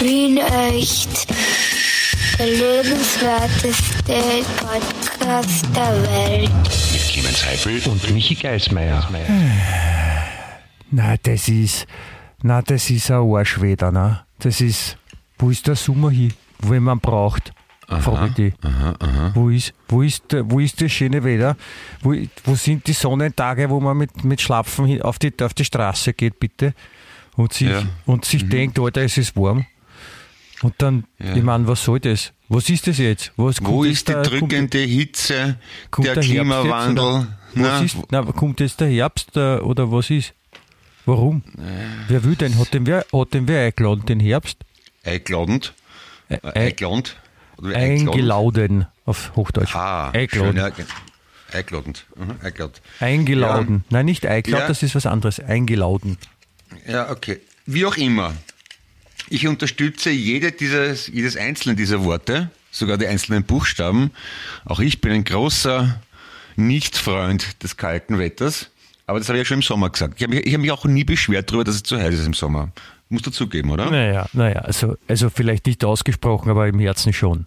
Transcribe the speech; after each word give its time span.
Wien 0.00 0.38
echt. 0.38 1.26
Der 2.38 2.46
lebenswerteste 2.46 4.44
Podcast 4.56 5.66
der 5.76 6.02
Welt. 6.02 6.50
Mit 6.92 7.02
Clemens 7.12 7.44
Heifel 7.44 7.80
und 7.90 8.10
Michi 8.14 8.34
Geismeier. 8.34 9.06
Na, 10.90 11.16
das 11.22 11.48
ist, 11.48 11.86
na, 12.42 12.62
das 12.62 12.88
ist 12.90 13.10
ein 13.10 13.16
Arschweder, 13.20 13.92
ne? 13.92 14.20
Das 14.38 14.60
ist, 14.60 14.96
wo 15.38 15.50
ist 15.50 15.66
der 15.66 15.76
Sommer 15.76 16.10
hin, 16.10 16.32
wenn 16.60 16.82
man 16.82 16.98
braucht? 16.98 17.52
Frage 17.86 18.26
ich 18.28 18.34
dich. 18.34 18.54
Wo 19.34 19.50
ist, 19.50 19.74
wo 19.88 20.02
ist, 20.02 20.22
wo 20.44 20.60
ist 20.60 20.80
das 20.80 20.92
schöne 20.92 21.22
Wetter? 21.24 21.56
Wo, 22.02 22.14
wo 22.44 22.54
sind 22.54 22.86
die 22.86 22.92
Sonnentage, 22.92 23.68
wo 23.68 23.80
man 23.80 23.96
mit, 23.96 24.24
mit 24.24 24.40
Schlapfen 24.40 24.86
hin- 24.86 25.02
auf 25.02 25.18
die, 25.18 25.32
auf 25.42 25.52
die 25.54 25.64
Straße 25.64 26.12
geht, 26.14 26.38
bitte? 26.40 26.72
Und 27.36 27.52
sich, 27.52 27.68
Ja. 27.68 27.82
und 28.06 28.24
sich 28.24 28.48
denkt, 28.48 28.78
Alter, 28.78 29.02
es 29.02 29.18
ist 29.18 29.36
warm. 29.36 29.66
Und 30.62 30.74
dann, 30.78 31.04
Ja. 31.18 31.34
ich 31.36 31.42
meine, 31.42 31.66
was 31.66 31.82
soll 31.84 32.00
das? 32.00 32.32
Was 32.48 32.68
ist 32.68 32.86
das 32.86 32.98
jetzt? 32.98 33.32
Was, 33.36 33.60
Wo 33.62 33.78
kommt 33.78 33.86
ist 33.88 34.08
die 34.08 34.12
drückende 34.12 34.78
Hitze, 34.78 35.56
kommt 35.90 36.06
der, 36.08 36.14
der 36.14 36.22
Klimawandel? 36.24 37.04
oder? 37.04 37.38
Na, 37.54 37.80
ist, 37.80 37.96
na, 38.10 38.22
kommt 38.22 38.60
jetzt 38.60 38.80
der 38.80 38.88
Herbst 38.88 39.36
äh, 39.36 39.56
oder 39.58 39.90
was 39.90 40.10
ist? 40.10 40.34
Warum? 41.06 41.42
Wer 42.08 42.22
will 42.24 42.36
denn? 42.36 42.58
Hat 42.58 42.74
den 42.74 42.86
wer, 42.86 43.04
hat 43.12 43.32
den 43.34 43.48
wer 43.48 43.64
eingeladen, 43.66 44.04
den 44.06 44.20
Herbst? 44.20 44.58
Eingladend? 45.04 45.72
Ä- 46.30 46.34
Äh, 46.34 46.46
Ei- 46.48 46.66
Eingladend? 46.68 47.16
Oder 47.56 47.74
eingeladen? 47.76 48.08
Eingeladen 48.08 48.86
auf 49.06 49.32
Hochdeutsch. 49.36 49.74
Ah, 49.74 50.10
eingeladen. 50.10 50.56
ja, 50.56 50.70
Eingeladend. 51.52 52.04
Mhm, 52.16 52.34
eingeladen. 52.42 52.74
Eingeladen. 53.00 53.84
Nein, 53.90 54.04
nicht 54.06 54.24
eingeladen, 54.26 54.62
Ja. 54.62 54.68
das 54.68 54.82
ist 54.84 54.94
was 54.94 55.06
anderes. 55.06 55.40
Eingeladen. 55.40 56.16
Ja, 56.86 57.10
okay. 57.10 57.40
Wie 57.66 57.84
auch 57.86 57.96
immer. 57.96 58.34
Ich 59.32 59.46
unterstütze 59.46 60.10
jede 60.10 60.50
dieses, 60.50 61.06
jedes 61.06 61.36
einzelne 61.36 61.76
dieser 61.76 62.02
Worte, 62.02 62.50
sogar 62.72 62.98
die 62.98 63.06
einzelnen 63.06 63.44
Buchstaben. 63.44 64.10
Auch 64.64 64.80
ich 64.80 65.00
bin 65.00 65.12
ein 65.12 65.22
großer 65.22 66.00
Nicht-Freund 66.56 67.62
des 67.62 67.76
kalten 67.76 68.18
Wetters. 68.18 68.70
Aber 69.06 69.20
das 69.20 69.28
habe 69.28 69.38
ich 69.38 69.42
ja 69.42 69.44
schon 69.44 69.58
im 69.58 69.62
Sommer 69.62 69.88
gesagt. 69.88 70.14
Ich 70.16 70.24
habe 70.24 70.34
mich, 70.34 70.46
ich 70.46 70.52
habe 70.52 70.62
mich 70.62 70.72
auch 70.72 70.84
nie 70.84 71.04
beschwert 71.04 71.48
darüber, 71.48 71.62
dass 71.62 71.76
es 71.76 71.84
zu 71.84 71.96
heiß 71.96 72.12
ist 72.12 72.26
im 72.26 72.34
Sommer. 72.34 72.72
Musst 73.08 73.24
du 73.24 73.30
zugeben, 73.30 73.70
oder? 73.70 73.88
Naja, 73.88 74.26
naja, 74.32 74.60
also, 74.62 74.96
also 75.06 75.30
vielleicht 75.30 75.66
nicht 75.66 75.84
ausgesprochen, 75.84 76.50
aber 76.50 76.66
im 76.66 76.80
Herzen 76.80 77.12
schon. 77.12 77.46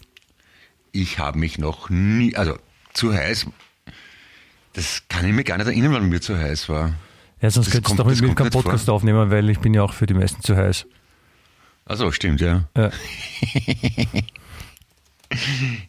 Ich 0.94 1.20
habe 1.20 1.38
mich 1.38 1.58
noch 1.58 1.89
nie, 1.89 2.34
also 2.36 2.58
zu 2.94 3.14
heiß, 3.14 3.48
das 4.72 5.04
kann 5.09 5.26
ich 5.26 5.34
mir 5.34 5.44
gar 5.44 5.58
nicht 5.58 5.67
erinnern, 5.67 5.92
wann 5.92 6.08
mir 6.08 6.22
zu 6.22 6.38
heiß 6.38 6.70
war. 6.70 6.94
Ja, 7.42 7.50
sonst 7.50 7.72
könntest 7.72 7.94
du 7.94 8.04
doch 8.04 8.09
mit 8.09 8.22
mir 8.22 8.36
keinen 8.36 8.54
vor. 8.54 8.64
Podcast 8.64 8.89
aufnehmen, 8.89 9.30
weil 9.30 9.50
ich 9.50 9.59
bin 9.59 9.73
ja 9.73 9.84
auch 9.84 9.94
für 9.94 10.06
die 10.06 10.14
meisten 10.14 10.42
zu 10.42 10.56
heiß. 10.56 10.86
Also 11.86 12.12
stimmt, 12.12 12.42
ja. 12.42 12.67
Ja. 12.78 12.92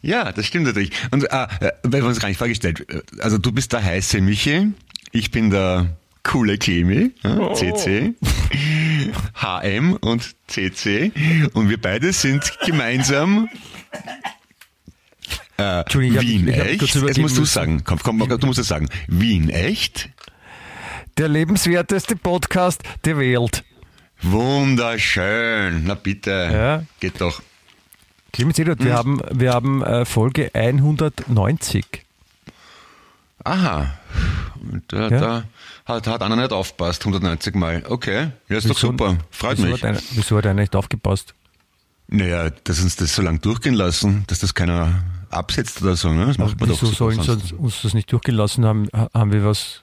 Ja, 0.01 0.31
das 0.31 0.47
stimmt 0.47 0.65
natürlich. 0.65 0.91
Und 1.11 1.31
ah, 1.31 1.47
äh, 1.59 1.71
weil 1.83 2.01
wir 2.01 2.07
uns 2.07 2.19
gar 2.19 2.29
nicht 2.29 2.37
vorgestellt. 2.37 2.83
äh, 2.89 3.01
Also 3.21 3.37
du 3.37 3.51
bist 3.51 3.73
der 3.73 3.83
heiße 3.83 4.19
Michi, 4.21 4.71
ich 5.11 5.29
bin 5.31 5.51
der 5.51 5.95
coole 6.23 6.57
Clemi, 6.57 7.11
ja, 7.21 7.53
CC, 7.53 8.15
HM 9.35 9.93
und 10.01 10.35
CC 10.47 11.11
und 11.53 11.69
wir 11.69 11.79
beide 11.79 12.11
sind 12.11 12.57
gemeinsam 12.65 13.47
äh, 15.57 15.83
Wien 15.93 16.47
hab 16.51 16.65
echt. 16.65 16.81
Jetzt 16.81 16.95
übergeben 16.95 17.21
musst 17.21 17.37
du 17.37 17.45
sagen, 17.45 17.83
komm, 17.85 17.99
komm, 17.99 18.17
du 18.27 18.47
musst 18.47 18.59
es 18.59 18.67
sagen. 18.67 18.89
Wien 19.07 19.49
echt? 19.49 20.09
Der 21.17 21.27
lebenswerteste 21.29 22.15
Podcast 22.15 22.81
der 23.05 23.19
Welt. 23.19 23.63
Wunderschön. 24.31 25.83
Na 25.85 25.93
bitte. 25.95 26.31
Ja. 26.51 26.83
Geht 26.99 27.21
doch. 27.21 27.41
Clemens 28.33 28.59
Eduard, 28.59 28.83
wir 28.83 28.93
haben, 28.95 29.21
wir 29.31 29.53
haben 29.53 29.81
äh, 29.83 30.03
Folge 30.05 30.51
190. 30.53 31.85
Aha. 33.43 33.93
Und 34.61 34.83
da, 34.87 35.07
Ja. 35.09 35.19
da 35.19 35.43
hat, 35.85 36.07
hat 36.07 36.21
einer 36.23 36.35
nicht 36.35 36.51
aufpasst, 36.51 37.05
190 37.05 37.55
Mal. 37.55 37.83
Okay, 37.87 38.31
ja, 38.49 38.57
ist 38.57 38.65
doch 38.69 38.75
Wieso- 38.75 38.87
super. 38.87 39.17
Freut 39.31 39.57
wieso 39.57 39.67
mich. 39.67 39.83
Hat 39.83 39.89
einer, 39.89 39.99
wieso 40.11 40.37
hat 40.37 40.45
einer 40.47 40.61
nicht 40.61 40.75
aufgepasst? 40.75 41.33
Naja, 42.07 42.49
dass 42.49 42.81
uns 42.81 42.95
das 42.97 43.15
so 43.15 43.21
lange 43.21 43.39
durchgehen 43.39 43.73
lassen, 43.73 44.23
dass 44.27 44.39
das 44.39 44.53
keiner 44.53 45.03
absetzt 45.29 45.81
oder 45.81 45.95
so, 45.95 46.11
ne? 46.13 46.25
Das 46.27 46.37
macht 46.37 46.59
man 46.59 46.69
doch 46.69 46.75
Wieso 46.81 46.87
super 46.87 46.97
sollen 46.97 47.21
sie 47.39 47.55
uns, 47.55 47.81
das 47.81 47.93
nicht 47.93 48.11
durchgelassen 48.11 48.65
haben? 48.65 48.87
Ha- 48.93 49.09
Haben 49.13 49.31
wir 49.31 49.45
was? 49.45 49.81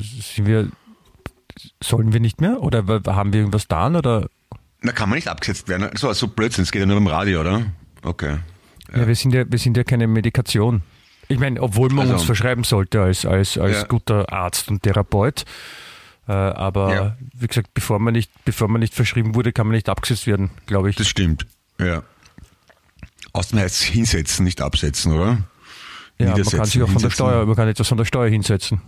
Sind 0.00 0.46
wir, 0.46 0.68
sollen 1.82 2.12
wir 2.12 2.20
nicht 2.20 2.40
mehr? 2.40 2.62
Oder 2.62 2.84
haben 3.06 3.32
wir 3.32 3.40
irgendwas 3.40 3.62
getan? 3.62 3.96
Oder? 3.96 4.28
Na, 4.82 4.92
kann 4.92 5.08
man 5.08 5.16
nicht 5.16 5.28
abgesetzt 5.28 5.68
werden. 5.68 5.88
So, 5.96 6.12
so 6.12 6.28
Blödsinn, 6.28 6.62
es 6.64 6.72
geht 6.72 6.80
ja 6.80 6.86
nur 6.86 6.96
beim 6.96 7.06
Radio, 7.06 7.40
oder? 7.40 7.62
Okay. 8.02 8.38
Ja. 8.94 9.06
wir, 9.06 9.14
sind 9.14 9.32
ja, 9.34 9.44
wir 9.48 9.58
sind 9.58 9.76
ja 9.76 9.84
keine 9.84 10.06
Medikation. 10.06 10.82
Ich 11.28 11.38
meine, 11.40 11.60
obwohl 11.60 11.88
man 11.88 12.00
Also- 12.02 12.14
uns 12.14 12.22
verschreiben 12.24 12.62
sollte 12.62 13.02
als, 13.02 13.26
als, 13.26 13.58
als 13.58 13.78
Ja. 13.78 13.84
guter 13.84 14.32
Arzt 14.32 14.68
und 14.70 14.82
Therapeut. 14.84 15.44
Äh, 16.28 16.32
aber 16.32 16.94
Ja. 16.94 17.16
wie 17.34 17.46
gesagt, 17.46 17.74
bevor 17.74 17.98
man, 17.98 18.12
nicht, 18.12 18.30
bevor 18.44 18.68
man 18.68 18.80
nicht 18.80 18.94
verschrieben 18.94 19.34
wurde, 19.34 19.52
kann 19.52 19.66
man 19.66 19.74
nicht 19.74 19.88
abgesetzt 19.88 20.26
werden, 20.26 20.50
glaube 20.66 20.90
ich. 20.90 20.96
Das 20.96 21.08
stimmt. 21.08 21.46
Ja. 21.80 22.02
Außerdem 23.32 23.60
heißt 23.60 23.74
es 23.76 23.82
hinsetzen, 23.82 24.44
nicht 24.44 24.60
absetzen, 24.62 25.12
oder? 25.12 25.38
ja, 26.18 26.30
man 26.30 26.42
kann 26.44 26.64
sich 26.64 26.82
auch 26.82 26.88
von 26.88 27.02
der. 27.02 27.10
Steuer, 27.10 27.44
man 27.44 27.54
kann 27.56 27.68
etwas 27.68 27.88
von 27.88 27.98
der 27.98 28.04
Steuer 28.06 28.28
hinsetzen, 28.30 28.80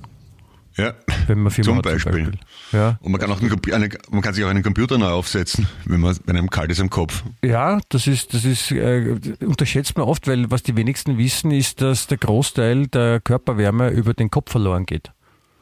Ja. 0.78 0.94
wenn 1.26 1.40
man 1.42 1.50
Firma 1.52 1.64
Zum 1.70 1.76
hat, 1.78 1.84
Beispiel. 1.84 2.32
Ja. 2.72 2.98
Und 3.02 3.10
man 3.12 3.20
kann, 3.20 3.30
auch 3.30 3.40
einen, 3.42 3.52
eine, 3.72 3.88
man 4.10 4.22
kann 4.22 4.32
sich 4.32 4.44
auch 4.44 4.48
einen 4.48 4.62
Computer 4.62 4.96
neu 4.96 5.08
aufsetzen, 5.08 5.66
wenn, 5.84 6.00
man, 6.00 6.16
wenn 6.24 6.36
einem 6.36 6.48
kalt 6.50 6.70
ist 6.70 6.78
im 6.78 6.88
Kopf. 6.88 7.24
Ja, 7.44 7.80
das 7.88 8.06
ist, 8.06 8.32
das 8.32 8.44
ist, 8.44 8.70
äh, 8.70 9.16
unterschätzt 9.44 9.96
man 9.98 10.06
oft, 10.06 10.26
weil 10.28 10.50
was 10.50 10.62
die 10.62 10.76
wenigsten 10.76 11.18
wissen, 11.18 11.50
ist, 11.50 11.80
dass 11.82 12.06
der 12.06 12.18
Großteil 12.18 12.86
der 12.86 13.20
Körperwärme 13.20 13.90
über 13.90 14.14
den 14.14 14.30
Kopf 14.30 14.52
verloren 14.52 14.86
geht. 14.86 15.10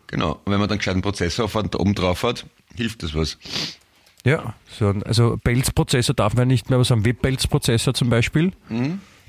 Genau. 0.09 0.33
Und 0.45 0.53
wenn 0.53 0.61
man 0.61 0.69
dann 0.69 0.73
einen 0.73 0.79
gescheiten 0.79 1.03
Prozessor 1.03 1.47
auf- 1.47 1.57
oben 1.57 1.95
drauf 1.95 2.23
hat, 2.23 2.45
hilft 2.75 3.03
das 3.03 3.15
was. 3.15 3.39
Ja. 4.25 4.55
So, 4.79 4.89
ein- 4.89 5.03
also 5.03 5.39
Pelzprozessor 5.43 6.15
darf 6.15 6.35
man 6.35 6.47
nicht 6.49 6.69
mehr, 6.69 6.77
aber 6.77 6.85
so 6.85 6.95
ein 6.95 7.05
Webpelzprozessor 7.05 7.95
zum 7.95 8.11
Beispiel 8.11 8.53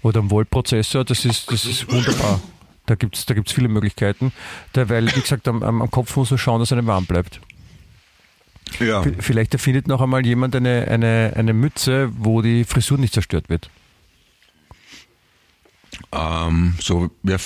oder 0.02 0.22
ein 0.22 0.30
Volt-Prozessor, 0.30 1.06
das 1.06 1.24
ist, 1.26 1.50
das 1.52 1.66
ist 1.66 1.90
wunderbar. 1.92 2.42
Da 2.88 2.96
gibt's 2.96 3.26
da 3.28 3.36
gibt's 3.36 3.52
viele 3.52 3.68
Möglichkeiten. 3.68 4.32
Da, 4.74 4.90
weil, 4.90 5.16
wie 5.16 5.22
gesagt, 5.22 5.48
am, 5.48 5.62
am 5.62 5.92
Kopf 5.92 6.16
muss 6.16 6.32
man 6.32 6.40
schauen, 6.40 6.60
dass 6.60 6.72
einem 6.72 6.88
warm 6.88 7.06
bleibt. 7.06 7.40
Ja. 8.80 9.04
Vielleicht 9.20 9.54
erfindet 9.54 9.88
noch 9.88 10.02
einmal 10.02 10.26
jemand 10.26 10.56
eine, 10.56 10.88
eine, 10.88 11.34
eine 11.36 11.54
Mütze, 11.54 12.10
wo 12.18 12.42
die 12.42 12.64
Frisur 12.64 12.98
nicht 12.98 13.14
zerstört 13.14 13.50
wird. 13.50 13.70
Ähm, 16.12 16.76
so, 16.80 17.10
ja, 17.24 17.38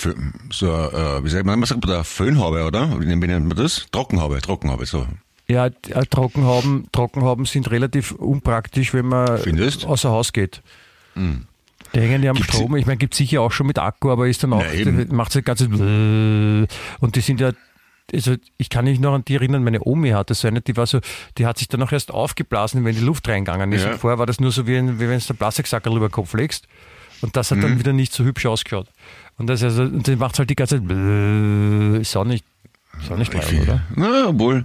so 0.50 0.66
äh, 0.66 1.24
wie 1.24 1.28
sagt 1.28 1.46
man, 1.46 1.58
man 1.58 1.66
sagt 1.66 1.88
da 1.88 2.04
Föhnhaube, 2.04 2.64
oder? 2.64 3.00
Wie 3.00 3.06
nennt 3.06 3.46
man 3.46 3.56
das? 3.56 3.86
Trockenhaube, 3.90 4.40
Trockenhaube, 4.40 4.86
so. 4.86 5.06
Ja, 5.48 5.66
äh, 5.66 6.06
Trockenhauben, 6.08 6.88
Trockenhauben 6.92 7.44
sind 7.46 7.70
relativ 7.70 8.12
unpraktisch, 8.12 8.94
wenn 8.94 9.06
man 9.06 9.38
Findest? 9.38 9.86
außer 9.86 10.10
Haus 10.10 10.32
geht. 10.32 10.62
Die 11.94 12.00
hängen 12.00 12.22
ja 12.22 12.30
am 12.30 12.36
Gibt's 12.36 12.54
Strom. 12.54 12.76
Ich 12.76 12.86
meine, 12.86 12.96
gibt 12.96 13.14
sicher 13.14 13.40
auch 13.42 13.52
schon 13.52 13.66
mit 13.66 13.78
Akku, 13.78 14.10
aber 14.10 14.26
ist 14.28 14.42
dann 14.42 14.52
auch, 14.52 14.64
eben. 14.72 15.14
macht 15.14 15.34
das 15.34 15.44
ganze 15.44 15.66
und 15.66 17.16
die 17.16 17.20
sind 17.20 17.40
ja, 17.40 17.52
also 18.12 18.34
ich 18.58 18.68
kann 18.70 18.84
mich 18.84 18.98
noch 19.00 19.14
an 19.14 19.24
die 19.26 19.34
erinnern, 19.34 19.62
meine 19.64 19.80
Omi 19.82 20.10
hatte 20.10 20.34
so 20.34 20.48
eine, 20.48 20.60
die 20.60 20.76
war 20.76 20.86
so, 20.86 21.00
die 21.38 21.46
hat 21.46 21.58
sich 21.58 21.68
dann 21.68 21.82
auch 21.82 21.92
erst 21.92 22.10
aufgeblasen, 22.10 22.84
wenn 22.84 22.94
die 22.94 23.00
Luft 23.00 23.28
reingegangen 23.28 23.72
ist. 23.72 23.84
Ja. 23.84 23.92
Und 23.92 23.98
vorher 23.98 24.18
war 24.18 24.26
das 24.26 24.40
nur 24.40 24.52
so, 24.52 24.66
wie, 24.66 24.76
ein, 24.76 24.98
wie 24.98 25.08
wenn 25.08 25.18
du 25.18 25.24
einen 25.28 25.38
Plastiksackerl 25.38 25.96
über 25.96 26.08
den 26.08 26.12
Kopf 26.12 26.34
legst. 26.34 26.66
Und 27.20 27.36
das 27.36 27.50
hat 27.50 27.58
Mhm. 27.58 27.62
dann 27.62 27.78
wieder 27.78 27.92
nicht 27.92 28.12
so 28.12 28.24
hübsch 28.24 28.46
ausgeschaut. 28.46 28.88
Und 29.38 29.46
das 29.46 29.62
also, 29.62 29.82
und 29.82 30.06
die 30.06 30.16
macht 30.16 30.38
halt 30.38 30.50
die 30.50 30.56
ganze 30.56 30.78
Zeit, 30.78 32.00
ist 32.00 32.16
auch 32.16 32.24
nicht, 32.24 32.44
ist 33.00 33.10
auch 33.12 33.16
nicht 33.16 33.32
Ich 33.32 33.40
geil, 33.40 33.60
oder? 33.62 33.82
Na, 33.94 34.26
obwohl, 34.28 34.64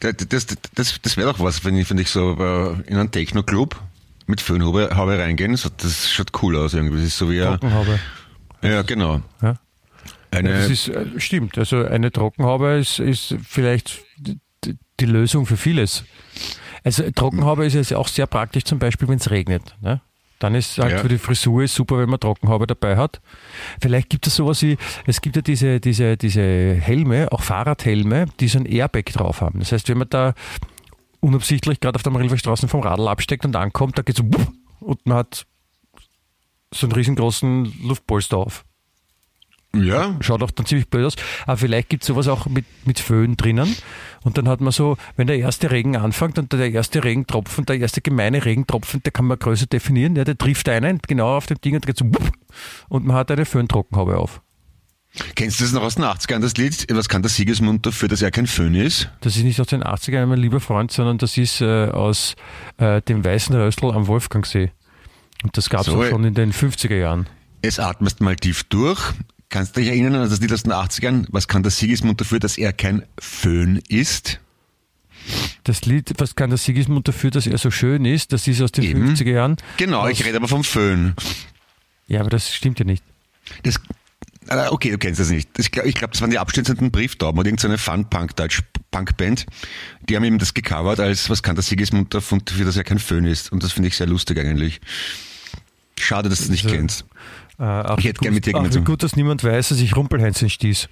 das, 0.00 0.14
das, 0.28 0.46
das, 0.74 1.00
das 1.00 1.16
wäre 1.16 1.32
doch 1.32 1.40
was, 1.40 1.64
wenn 1.64 1.76
ich, 1.76 1.88
wenn 1.90 1.98
ich 1.98 2.10
so 2.10 2.32
äh, 2.38 2.90
in 2.90 2.96
einen 2.96 3.10
Techno-Club 3.10 3.80
mit 4.30 4.40
Föhnhaube 4.40 4.90
Haube 4.96 5.18
reingehen, 5.18 5.56
so, 5.56 5.68
das 5.76 6.10
schaut 6.10 6.30
cool 6.42 6.56
aus 6.56 6.74
irgendwie. 6.74 6.96
Das 6.96 7.06
ist 7.06 7.18
so 7.18 7.30
wie, 7.30 7.40
ein- 7.42 7.48
Trockenhaube. 7.48 7.98
ja, 8.62 8.82
genau. 8.82 9.20
Ja. 9.42 9.56
Eine, 10.30 10.50
Ja, 10.50 10.56
das 10.58 10.70
ist, 10.70 10.88
äh, 10.88 11.06
stimmt. 11.18 11.58
Also 11.58 11.84
eine 11.84 12.12
Trockenhaube 12.12 12.78
ist, 12.78 12.98
ist 13.00 13.34
vielleicht 13.46 14.02
die 15.00 15.06
Lösung 15.06 15.44
für 15.46 15.56
vieles. 15.56 16.04
Also 16.84 17.10
Trockenhaube 17.10 17.66
ist 17.66 17.74
jetzt 17.74 17.92
auch 17.94 18.08
sehr 18.08 18.26
praktisch, 18.26 18.64
zum 18.64 18.78
Beispiel, 18.78 19.08
wenn 19.08 19.16
es 19.18 19.30
regnet. 19.30 19.74
Ne? 19.80 20.00
Dann 20.38 20.54
ist 20.54 20.78
halt 20.78 20.92
Ja. 20.92 20.98
für 20.98 21.08
die 21.08 21.18
Frisur 21.18 21.64
ist 21.64 21.74
super, 21.74 21.98
wenn 21.98 22.08
man 22.08 22.20
Trockenhaube 22.20 22.66
dabei 22.66 22.96
hat. 22.96 23.20
Vielleicht 23.82 24.08
gibt 24.08 24.26
es 24.26 24.36
sowas 24.36 24.62
wie, 24.62 24.78
es 25.06 25.20
gibt 25.20 25.36
ja 25.36 25.42
diese, 25.42 25.80
diese, 25.80 26.16
diese 26.16 26.40
Helme, 26.40 27.30
auch 27.32 27.42
Fahrradhelme, 27.42 28.26
die 28.40 28.48
so 28.48 28.58
ein 28.60 28.66
Airbag 28.66 29.06
drauf 29.12 29.40
haben. 29.42 29.58
Das 29.58 29.72
heißt, 29.72 29.88
wenn 29.90 29.98
man 29.98 30.08
da 30.08 30.32
unabsichtlich 31.20 31.80
gerade 31.80 31.96
auf 31.96 32.02
der 32.02 32.12
Marilfer 32.12 32.38
Straße 32.38 32.68
vom 32.68 32.80
Radl 32.80 33.08
absteckt 33.08 33.44
und 33.44 33.56
ankommt, 33.56 33.98
da 33.98 34.02
geht 34.02 34.16
so 34.16 34.24
und 34.80 35.06
man 35.06 35.18
hat 35.18 35.46
so 36.72 36.86
einen 36.86 36.92
riesengroßen 36.92 37.72
Luftpolster 37.82 38.38
auf. 38.38 38.64
Ja. 39.74 40.16
Schaut 40.20 40.42
auch 40.42 40.50
dann 40.50 40.66
ziemlich 40.66 40.88
blöd 40.88 41.06
aus. 41.06 41.16
Aber 41.46 41.56
vielleicht 41.56 41.88
gibt 41.88 42.02
es 42.02 42.08
sowas 42.08 42.26
auch 42.26 42.46
mit, 42.46 42.64
mit 42.86 42.98
Föhn 42.98 43.36
drinnen. 43.36 43.76
Und 44.24 44.36
dann 44.36 44.48
hat 44.48 44.60
man 44.60 44.72
so, 44.72 44.96
wenn 45.16 45.28
der 45.28 45.38
erste 45.38 45.70
Regen 45.70 45.96
anfängt 45.96 46.38
und 46.38 46.52
der 46.52 46.72
erste 46.72 47.04
Regentropfen, 47.04 47.66
der 47.66 47.78
erste 47.78 48.00
gemeine 48.00 48.44
Regentropfen, 48.44 49.02
der 49.04 49.12
kann 49.12 49.26
man 49.26 49.38
größer 49.38 49.66
definieren, 49.66 50.16
ja, 50.16 50.24
der 50.24 50.36
trifft 50.36 50.68
einen 50.68 51.00
genau 51.06 51.36
auf 51.36 51.46
dem 51.46 51.60
Ding 51.60 51.76
und 51.76 51.86
geht 51.86 51.98
so 51.98 52.10
und 52.88 53.06
man 53.06 53.16
hat 53.16 53.30
eine 53.30 53.44
Föhntrockenhaube 53.44 54.18
auf. 54.18 54.42
Kennst 55.34 55.58
du 55.58 55.64
das 55.64 55.72
noch 55.72 55.82
aus 55.82 55.96
den 55.96 56.04
80ern, 56.04 56.38
das 56.40 56.56
Lied? 56.56 56.86
Was 56.92 57.08
kann 57.08 57.22
der 57.22 57.30
Sigismund 57.30 57.84
dafür, 57.84 58.08
dass 58.08 58.22
er 58.22 58.30
kein 58.30 58.46
Föhn 58.46 58.74
ist? 58.74 59.10
Das 59.20 59.36
ist 59.36 59.42
nicht 59.42 59.60
aus 59.60 59.66
den 59.66 59.82
80ern, 59.82 60.26
mein 60.26 60.38
lieber 60.38 60.60
Freund, 60.60 60.92
sondern 60.92 61.18
das 61.18 61.36
ist 61.36 61.60
äh, 61.60 61.88
aus 61.88 62.36
äh, 62.78 63.02
dem 63.02 63.24
Weißen 63.24 63.54
Röstl 63.54 63.86
am 63.90 64.06
Wolfgangsee. 64.06 64.70
Und 65.42 65.56
das 65.56 65.68
gab 65.68 65.80
es 65.80 65.86
So, 65.86 66.00
auch 66.00 66.08
schon 66.08 66.24
in 66.24 66.34
den 66.34 66.52
50er 66.52 66.94
Jahren. 66.94 67.26
Jetzt 67.64 67.80
atmest 67.80 68.20
mal 68.20 68.36
tief 68.36 68.64
durch. 68.64 69.00
Kannst 69.48 69.76
du 69.76 69.80
dich 69.80 69.90
erinnern 69.90 70.14
an 70.14 70.30
das 70.30 70.40
Lied 70.40 70.52
aus 70.52 70.62
den 70.62 70.72
80ern? 70.72 71.26
Was 71.30 71.48
kann 71.48 71.64
der 71.64 71.72
Sigismund 71.72 72.20
dafür, 72.20 72.38
dass 72.38 72.56
er 72.56 72.72
kein 72.72 73.02
Föhn 73.18 73.82
ist? 73.88 74.38
Das 75.64 75.84
Lied, 75.86 76.14
was 76.18 76.36
kann 76.36 76.50
der 76.50 76.58
Sigismund 76.58 77.08
dafür, 77.08 77.30
dass 77.30 77.46
er 77.46 77.58
so 77.58 77.70
schön 77.70 78.04
ist, 78.04 78.32
das 78.32 78.46
ist 78.46 78.60
aus 78.62 78.72
den 78.72 78.84
Eben. 78.84 79.08
50er 79.14 79.30
Jahren. 79.30 79.56
Genau, 79.76 80.06
ich 80.06 80.24
rede 80.24 80.36
aber 80.36 80.48
vom 80.48 80.62
Föhn. 80.64 81.14
Ja, 82.06 82.20
aber 82.20 82.30
das 82.30 82.54
stimmt 82.54 82.78
ja 82.78 82.84
nicht. 82.84 83.02
Das, 83.64 83.76
äh, 83.76 83.80
okay, 84.70 84.90
du 84.90 84.98
kennst 84.98 85.20
das 85.20 85.30
nicht. 85.30 85.48
Das, 85.54 85.66
ich 85.66 85.72
glaube, 85.72 85.90
glaub, 85.92 86.12
das 86.12 86.20
waren 86.20 86.30
die 86.30 86.38
abstützenden 86.38 86.90
Brieftauben 86.90 87.38
oder 87.38 87.46
irgendeine 87.48 87.78
Fun-Punk-Deutsch-Punk-Band. 87.78 89.46
Die 90.08 90.16
haben 90.16 90.24
ihm 90.24 90.38
das 90.38 90.54
gecovert 90.54 91.00
als, 91.00 91.30
was 91.30 91.42
kann 91.42 91.54
der 91.56 91.62
Sigismund 91.62 92.12
dafür, 92.14 92.40
dass 92.64 92.76
er 92.76 92.84
kein 92.84 92.98
Föhn 92.98 93.24
ist. 93.24 93.52
Und 93.52 93.62
das 93.62 93.72
finde 93.72 93.88
ich 93.88 93.96
sehr 93.96 94.06
lustig 94.06 94.38
eigentlich. 94.38 94.80
Schade, 95.98 96.28
dass 96.28 96.38
du 96.38 96.44
es 96.44 96.50
nicht 96.50 96.64
Also, 96.64 96.76
kennst. 96.76 97.04
Äh, 97.58 97.98
Ich 97.98 98.04
hätte 98.06 98.20
gern 98.20 98.34
mit 98.34 98.46
dir 98.46 98.56
auch 98.56 98.74
wie 98.74 98.80
gut, 98.80 99.02
dass 99.02 99.16
niemand 99.16 99.44
weiß, 99.44 99.68
dass 99.68 99.78
ich 99.78 99.94
Rumpelheinzen 99.96 100.48
stieß. 100.50 100.88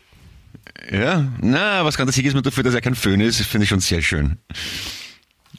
Ja, 0.92 1.26
na, 1.40 1.84
was 1.84 1.96
kann 1.96 2.06
der 2.06 2.12
Sigismund 2.12 2.46
dafür, 2.46 2.62
dass 2.62 2.74
er 2.74 2.80
kein 2.80 2.94
Föhn 2.94 3.20
ist, 3.20 3.40
finde 3.42 3.64
ich 3.64 3.68
schon 3.70 3.80
sehr 3.80 4.02
schön. 4.02 4.38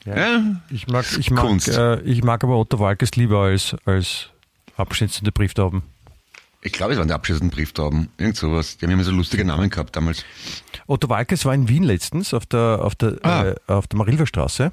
Ja, 0.06 0.42
Ich 0.70 0.88
mag, 0.88 1.06
ich 1.18 1.30
mag, 1.30 1.44
Kunst. 1.46 1.68
äh, 1.68 2.00
ich 2.02 2.24
mag 2.24 2.44
aber 2.44 2.58
Otto 2.58 2.80
Walkes 2.80 3.16
lieber 3.16 3.42
als, 3.42 3.76
als 3.86 4.30
abschnitzende 4.78 5.32
Brieftauben. 5.32 5.84
Ich 6.62 6.72
glaube, 6.74 6.94
es 6.94 7.00
waren 7.00 7.08
die 7.08 7.14
abschließenden 7.14 7.50
Brieftauben. 7.56 8.10
Irgend 8.18 8.36
sowas. 8.38 8.78
Die 8.78 8.86
haben 8.86 8.92
immer 8.92 9.04
so 9.04 9.12
lustige 9.12 9.46
Namen 9.46 9.70
gehabt 9.70 9.96
damals. 9.96 10.26
Otto 10.88 11.08
Walkes 11.10 11.46
war 11.46 11.54
in 11.54 11.68
Wien 11.70 11.84
letztens 11.84 12.34
auf 12.34 12.46
der, 12.46 12.80
auf 12.84 12.96
der, 12.96 13.18
Ah. 13.24 13.46
äh, 13.46 13.56
auf 13.68 13.88
der 13.88 13.98
Marilferstraße. 13.98 14.72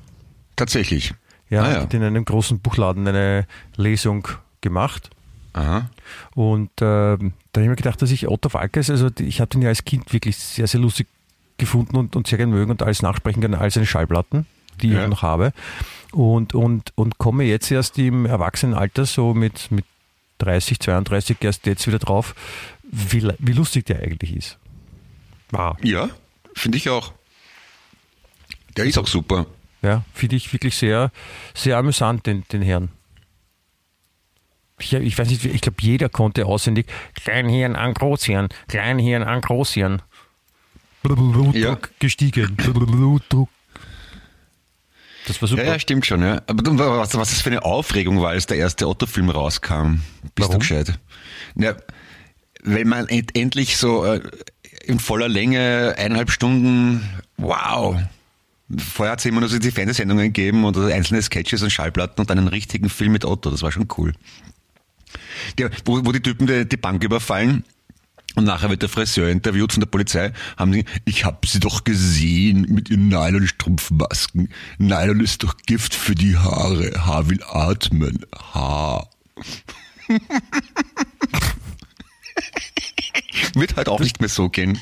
Tatsächlich. 0.56 1.14
Ja, 1.48 1.62
Ah, 1.62 1.72
ja. 1.72 1.80
hat 1.82 1.94
in 1.94 2.02
einem 2.02 2.24
großen 2.24 2.58
Buchladen 2.60 3.06
eine 3.06 3.46
Lesung 3.76 4.26
gemacht. 4.60 5.10
Aha. 5.52 5.88
Und 6.34 6.70
äh, 6.80 6.82
da 6.82 7.16
habe 7.18 7.62
ich 7.62 7.68
mir 7.68 7.76
gedacht, 7.76 8.02
dass 8.02 8.10
ich 8.10 8.28
Otto 8.28 8.52
Walkes, 8.52 8.90
also 8.90 9.08
ich 9.20 9.40
habe 9.40 9.48
den 9.50 9.62
ja 9.62 9.68
als 9.68 9.84
Kind 9.84 10.12
wirklich 10.12 10.36
sehr, 10.36 10.66
sehr 10.66 10.80
lustig 10.80 11.06
gefunden 11.56 11.96
und, 11.96 12.16
und 12.16 12.26
sehr 12.26 12.36
gern 12.36 12.50
mögen 12.50 12.70
und 12.70 12.82
alles 12.82 13.00
nachsprechen 13.00 13.40
kann, 13.42 13.54
all 13.54 13.70
seine 13.70 13.86
Schallplatten, 13.86 14.46
die 14.82 14.88
Ja. 14.90 15.04
ich 15.04 15.08
noch 15.08 15.22
habe. 15.22 15.52
Und, 16.12 16.54
und, 16.54 16.92
und 16.96 17.16
komme 17.18 17.44
jetzt 17.44 17.70
erst 17.70 17.96
im 17.98 18.26
Erwachsenenalter, 18.26 19.06
so 19.06 19.32
mit, 19.32 19.70
mit 19.70 19.84
30, 20.38 20.80
32, 20.80 21.36
erst 21.40 21.66
jetzt 21.66 21.86
wieder 21.86 21.98
drauf, 21.98 22.34
wie, 22.82 23.28
wie 23.38 23.52
lustig 23.52 23.86
der 23.86 24.00
eigentlich 24.00 24.34
ist. 24.36 24.58
Wow. 25.50 25.76
Ja, 25.82 26.08
finde 26.54 26.78
ich 26.78 26.88
auch. 26.88 27.12
Der 28.76 28.84
ist 28.84 28.98
auch 28.98 29.06
super. 29.06 29.46
Ja, 29.82 30.04
finde 30.12 30.36
ich 30.36 30.52
wirklich 30.52 30.76
sehr, 30.76 31.10
sehr 31.54 31.78
amüsant, 31.78 32.26
den, 32.26 32.44
den 32.52 32.62
Herrn. 32.62 32.88
Ich, 34.78 34.92
ich 34.92 35.16
weiß 35.18 35.28
nicht, 35.30 35.44
ich 35.44 35.60
glaube, 35.62 35.78
jeder 35.80 36.08
konnte 36.10 36.44
auswendig 36.46 36.86
Kleinhirn 37.14 37.76
an 37.76 37.94
Großhirn, 37.94 38.48
Kleinhirn 38.68 39.22
an 39.22 39.40
Großhirn. 39.40 40.02
Blutdruck 41.02 41.54
Ja. 41.54 41.78
gestiegen. 41.98 42.56
Blutdruck. 42.56 43.48
Das 45.26 45.42
war 45.42 45.48
super. 45.48 45.64
Ja, 45.64 45.72
ja, 45.72 45.78
stimmt 45.78 46.06
schon. 46.06 46.22
Ja. 46.22 46.40
Aber 46.46 46.62
was, 46.78 47.14
was 47.14 47.30
das 47.30 47.42
für 47.42 47.50
eine 47.50 47.64
Aufregung 47.64 48.20
war, 48.20 48.30
als 48.30 48.46
der 48.46 48.56
erste 48.56 48.88
Otto-Film 48.88 49.28
rauskam. 49.28 50.00
Bist 50.34 50.48
Warum? 50.48 50.52
du 50.52 50.58
gescheit? 50.60 50.98
Ja, 51.56 51.76
wenn 52.62 52.88
man 52.88 53.08
end, 53.08 53.36
endlich 53.36 53.76
so 53.76 54.04
äh, 54.04 54.20
in 54.84 55.00
voller 55.00 55.28
Länge 55.28 55.94
eineinhalb 55.98 56.30
Stunden, 56.30 57.02
wow. 57.36 57.96
Vorher 58.78 59.12
hat 59.12 59.18
es 59.20 59.24
immer 59.26 59.40
nur 59.40 59.48
so 59.48 59.58
die 59.58 59.70
Fernsehsendungen 59.70 60.26
gegeben 60.26 60.64
und 60.64 60.76
also 60.76 60.88
einzelne 60.88 61.22
Sketches 61.22 61.62
und 61.62 61.70
Schallplatten 61.70 62.20
und 62.20 62.30
einen 62.30 62.48
richtigen 62.48 62.88
Film 62.88 63.12
mit 63.12 63.24
Otto. 63.24 63.50
Das 63.50 63.62
war 63.62 63.70
schon 63.70 63.88
cool. 63.96 64.12
Der, 65.58 65.70
wo, 65.84 66.04
wo 66.04 66.12
die 66.12 66.20
Typen 66.20 66.46
die, 66.46 66.68
die 66.68 66.76
Bank 66.76 67.02
überfallen 67.02 67.64
und 68.36 68.44
nachher 68.44 68.70
wird 68.70 68.82
der 68.82 68.88
Friseur 68.88 69.28
interviewt 69.28 69.72
von 69.72 69.80
der 69.80 69.88
Polizei, 69.88 70.32
haben 70.56 70.72
sie, 70.72 70.84
ich 71.04 71.24
habe 71.24 71.46
sie 71.46 71.58
doch 71.58 71.84
gesehen 71.84 72.66
mit 72.68 72.90
ihren 72.90 73.08
Nylon-Strumpfmasken. 73.08 74.50
Nylon 74.78 75.20
ist 75.20 75.42
doch 75.42 75.56
Gift 75.66 75.94
für 75.94 76.14
die 76.14 76.36
Haare. 76.36 77.06
Haar 77.06 77.28
will 77.30 77.42
atmen. 77.42 78.24
Haar. 78.54 79.08
wird 83.54 83.76
halt 83.76 83.88
auch 83.88 84.00
nicht 84.00 84.20
mehr 84.20 84.28
so 84.28 84.50
gehen. 84.50 84.78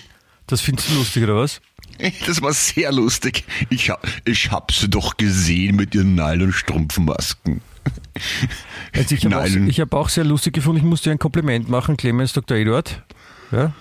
Das 0.48 0.60
findest 0.60 0.90
du 0.90 0.94
lustig, 0.96 1.22
oder 1.22 1.36
was? 1.36 1.60
Das 2.26 2.42
war 2.42 2.52
sehr 2.52 2.90
lustig. 2.90 3.44
Ich 3.70 3.88
hab, 3.88 4.04
ich 4.24 4.50
hab 4.50 4.72
sie 4.72 4.90
doch 4.90 5.16
gesehen 5.16 5.76
mit 5.76 5.94
ihren 5.94 6.16
Nylon-Strumpfmasken. 6.16 7.60
Also 8.92 9.14
ich 9.14 9.24
habe 9.24 9.36
auch, 9.36 9.46
hab 9.46 9.94
auch 9.94 10.08
sehr 10.08 10.24
lustig 10.24 10.54
gefunden, 10.54 10.78
ich 10.78 10.84
musste 10.84 11.10
dir 11.10 11.12
ein 11.12 11.18
Kompliment 11.18 11.68
machen, 11.68 11.96
Clemens 11.96 12.32
Dr. 12.32 12.56
Eduard. 12.56 13.02
Ja? 13.54 13.72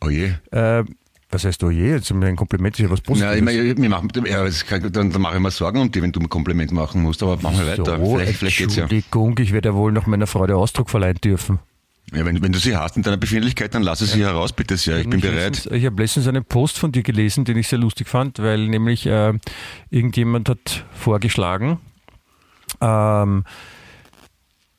Oh 0.00 0.08
je. 0.10 0.32
Äh, 0.50 0.84
was 1.30 1.44
heißt 1.44 1.60
du 1.60 1.70
je? 1.70 1.90
Jetzt 1.90 2.10
ein 2.10 2.36
Kompliment 2.36 2.78
ist 2.78 2.82
ja 2.82 2.90
was 2.90 3.00
Ja, 3.00 3.04
Positives. 3.04 3.36
ich, 3.36 3.42
mein, 3.42 3.78
mir 3.80 3.88
machen, 3.90 4.08
ja, 4.24 4.44
dann, 4.90 5.10
dann 5.10 5.20
mache 5.20 5.36
ich 5.36 5.42
mir 5.42 5.50
Sorgen 5.50 5.80
um 5.80 5.90
dich, 5.90 6.02
wenn 6.02 6.12
du 6.12 6.20
ein 6.20 6.28
Kompliment 6.28 6.72
machen 6.72 7.02
musst, 7.02 7.22
aber 7.22 7.36
machen 7.42 7.58
wir 7.58 7.66
weiter. 7.66 7.98
so, 7.98 8.16
vielleicht 8.16 8.38
vielleicht 8.38 8.58
geht's 8.58 8.76
ja. 8.76 8.84
Entschuldigung, 8.84 9.38
ich 9.38 9.52
werde 9.52 9.70
ja 9.70 9.74
wohl 9.74 9.92
noch 9.92 10.06
meiner 10.06 10.26
Freude 10.26 10.56
Ausdruck 10.56 10.88
verleihen 10.88 11.18
dürfen. 11.22 11.58
ja 12.14 12.24
wenn, 12.24 12.42
wenn 12.42 12.52
du 12.52 12.58
sie 12.58 12.74
hast 12.76 12.96
in 12.96 13.02
deiner 13.02 13.18
Befindlichkeit, 13.18 13.74
dann 13.74 13.82
lass 13.82 14.00
es 14.00 14.12
sie 14.12 14.24
heraus, 14.24 14.54
bitte 14.54 14.78
sehr. 14.78 14.98
Ich 15.00 15.08
bin 15.10 15.18
Ich 15.18 15.24
bereit. 15.24 15.56
Letztens, 15.56 15.74
ich 15.76 15.84
habe 15.84 16.00
letztens 16.00 16.26
einen 16.28 16.44
Post 16.46 16.78
von 16.78 16.92
dir 16.92 17.02
gelesen, 17.02 17.44
den 17.44 17.58
ich 17.58 17.68
sehr 17.68 17.78
lustig 17.78 18.08
fand, 18.08 18.38
weil 18.38 18.66
nämlich 18.66 19.04
äh, 19.04 19.34
irgendjemand 19.90 20.48
hat 20.48 20.86
vorgeschlagen, 20.94 21.78
ähm, 22.80 23.44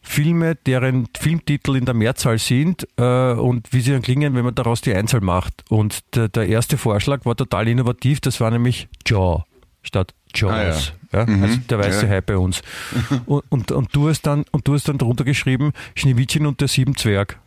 Filme, 0.09 0.55
deren 0.55 1.07
Filmtitel 1.15 1.75
in 1.75 1.85
der 1.85 1.93
Mehrzahl 1.93 2.39
sind 2.39 2.87
äh, 2.97 3.03
und 3.33 3.71
wie 3.71 3.81
sie 3.81 3.91
dann 3.91 4.01
klingen, 4.01 4.33
wenn 4.33 4.43
man 4.43 4.55
daraus 4.55 4.81
die 4.81 4.91
Einzahl 4.91 5.21
macht. 5.21 5.63
Und 5.69 5.99
der, 6.15 6.29
der 6.29 6.47
erste 6.47 6.79
Vorschlag 6.79 7.25
war 7.25 7.35
total 7.35 7.67
innovativ, 7.67 8.19
das 8.19 8.41
war 8.41 8.49
nämlich 8.49 8.87
Jaw 9.05 9.43
statt 9.83 10.15
Jaws. 10.33 10.93
Ah, 11.11 11.19
ja. 11.19 11.27
ja. 11.27 11.41
Also 11.43 11.57
der 11.69 11.77
weiße 11.77 12.05
ja. 12.07 12.11
Hai 12.11 12.21
bei 12.21 12.37
uns. 12.37 12.63
Und, 13.27 13.43
und, 13.49 13.71
und, 13.71 13.95
du 13.95 14.09
hast 14.09 14.23
dann, 14.23 14.45
und 14.51 14.67
du 14.67 14.73
hast 14.73 14.87
dann 14.87 14.97
drunter 14.97 15.23
geschrieben, 15.23 15.73
Schneewittchen 15.95 16.47
und 16.47 16.59
der 16.59 16.67
Siebenzwerg. 16.67 17.37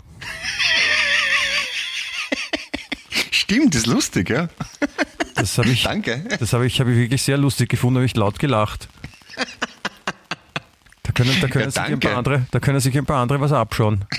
Stimmt, 3.33 3.75
ist 3.75 3.87
lustig, 3.87 4.31
ja. 4.31 4.49
Das 5.35 5.59
habe 5.59 5.69
ich, 5.69 5.83
Danke. 5.85 6.25
Das 6.39 6.53
habe 6.53 6.65
ich, 6.65 6.79
habe 6.79 6.93
ich 6.93 6.97
wirklich 6.97 7.23
sehr 7.23 7.39
lustig 7.39 7.71
gefunden, 7.71 7.97
habe 7.97 8.07
ich 8.07 8.15
laut 8.15 8.39
gelacht. 8.39 8.89
Da 11.15 11.25
können, 11.25 11.41
da, 11.41 11.49
können 11.49 11.65
Ja, 11.65 11.71
sich 11.71 11.83
ein 11.83 12.01
paar 12.01 12.17
andere, 12.17 12.47
da 12.51 12.61
können 12.61 12.81
sich 12.81 12.97
ein 12.97 13.05
paar 13.07 13.21
andere 13.23 13.41
was 13.41 13.53
abschauen. 13.53 14.05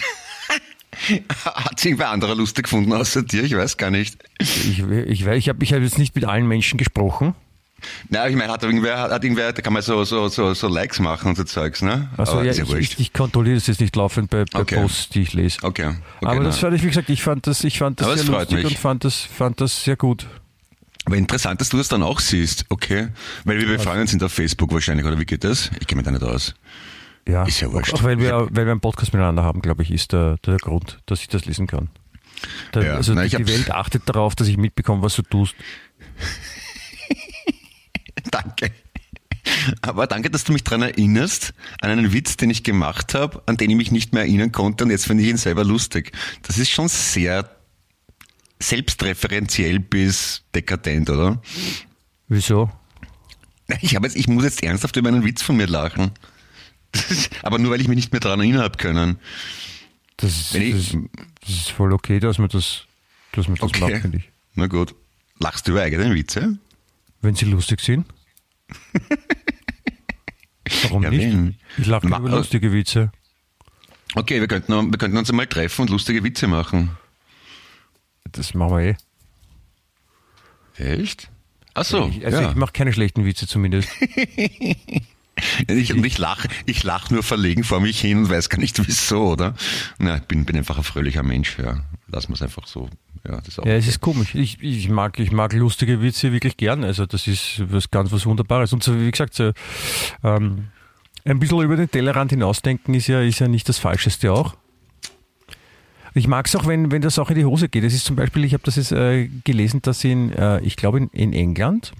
Hat 1.44 1.80
sich 1.80 1.88
irgendwer 1.88 2.10
anderer 2.12 2.36
lustig 2.36 2.66
gefunden 2.66 2.94
außer 2.94 3.24
dir? 3.24 3.44
Ich 3.44 3.56
weiß 3.56 3.78
gar 3.78 3.90
nicht. 3.90 4.18
Ich, 4.40 4.80
ich, 4.80 5.26
ich 5.26 5.50
habe 5.50 5.64
ich 5.64 5.74
hab 5.74 5.82
jetzt 5.82 5.98
nicht 5.98 6.16
mit 6.16 6.26
allen 6.26 6.48
Menschen 6.48 6.78
gesprochen. 6.78 7.34
Na, 8.10 8.30
ich 8.30 8.36
meine, 8.36 8.54
hat 8.54 8.64
irgendwer, 8.64 8.98
hat, 9.02 9.24
irgendwer, 9.24 9.52
da 9.52 9.62
kann 9.62 9.74
man 9.74 9.82
so, 9.82 10.04
so, 10.06 10.30
so, 10.30 10.54
so 10.54 10.68
Likes 10.70 11.00
machen 11.00 11.30
und 11.30 11.36
so 11.36 11.44
Zeugs, 11.44 11.82
ne? 11.82 12.10
Also 12.16 12.42
ja, 12.42 12.52
ich, 12.52 12.74
ich, 12.74 13.00
ich 13.00 13.12
kontrolliere 13.12 13.56
das 13.56 13.68
jetzt 13.68 13.82
nicht 13.82 13.96
laufend 13.96 14.30
bei, 14.30 14.46
bei 14.46 14.62
Okay. 14.62 14.76
Posts, 14.76 15.10
die 15.10 15.22
ich 15.24 15.34
lese. 15.34 15.58
Okay. 15.64 15.88
okay 15.88 15.98
Aber 16.22 16.44
das 16.44 16.56
na. 16.56 16.62
fand 16.62 16.76
ich, 16.78 16.84
wie 16.84 16.88
gesagt, 16.88 17.10
ich 17.10 17.22
fand 17.24 17.46
das, 17.48 17.64
ich 17.66 17.80
fand 17.80 18.00
das 18.00 18.08
Aber 18.08 18.18
sehr 18.18 18.26
lustig 18.32 18.58
mich. 18.58 18.66
und 18.68 18.78
fand 18.78 19.04
das, 19.04 19.18
fand 19.22 19.60
das 19.60 19.84
sehr 19.84 19.98
gut. 19.98 20.28
Aber 21.06 21.18
interessant, 21.18 21.60
dass 21.60 21.70
du 21.70 21.78
das 21.78 21.90
dann 21.90 22.04
auch 22.04 22.20
siehst, 22.20 22.66
okay? 22.70 23.10
Weil 23.44 23.60
wir 23.60 23.68
befreundet 23.68 24.10
sind 24.10 24.24
auf 24.24 24.32
Facebook 24.32 24.72
wahrscheinlich, 24.72 25.06
oder 25.06 25.20
wie 25.20 25.26
geht 25.26 25.44
das? 25.44 25.70
Ich 25.80 25.88
kenne 25.88 25.98
mich 26.02 26.06
da 26.06 26.12
nicht 26.12 26.24
aus. 26.24 26.56
Ja, 27.28 27.46
Ist 27.46 27.62
ja 27.62 27.72
wurscht. 27.72 27.94
Auch 27.94 28.04
weil 28.04 28.20
wir, 28.20 28.48
weil 28.52 28.66
wir 28.66 28.72
einen 28.72 28.82
Podcast 28.82 29.14
miteinander 29.14 29.44
haben, 29.44 29.62
glaube 29.62 29.84
ich, 29.84 29.92
ist 29.92 30.12
der, 30.12 30.38
der 30.46 30.58
Grund, 30.58 31.00
dass 31.06 31.22
ich 31.22 31.28
das 31.28 31.46
lesen 31.46 31.68
kann. 31.68 31.90
Da, 32.72 32.82
Ja, 32.82 32.96
also 32.96 33.14
na, 33.14 33.24
die, 33.24 33.36
die 33.38 33.48
Welt 33.48 33.72
achtet 33.72 34.04
darauf, 34.06 34.36
dass 34.36 34.48
ich 34.48 34.58
mitbekomme, 34.58 35.02
was 35.02 35.16
du 35.16 35.22
tust. 35.22 35.56
Danke. 38.32 38.72
Aber 39.82 40.08
danke, 40.08 40.30
dass 40.30 40.46
du 40.46 40.54
mich 40.54 40.64
daran 40.64 40.84
erinnerst, 40.84 41.54
an 41.82 41.90
einen 41.90 42.14
Witz, 42.14 42.38
den 42.38 42.50
ich 42.50 42.64
gemacht 42.64 43.14
habe, 43.14 43.44
an 43.46 43.58
den 43.58 43.70
ich 43.70 43.76
mich 43.76 43.92
nicht 43.92 44.14
mehr 44.14 44.24
erinnern 44.24 44.54
konnte 44.54 44.86
und 44.86 44.90
jetzt 44.90 45.06
finde 45.06 45.24
ich 45.24 45.30
ihn 45.30 45.38
selber 45.38 45.66
lustig. 45.66 46.14
Das 46.44 46.58
ist 46.58 46.70
schon 46.70 46.88
sehr 46.88 47.44
selbstreferenziell 48.70 49.80
bis 49.80 50.44
dekadent, 50.56 51.10
oder? 51.10 51.42
Wieso? 52.28 52.72
Ich, 53.82 53.96
habe 53.96 54.08
jetzt, 54.08 54.16
ich 54.18 54.28
muss 54.28 54.44
jetzt 54.44 54.64
ernsthaft 54.64 54.96
über 54.98 55.10
einen 55.10 55.24
Witz 55.24 55.42
von 55.42 55.56
mir 55.58 55.68
lachen. 55.68 56.12
Ist, 57.10 57.32
aber 57.44 57.58
nur, 57.60 57.72
weil 57.72 57.82
ich 57.82 57.88
mich 57.88 57.96
nicht 57.96 58.12
mehr 58.12 58.20
daran 58.20 58.40
erinnern 58.40 58.62
habe 58.62 58.78
können. 58.78 59.18
das, 60.18 60.32
ist, 60.32 60.56
ich- 60.56 60.72
das, 60.74 60.82
ist, 60.82 60.98
das 61.42 61.50
ist 61.50 61.70
voll 61.72 61.92
okay, 61.94 62.20
dass 62.20 62.38
man 62.38 62.50
das, 62.50 62.84
dass 63.32 63.48
man 63.48 63.56
das 63.58 63.64
Okay. 63.64 63.80
macht, 63.92 64.02
finde 64.02 64.18
ich. 64.18 64.30
Na 64.56 64.68
gut. 64.68 64.94
Lachst 65.40 65.68
du 65.68 65.72
über 65.72 65.82
eigene 65.82 66.14
Witze? 66.14 66.58
Wenn 67.22 67.36
sie 67.36 67.46
lustig 67.46 67.80
sind. 67.82 68.06
Warum 70.84 71.04
Ja, 71.04 71.10
nicht? 71.10 71.22
wenn. 71.24 71.56
Ich 71.78 71.88
lache 71.88 72.06
über 72.08 72.20
lustige 72.20 72.72
Witze. 72.72 73.12
Okay, 74.16 74.40
wir 74.40 74.48
könnten, 74.48 74.72
wir 74.92 74.98
könnten 75.00 75.18
uns 75.18 75.30
einmal 75.30 75.48
treffen 75.48 75.82
und 75.84 75.90
lustige 75.90 76.24
Witze 76.24 76.48
machen. 76.48 76.92
Das 78.32 78.54
machen 78.54 78.78
wir 78.78 78.82
eh. 78.82 78.96
Echt? 80.78 81.30
Ach 81.76 81.86
so, 81.86 82.08
ich, 82.08 82.26
also 82.26 82.42
ja. 82.42 82.50
ich 82.50 82.56
mache 82.56 82.74
keine 82.74 82.94
schlechten 82.94 83.26
Witze 83.26 83.48
zumindest. 83.48 83.90
Ich, 85.68 85.94
und 85.94 86.06
ich 86.06 86.18
lache 86.18 86.48
ich 86.66 86.84
lach 86.84 87.10
nur 87.10 87.24
verlegen 87.24 87.64
vor 87.64 87.80
mich 87.80 88.00
hin 88.00 88.20
und 88.20 88.30
weiß 88.30 88.50
gar 88.50 88.60
nicht 88.60 88.86
wieso, 88.88 89.32
oder? 89.32 89.56
Na, 89.98 90.18
ich 90.18 90.24
bin, 90.24 90.46
bin 90.46 90.58
einfach 90.58 90.78
ein 90.78 90.84
fröhlicher 90.84 91.24
Mensch, 91.24 91.58
ja. 91.58 91.82
Lass 92.08 92.28
wir 92.28 92.36
es 92.36 92.42
einfach 92.42 92.68
so. 92.68 92.90
Ja, 93.28 93.42
das 93.42 93.60
auch 93.60 93.66
Ja, 93.66 93.74
es 93.74 93.88
ist 93.88 94.02
komisch. 94.02 94.36
Ich, 94.36 94.62
ich, 94.62 94.90
mag, 94.90 95.20
ich 95.20 95.32
mag 95.32 95.54
lustige 95.54 96.02
Witze 96.02 96.32
wirklich 96.32 96.58
gern. 96.58 96.84
Also 96.84 97.06
das 97.06 97.28
ist 97.28 97.64
was 97.72 97.90
ganz 97.90 98.12
was 98.12 98.26
Wunderbares. 98.26 98.74
Und 98.74 98.84
so, 98.84 99.00
wie 99.00 99.10
gesagt, 99.10 99.34
so, 99.34 99.52
ähm, 100.24 100.68
ein 101.26 101.40
bisschen 101.40 101.62
über 101.62 101.78
den 101.78 101.90
Tellerrand 101.90 102.32
hinausdenken 102.32 102.94
ist 102.94 103.08
ja, 103.08 103.22
ist 103.22 103.40
ja 103.40 103.48
nicht 103.48 103.68
das 103.70 103.80
Falscheste 103.80 104.32
auch. 104.32 104.56
Ich 106.16 106.28
mag 106.28 106.46
es 106.46 106.56
auch, 106.56 106.68
wenn, 106.68 106.92
wenn 106.92 107.02
das 107.02 107.18
auch 107.20 107.30
in 107.30 107.36
die 107.36 107.46
Hose 107.46 107.70
geht. 107.70 107.84
Es 107.84 107.94
ist 107.94 108.06
zum 108.06 108.16
Beispiel, 108.16 108.44
ich 108.44 108.54
habe 108.54 108.64
das 108.64 108.76
jetzt 108.76 108.92
äh, 108.92 109.28
gelesen, 109.44 109.82
dass 109.82 110.04
in, 110.04 110.32
äh, 110.32 110.60
ich 110.62 110.76
glaube 110.76 111.00
in, 111.00 111.08
in 111.10 111.34
England 111.34 111.92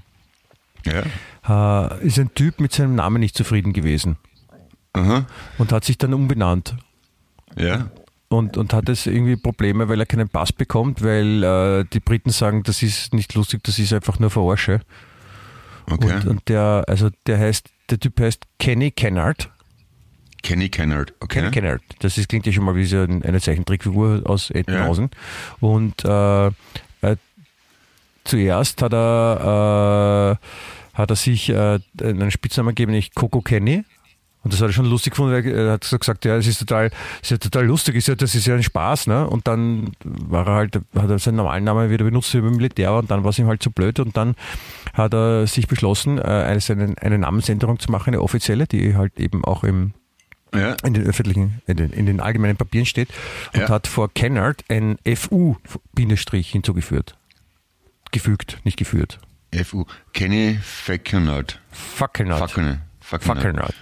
Ja. 0.86 1.88
äh, 1.90 2.06
ist 2.06 2.20
ein 2.20 2.34
Typ 2.36 2.60
mit 2.60 2.72
seinem 2.74 2.96
Namen 2.96 3.20
nicht 3.20 3.36
zufrieden 3.36 3.74
gewesen 3.74 4.18
Aha. 4.94 5.26
und 5.58 5.72
hat 5.72 5.84
sich 5.84 5.98
dann 5.98 6.14
umbenannt. 6.14 6.76
Ja. 7.58 7.90
und, 8.30 8.58
und 8.58 8.74
hat 8.74 8.88
jetzt 8.90 9.06
irgendwie 9.06 9.36
Probleme, 9.36 9.88
weil 9.90 10.00
er 10.00 10.08
keinen 10.08 10.28
Pass 10.28 10.52
bekommt, 10.52 11.04
weil 11.04 11.44
äh, 11.44 11.86
die 11.94 12.00
Briten 12.00 12.32
sagen, 12.32 12.64
das 12.64 12.82
ist 12.82 13.14
nicht 13.14 13.36
lustig, 13.36 13.64
das 13.64 13.78
ist 13.78 13.94
einfach 13.94 14.18
nur 14.20 14.32
Verarsche. 14.32 14.82
Okay. 15.90 16.16
Und, 16.16 16.26
und 16.28 16.50
der, 16.50 16.84
also 16.88 17.10
der 17.28 17.38
heißt, 17.38 17.70
der 17.92 18.00
Typ 18.00 18.20
heißt 18.20 18.46
Kenny 18.58 18.90
Kennard. 18.90 19.52
Kenny 20.44 20.70
Kennard. 20.70 21.14
Okay. 21.20 21.40
Kenny 21.40 21.52
Kennard. 21.52 21.82
Das 22.00 22.18
ist, 22.18 22.30
klingt 22.30 22.46
ja 22.46 22.52
schon 22.52 22.64
mal 22.66 22.76
wie 22.76 22.86
so 22.86 22.98
ein- 22.98 23.24
eine 23.24 23.40
Zeichentrickfigur 23.42 24.22
aus 24.26 24.52
Ettenhausen. 24.52 25.10
Und 25.60 26.04
äh, 26.06 26.48
äh, 26.48 27.16
zuerst 28.24 28.82
hat 28.82 28.94
er, 28.94 30.38
äh, 30.40 30.98
hat 30.98 31.10
er 31.10 31.16
sich 31.16 31.50
äh, 31.50 31.80
einen 32.02 32.32
Spitznamen 32.32 32.70
gegeben, 32.76 32.92
nämlich 32.92 33.14
Coco 33.16 33.42
Kenny. 33.42 33.84
Und 34.44 34.52
das 34.52 34.60
hat 34.62 34.68
er 34.72 34.74
schon 34.74 34.88
lustig 34.88 35.12
gefunden, 35.14 35.32
weil 35.32 35.48
er 35.48 35.72
hat 35.72 35.86
so 35.86 35.98
gesagt, 35.98 36.26
ja, 36.26 36.36
es 36.36 36.46
ist 36.48 36.60
total, 36.60 36.88
es 37.22 37.22
ist 37.22 37.32
ja 37.32 37.38
total 37.38 37.66
lustig, 37.66 37.96
ist 37.96 38.10
ja, 38.10 38.16
das 38.16 38.36
ist 38.36 38.46
ja 38.46 38.56
ein 38.56 38.62
Spaß, 38.64 39.08
ne? 39.08 39.26
Und 39.26 39.48
dann 39.48 39.94
war 40.04 40.46
er 40.46 40.54
halt, 40.56 40.76
hat 40.98 41.10
er 41.10 41.18
seinen 41.18 41.38
normalen 41.38 41.64
Namen 41.64 41.90
wieder 41.90 42.04
benutzt 42.04 42.34
wie 42.34 42.42
beim 42.42 42.58
Militär 42.58 42.94
und 42.94 43.10
dann 43.10 43.24
war 43.24 43.30
es 43.30 43.40
ihm 43.40 43.48
halt 43.48 43.64
zu 43.64 43.72
blöd 43.72 44.02
und 44.02 44.18
dann 44.18 44.36
hat 44.94 45.14
er 45.14 45.48
sich 45.48 45.70
beschlossen, 45.70 46.18
äh, 46.18 46.22
eine, 46.24 46.94
eine 47.00 47.18
Namensänderung 47.20 47.80
zu 47.80 47.90
machen, 47.90 48.10
eine 48.10 48.22
offizielle, 48.22 48.68
die 48.68 48.98
halt 48.98 49.18
eben 49.18 49.46
auch 49.46 49.64
im, 49.64 49.94
Ja. 50.54 50.76
in 50.84 50.94
den 50.94 51.04
öffentlichen, 51.06 51.62
in 51.68 51.78
den, 51.78 51.92
in 51.92 52.06
den 52.06 52.20
allgemeinen 52.20 52.58
Papieren 52.58 52.86
steht 52.86 53.10
und 53.54 53.62
Ja. 53.62 53.70
hat 53.70 53.88
vor 53.88 54.14
Kennard 54.14 54.64
ein 54.70 54.98
FU-Bindestrich 55.06 56.50
hinzugefügt. 56.52 57.16
Gefügt, 58.12 58.60
nicht 58.64 58.78
geführt. 58.78 59.20
FU. 59.66 59.86
Kenny 60.14 60.60
Fackenard. 60.62 61.60
Fackenard. 61.72 62.52
Fackenard. 63.02 63.76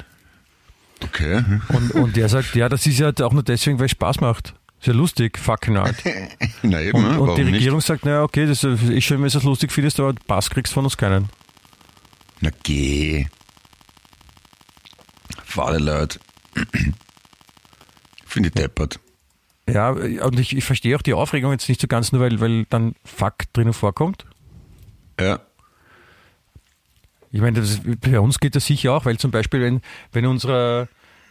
Okay. 1.03 1.43
Und, 1.69 1.91
und 1.91 2.15
der 2.15 2.29
sagt, 2.29 2.55
ja, 2.55 2.69
das 2.69 2.85
ist 2.85 2.99
ja 2.99 3.11
auch 3.21 3.33
nur 3.33 3.43
deswegen, 3.43 3.79
weil 3.79 3.85
es 3.85 3.91
Spaß 3.91 4.19
macht. 4.21 4.53
Ist 4.79 4.87
ja 4.87 4.93
lustig, 4.93 5.37
Fackelnard. 5.37 5.95
Na 6.63 6.81
eben, 6.81 6.97
Und, 6.97 7.11
ne? 7.11 7.19
und 7.21 7.35
die 7.37 7.43
nicht? 7.43 7.55
Regierung 7.55 7.81
sagt, 7.81 8.05
naja, 8.05 8.23
okay, 8.23 8.45
das 8.45 8.63
ist 8.63 9.03
schön, 9.03 9.21
wenn 9.21 9.29
du 9.29 9.37
es 9.37 9.43
lustig 9.43 9.71
findest, 9.71 9.99
aber 9.99 10.13
Pass 10.27 10.49
kriegst 10.49 10.73
von 10.73 10.83
uns 10.85 10.97
keinen. 10.97 11.29
Na 12.39 12.49
geh. 12.63 13.25
Fade 15.43 15.77
Leute. 15.79 16.19
Finde 18.25 18.49
ich 18.49 18.53
deppert. 18.53 18.99
Ja, 19.69 19.89
und 19.89 20.39
ich, 20.39 20.55
ich 20.55 20.63
verstehe 20.63 20.95
auch 20.95 21.01
die 21.01 21.13
Aufregung 21.13 21.51
jetzt 21.51 21.69
nicht 21.69 21.79
so 21.79 21.87
ganz, 21.87 22.11
nur 22.11 22.21
weil, 22.21 22.39
weil 22.39 22.65
dann 22.65 22.95
Fuck 23.05 23.51
drinnen 23.53 23.73
vorkommt. 23.73 24.25
Ja. 25.19 25.39
Ich 27.31 27.39
meine, 27.39 27.59
das, 27.59 27.79
bei 28.01 28.19
uns 28.19 28.39
geht 28.39 28.55
das 28.55 28.65
sicher 28.65 28.93
auch, 28.93 29.05
weil 29.05 29.17
zum 29.17 29.31
Beispiel, 29.31 29.61
wenn, 29.61 29.81
wenn 30.11 30.25
unser, 30.25 30.87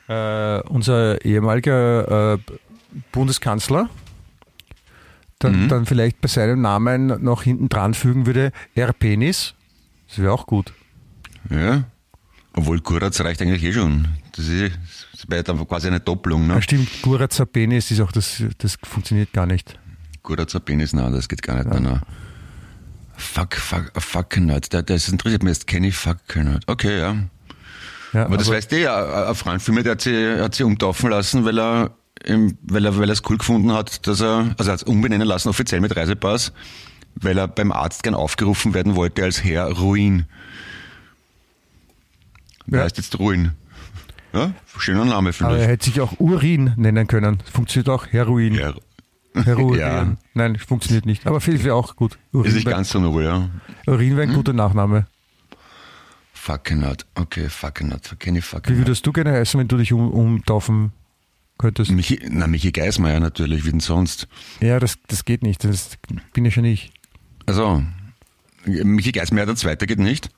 äh, 0.09 0.61
unser 0.69 1.23
ehemaliger 1.25 2.35
äh, 2.35 2.39
Bundeskanzler 3.12 3.91
dann, 5.41 5.69
dann 5.69 5.87
vielleicht 5.87 6.21
bei 6.21 6.29
seinem 6.29 6.61
Namen 6.61 7.23
noch 7.23 7.43
hinten 7.43 7.69
dran 7.69 7.95
fügen 7.95 8.27
würde, 8.27 8.53
R. 8.75 8.93
Penis, 8.93 9.55
das 10.09 10.19
wäre 10.19 10.33
auch 10.33 10.47
gut. 10.47 10.73
Ja. 11.49 11.85
Obwohl 12.53 12.81
Kuratz 12.81 13.21
reicht 13.21 13.41
eigentlich 13.43 13.65
eh 13.65 13.73
schon. 13.73 14.09
Das 14.37 14.46
ist, 14.46 14.72
das 15.12 15.28
wäre 15.28 15.42
dann 15.42 15.66
quasi 15.66 15.87
eine 15.88 16.00
Doppelung, 16.00 16.49
Ja, 16.49 16.56
ne? 16.56 16.62
stimmt, 16.62 16.88
Guratzer 17.02 17.46
Penis 17.46 17.90
ist 17.90 18.00
auch, 18.00 18.12
das, 18.12 18.42
das 18.58 18.76
funktioniert 18.82 19.32
gar 19.32 19.46
nicht. 19.46 19.78
Kuratzer 20.22 20.60
Penis, 20.60 20.92
nein, 20.92 21.12
das 21.12 21.28
geht 21.28 21.42
gar 21.42 21.56
nicht 21.56 21.68
mehr. 21.68 21.80
nein. 21.80 22.00
Fuck, 23.16 23.54
fuck, 23.56 23.92
Fuckernut. 23.99 24.72
Das, 24.72 24.84
das 24.87 25.08
interessiert 25.08 25.42
mich 25.42 25.50
jetzt. 25.52 25.66
Kenny 25.66 25.92
Fuckernut. 25.92 26.62
Okay, 26.66 26.99
ja. 27.00 27.16
Ja, 28.12 28.25
Aber 28.26 28.37
das 28.38 28.49
weißt 28.50 28.72
du 28.72 28.80
ja, 28.80 29.28
ein 29.28 29.34
Freund 29.34 29.60
von 29.62 29.75
mir, 29.75 29.82
der 29.82 29.92
hat 29.92 30.00
sie, 30.00 30.40
hat 30.40 30.54
sie 30.54 30.64
umtaufen 30.64 31.10
lassen, 31.10 31.44
weil 31.44 31.58
er, 31.58 31.90
weil 32.62 32.84
er, 32.84 32.96
weil 32.99 33.08
er 33.08 33.12
es 33.12 33.22
cool 33.28 33.38
gefunden 33.38 33.72
hat, 33.72 34.06
dass 34.06 34.20
er, 34.20 34.54
also 34.58 34.70
er 34.70 34.72
hat 34.72 34.80
es 34.80 34.82
umbenennen 34.82 35.28
lassen, 35.28 35.49
offiziell 35.49 35.80
mit 35.80 35.94
Reisepass, 35.94 36.52
weil 37.14 37.38
er 37.38 37.46
beim 37.46 37.70
Arzt 37.72 38.02
gern 38.02 38.14
aufgerufen 38.14 38.75
werden 38.75 38.96
wollte 38.96 39.22
als 39.22 39.44
Herr 39.44 39.66
Ruin. 39.70 40.26
Der 42.66 42.78
Ja. 42.80 42.84
heißt 42.84 42.96
jetzt 42.96 43.18
Ruin. 43.18 43.52
Ja, 44.32 44.52
schöner 44.78 45.04
Name, 45.04 45.14
aber 45.14 45.25
er 45.28 45.32
finde 45.34 45.66
hätte 45.66 45.84
sich 45.87 46.00
auch 46.00 46.18
Urin 46.20 46.72
nennen 46.76 47.06
können. 47.06 47.42
Funktioniert 47.52 47.88
auch 47.88 48.06
Heroin. 48.06 48.54
ich. 48.54 48.60
Ja, 48.60 48.75
Heroin. 49.44 49.78
Ja. 49.78 50.16
Nein, 50.34 50.56
funktioniert 50.56 51.06
nicht. 51.06 51.26
Aber 51.26 51.40
viel 51.40 51.62
wäre 51.64 51.75
auch 51.75 51.96
gut. 51.96 52.18
Urin 52.32 52.49
ist 52.49 52.54
nicht 52.54 52.66
wäre 52.66 52.76
ganz 52.76 52.90
so 52.90 53.00
nobel, 53.00 53.25
ja. 53.25 53.49
Urin 53.87 54.16
wäre 54.16 54.28
ein 54.28 54.34
guter 54.34 54.52
Nachname. 54.52 55.06
Fuckernut. 56.32 57.06
Okay, 57.14 57.49
Fuckernut. 57.49 58.16
Kenny 58.18 58.38
Wie 58.38 58.42
Fuckernut. 58.42 58.78
würdest 58.80 59.06
du 59.06 59.12
gerne 59.12 59.32
heißen, 59.32 59.60
wenn 59.60 59.68
du 59.68 59.76
dich 59.76 59.92
um, 59.92 60.10
umtaufen 60.10 60.92
könntest? 61.58 61.90
Michi, 61.90 62.18
na, 62.30 62.46
Michi 62.46 62.72
Geismeier 62.72 63.20
natürlich, 63.20 63.64
wie 63.66 63.70
denn 63.70 63.80
sonst? 63.80 64.26
Ja, 64.60 64.78
das, 64.80 64.96
das 65.08 65.25
geht 65.25 65.42
nicht. 65.42 65.64
Das 65.64 65.99
bin 66.32 66.44
ja 66.44 66.50
schon 66.50 66.64
ich. 66.64 66.92
Also, 67.46 67.82
Michi 68.64 69.12
Geismeier 69.12 69.46
der 69.46 69.56
Zweite 69.56 69.87
geht 69.87 69.99
nicht. 69.99 70.30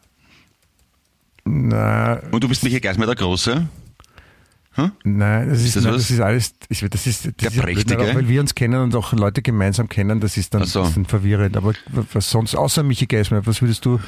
Na, 1.44 2.14
Und 2.30 2.42
du 2.42 2.49
bist 2.49 2.62
Michi 2.64 2.80
Geismeier 2.80 3.06
der 3.06 3.16
Große? 3.16 3.68
Nein, 5.05 5.49
das 5.50 5.62
ist, 5.62 5.76
das 5.76 5.85
nein, 5.85 5.93
das 5.95 6.11
ist 6.11 6.21
alles. 6.21 6.55
Ich, 6.69 6.81
das 6.88 7.07
ist, 7.07 7.26
das 7.26 7.35
Der 7.37 7.49
ist 7.49 7.57
ja 7.57 7.62
blöd, 7.62 7.75
Prächtige? 7.76 8.02
aber 8.02 8.14
weil 8.14 8.29
wir 8.29 8.41
uns 8.41 8.55
kennen 8.55 8.81
und 8.81 8.95
auch 8.95 9.12
Leute 9.12 9.43
gemeinsam 9.43 9.88
kennen, 9.88 10.21
das 10.21 10.37
ist 10.37 10.55
dann, 10.55 10.64
so. 10.64 10.81
das 10.81 10.88
ist 10.91 10.97
dann 10.97 11.05
verwirrend. 11.07 11.57
Aber 11.57 11.73
was 12.12 12.31
sonst, 12.31 12.55
außer 12.55 12.83
Michi 12.83 13.07
Geismeier, 13.07 13.47
was 13.47 13.61
würdest 13.61 13.85
du 13.85 14.00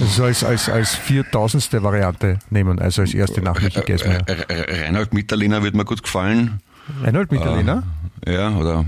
also 0.00 0.24
als, 0.24 0.44
als, 0.44 0.68
als 0.68 0.94
viertausendste 0.94 1.82
Variante 1.82 2.38
nehmen, 2.50 2.78
also 2.78 3.02
als 3.02 3.14
erste 3.14 3.40
nach 3.40 3.60
Michi 3.60 3.80
Geismeier? 3.80 4.20
Re- 4.28 4.46
Re- 4.48 4.82
Reinhold 4.84 5.14
Mitterlehner 5.14 5.62
wird 5.62 5.74
mir 5.74 5.84
gut 5.84 6.02
gefallen. 6.02 6.60
Reinhold 7.02 7.32
Mitterlehner? 7.32 7.82
Ja, 8.26 8.50
oder 8.56 8.84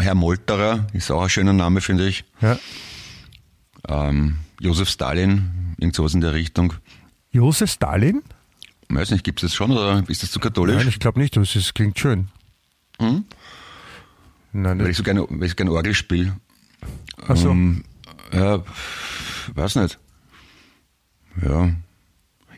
Herr 0.00 0.14
Molterer 0.14 0.86
ist 0.92 1.10
auch 1.10 1.22
ein 1.22 1.28
schöner 1.28 1.52
Name, 1.52 1.80
finde 1.80 2.06
ich. 2.08 2.24
Ja. 2.40 2.58
Ähm, 3.88 4.36
Josef 4.60 4.88
Stalin, 4.88 5.74
irgend 5.78 5.94
sowas 5.94 6.14
in 6.14 6.20
der 6.20 6.32
Richtung. 6.32 6.72
Josef 7.30 7.70
Stalin? 7.70 8.22
Weiß 8.88 9.10
nicht, 9.10 9.24
gibt 9.24 9.42
es 9.42 9.50
das 9.50 9.56
schon 9.56 9.70
oder 9.70 10.04
ist 10.08 10.22
das 10.22 10.30
zu 10.30 10.40
katholisch? 10.40 10.76
Nein, 10.76 10.88
ich 10.88 10.98
glaube 10.98 11.18
nicht, 11.20 11.36
aber 11.36 11.44
es 11.44 11.74
klingt 11.74 11.98
schön. 11.98 12.28
Hm? 13.00 13.24
Nein, 14.52 14.78
weil 14.78 14.86
das, 14.86 14.88
ich 14.90 14.96
so 14.96 15.02
gerne, 15.02 15.26
weil 15.28 15.44
ich 15.44 15.50
so 15.50 15.56
gerne 15.56 15.72
Orgel 15.72 15.94
spiele. 15.94 16.36
ach 17.26 17.36
so. 17.36 17.50
Ähm, 17.50 17.84
ja, 18.32 18.62
weiß 19.54 19.76
nicht. 19.76 19.98
Ja. 21.42 21.70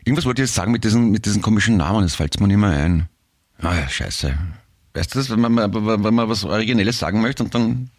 Irgendwas 0.03 0.25
wollte 0.25 0.41
ich 0.41 0.49
jetzt 0.49 0.55
sagen 0.55 0.71
mit 0.71 0.83
diesen, 0.83 1.11
mit 1.11 1.25
diesen 1.25 1.41
komischen 1.41 1.77
Namen, 1.77 2.03
das 2.03 2.15
fällt 2.15 2.39
mir 2.39 2.47
nicht 2.47 2.57
mehr 2.57 2.69
ein. 2.69 3.09
Ah 3.59 3.75
ja, 3.75 3.89
scheiße. 3.89 4.37
Weißt 4.93 5.13
du 5.13 5.19
das, 5.19 5.29
wenn 5.29 5.39
man, 5.39 5.55
wenn 5.55 6.13
man 6.13 6.29
was 6.29 6.43
Originelles 6.43 6.99
sagen 6.99 7.21
möchte 7.21 7.43
und 7.43 7.53
dann 7.53 7.89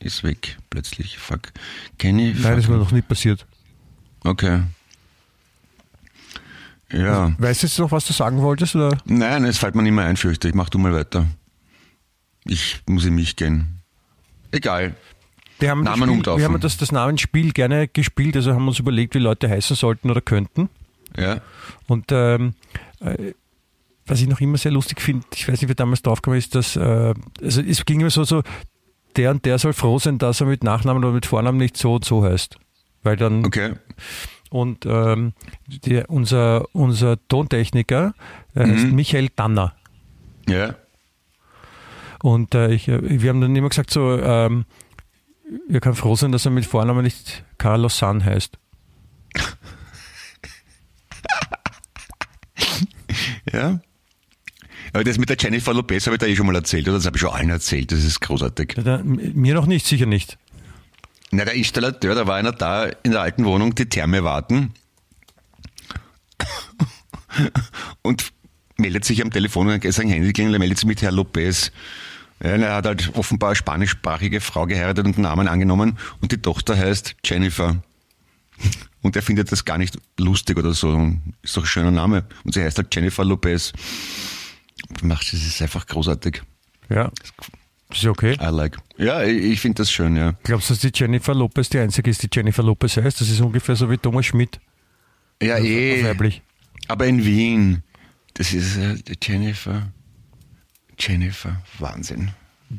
ist 0.00 0.22
weg 0.22 0.58
plötzlich. 0.70 1.18
Fuck. 1.18 1.52
Kenny? 1.98 2.34
Nein, 2.34 2.56
das 2.56 2.64
ist 2.64 2.68
mir 2.68 2.78
noch 2.78 2.90
nie 2.90 3.02
passiert. 3.02 3.46
Okay. 4.24 4.62
Ja. 6.92 7.32
Weißt 7.38 7.62
du 7.62 7.66
jetzt 7.66 7.78
noch, 7.78 7.90
was 7.90 8.06
du 8.06 8.12
sagen 8.12 8.42
wolltest? 8.42 8.76
Oder? 8.76 8.96
Nein, 9.06 9.44
es 9.44 9.58
fällt 9.58 9.74
mir 9.74 9.82
nicht 9.82 9.92
mehr 9.92 10.04
ein, 10.04 10.16
fürchte 10.16 10.48
ich. 10.48 10.54
Mach 10.54 10.68
du 10.68 10.78
mal 10.78 10.92
weiter. 10.92 11.26
Ich 12.44 12.82
muss 12.86 13.04
in 13.04 13.14
mich 13.14 13.36
gehen. 13.36 13.80
Egal. 14.50 14.94
Wir 15.58 15.70
haben, 15.70 15.84
Namen 15.84 16.00
das 16.00 16.06
Spiel, 16.06 16.16
umtaufen. 16.18 16.40
wir 16.40 16.44
haben 16.48 16.60
das, 16.60 16.76
das 16.76 16.92
Namensspiel 16.92 17.52
gerne 17.52 17.86
gespielt, 17.86 18.34
also 18.36 18.52
haben 18.52 18.66
uns 18.66 18.78
überlegt, 18.80 19.14
wie 19.14 19.20
Leute 19.20 19.48
heißen 19.48 19.76
sollten 19.76 20.10
oder 20.10 20.20
könnten. 20.20 20.68
Ja. 21.16 21.40
Und 21.86 22.06
ähm, 22.10 22.54
äh, 23.00 23.32
was 24.06 24.20
ich 24.20 24.28
noch 24.28 24.40
immer 24.40 24.58
sehr 24.58 24.72
lustig 24.72 25.00
finde, 25.00 25.24
ich 25.34 25.46
weiß 25.48 25.60
nicht, 25.60 25.70
wie 25.70 25.74
damals 25.74 26.02
draufgekommen 26.02 26.38
ist, 26.38 26.54
dass, 26.56 26.74
äh, 26.74 27.14
also 27.40 27.62
es 27.62 27.84
ging 27.84 28.00
immer 28.00 28.10
so, 28.10 28.24
so, 28.24 28.42
der 29.16 29.30
und 29.30 29.44
der 29.44 29.58
soll 29.58 29.72
froh 29.72 29.98
sein, 29.98 30.18
dass 30.18 30.40
er 30.40 30.46
mit 30.48 30.64
Nachnamen 30.64 31.04
oder 31.04 31.12
mit 31.12 31.26
Vornamen 31.26 31.58
nicht 31.58 31.76
so 31.76 31.94
und 31.94 32.04
so 32.04 32.24
heißt. 32.24 32.56
Weil 33.04 33.16
dann, 33.16 33.44
Okay. 33.44 33.74
Und 34.52 34.86
ähm, 34.86 35.32
der, 35.66 36.10
unser, 36.10 36.66
unser 36.74 37.16
Tontechniker 37.28 38.14
der 38.54 38.66
heißt 38.66 38.86
Michael 38.86 39.30
Danner. 39.34 39.74
Ja. 40.48 40.74
Und 42.22 42.54
äh, 42.54 42.72
ich, 42.72 42.88
äh, 42.88 43.00
wir 43.22 43.30
haben 43.30 43.40
dann 43.40 43.56
immer 43.56 43.68
gesagt, 43.68 43.90
so, 43.90 44.18
ähm, 44.18 44.64
wir 45.68 45.80
können 45.80 45.96
froh 45.96 46.16
sein, 46.16 46.32
dass 46.32 46.44
er 46.44 46.50
mit 46.50 46.66
Vornamen 46.66 47.02
nicht 47.02 47.44
Carlos 47.58 47.98
San 47.98 48.24
heißt. 48.24 48.58
Ja. 53.52 53.80
Aber 54.92 55.04
das 55.04 55.18
mit 55.18 55.28
der 55.28 55.36
Jennifer 55.38 55.74
Lopez 55.74 56.06
habe 56.06 56.16
ich 56.16 56.20
da 56.20 56.26
eh 56.26 56.36
schon 56.36 56.46
mal 56.46 56.54
erzählt, 56.54 56.86
oder? 56.88 56.96
Das 56.96 57.06
habe 57.06 57.16
ich 57.16 57.20
schon 57.20 57.30
allen 57.30 57.50
erzählt, 57.50 57.92
das 57.92 58.02
ist 58.04 58.20
großartig. 58.20 58.76
Da, 58.82 59.02
mir 59.04 59.54
noch 59.54 59.66
nicht, 59.66 59.84
sicher 59.86 60.06
nicht. 60.06 60.38
Na, 61.34 61.46
der 61.46 61.54
Installateur, 61.54 62.14
da 62.14 62.26
war 62.26 62.36
einer 62.36 62.52
da 62.52 62.84
in 62.84 63.12
der 63.12 63.22
alten 63.22 63.46
Wohnung, 63.46 63.74
die 63.74 63.88
Therme 63.88 64.22
warten. 64.22 64.74
Und 68.02 68.32
meldet 68.76 69.06
sich 69.06 69.22
am 69.22 69.30
Telefon 69.30 69.68
und 69.68 69.92
sein 69.92 70.08
Handy 70.08 70.32
klingelt, 70.34 70.54
er 70.54 70.58
meldet 70.58 70.78
sich 70.78 70.86
mit 70.86 71.00
Herr 71.00 71.10
Lopez. 71.10 71.72
Ja, 72.42 72.50
er 72.50 72.74
hat 72.74 72.84
halt 72.84 73.14
offenbar 73.14 73.50
eine 73.50 73.56
spanischsprachige 73.56 74.42
Frau 74.42 74.66
geheiratet 74.66 75.06
und 75.06 75.14
einen 75.14 75.22
Namen 75.22 75.48
angenommen 75.48 75.98
und 76.20 76.32
die 76.32 76.42
Tochter 76.42 76.76
heißt 76.76 77.16
Jennifer. 77.24 77.82
Und 79.00 79.16
er 79.16 79.22
findet 79.22 79.50
das 79.50 79.64
gar 79.64 79.78
nicht 79.78 79.98
lustig 80.18 80.58
oder 80.58 80.74
so. 80.74 81.12
Ist 81.40 81.56
doch 81.56 81.62
ein 81.62 81.66
schöner 81.66 81.90
Name. 81.90 82.24
Und 82.44 82.52
sie 82.52 82.62
heißt 82.62 82.76
halt 82.76 82.94
Jennifer 82.94 83.24
Lopez. 83.24 83.72
Macht, 85.02 85.32
das 85.32 85.40
ist 85.42 85.62
einfach 85.62 85.86
großartig. 85.86 86.42
Ja. 86.90 87.10
Ist 87.92 88.02
ja 88.02 88.10
okay. 88.10 88.36
I 88.40 88.46
like. 88.50 88.78
Ja, 88.96 89.22
ich, 89.22 89.42
ich 89.42 89.60
finde 89.60 89.82
das 89.82 89.90
schön, 89.90 90.16
ja. 90.16 90.34
Glaubst 90.42 90.70
du, 90.70 90.74
dass 90.74 90.80
die 90.80 90.90
Jennifer 90.94 91.34
Lopez 91.34 91.68
die 91.68 91.78
einzige 91.78 92.10
ist, 92.10 92.22
die 92.22 92.28
Jennifer 92.32 92.62
Lopez 92.62 92.96
heißt? 92.96 93.20
Das 93.20 93.28
ist 93.28 93.40
ungefähr 93.40 93.76
so 93.76 93.90
wie 93.90 93.98
Thomas 93.98 94.26
Schmidt. 94.26 94.60
Ja, 95.42 95.56
Auf 95.56 95.64
eh. 95.64 96.04
weiblich. 96.04 96.42
Aber 96.88 97.06
in 97.06 97.24
Wien, 97.24 97.82
das 98.34 98.52
ist 98.52 98.76
äh, 98.76 98.94
die 98.94 99.16
Jennifer. 99.22 99.92
Jennifer, 100.98 101.60
Wahnsinn. 101.78 102.30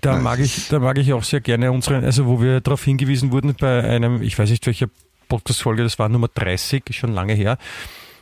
Da 0.02 0.14
Nein, 0.14 0.24
mag 0.24 0.40
ich, 0.40 0.70
da 0.70 0.80
mag 0.80 0.98
ich 0.98 1.14
auch 1.14 1.24
sehr 1.24 1.42
gerne 1.42 1.72
unseren, 1.72 2.04
also 2.04 2.26
wo 2.26 2.42
wir 2.42 2.62
darauf 2.62 2.84
hingewiesen 2.84 3.32
wurden 3.32 3.54
bei 3.60 3.84
einem, 3.84 4.22
ich 4.22 4.38
weiß 4.38 4.50
nicht 4.50 4.66
welcher 4.66 4.88
Podcast-Folge, 5.28 5.84
das 5.84 6.00
war 6.00 6.10
Nummer 6.10 6.30
30, 6.34 6.90
ist 6.90 6.96
schon 6.96 7.14
lange 7.14 7.34
her, 7.34 7.58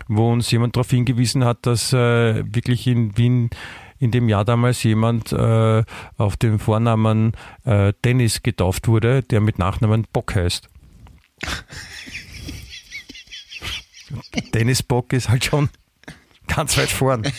wo 0.08 0.32
uns 0.32 0.52
jemand 0.52 0.76
darauf 0.76 0.90
hingewiesen 0.90 1.46
hat, 1.46 1.66
dass 1.66 1.94
äh, 1.94 2.44
wirklich 2.54 2.88
in 2.88 3.18
Wien 3.18 3.50
in 4.02 4.12
dem 4.12 4.28
Jahr 4.28 4.44
damals 4.44 4.82
jemand 4.84 5.32
äh, 5.32 5.84
auf 6.18 6.36
dem 6.36 6.58
Vornamen 6.58 7.34
äh, 7.66 7.94
Dennis 8.04 8.42
getauft 8.42 8.88
wurde, 8.88 9.22
der 9.22 9.42
mit 9.42 9.60
Nachnamen 9.60 10.08
Bock 10.12 10.34
heißt. 10.34 10.68
Dennis 14.56 14.82
Bock 14.82 15.14
ist 15.14 15.30
halt 15.30 15.46
schon 15.46 15.70
ganz 16.48 16.78
weit 16.78 16.90
vorn. 16.90 17.32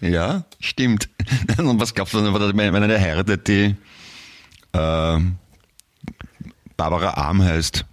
Ja, 0.00 0.44
stimmt. 0.60 1.08
Und 1.58 1.80
was 1.80 1.94
glaubst 1.94 2.14
du, 2.14 2.20
denn, 2.20 2.32
wenn 2.56 2.74
eine 2.76 3.00
heiratet, 3.00 3.48
die 3.48 3.74
äh, 4.72 5.18
Barbara 6.76 7.10
Arm 7.10 7.42
heißt? 7.42 7.84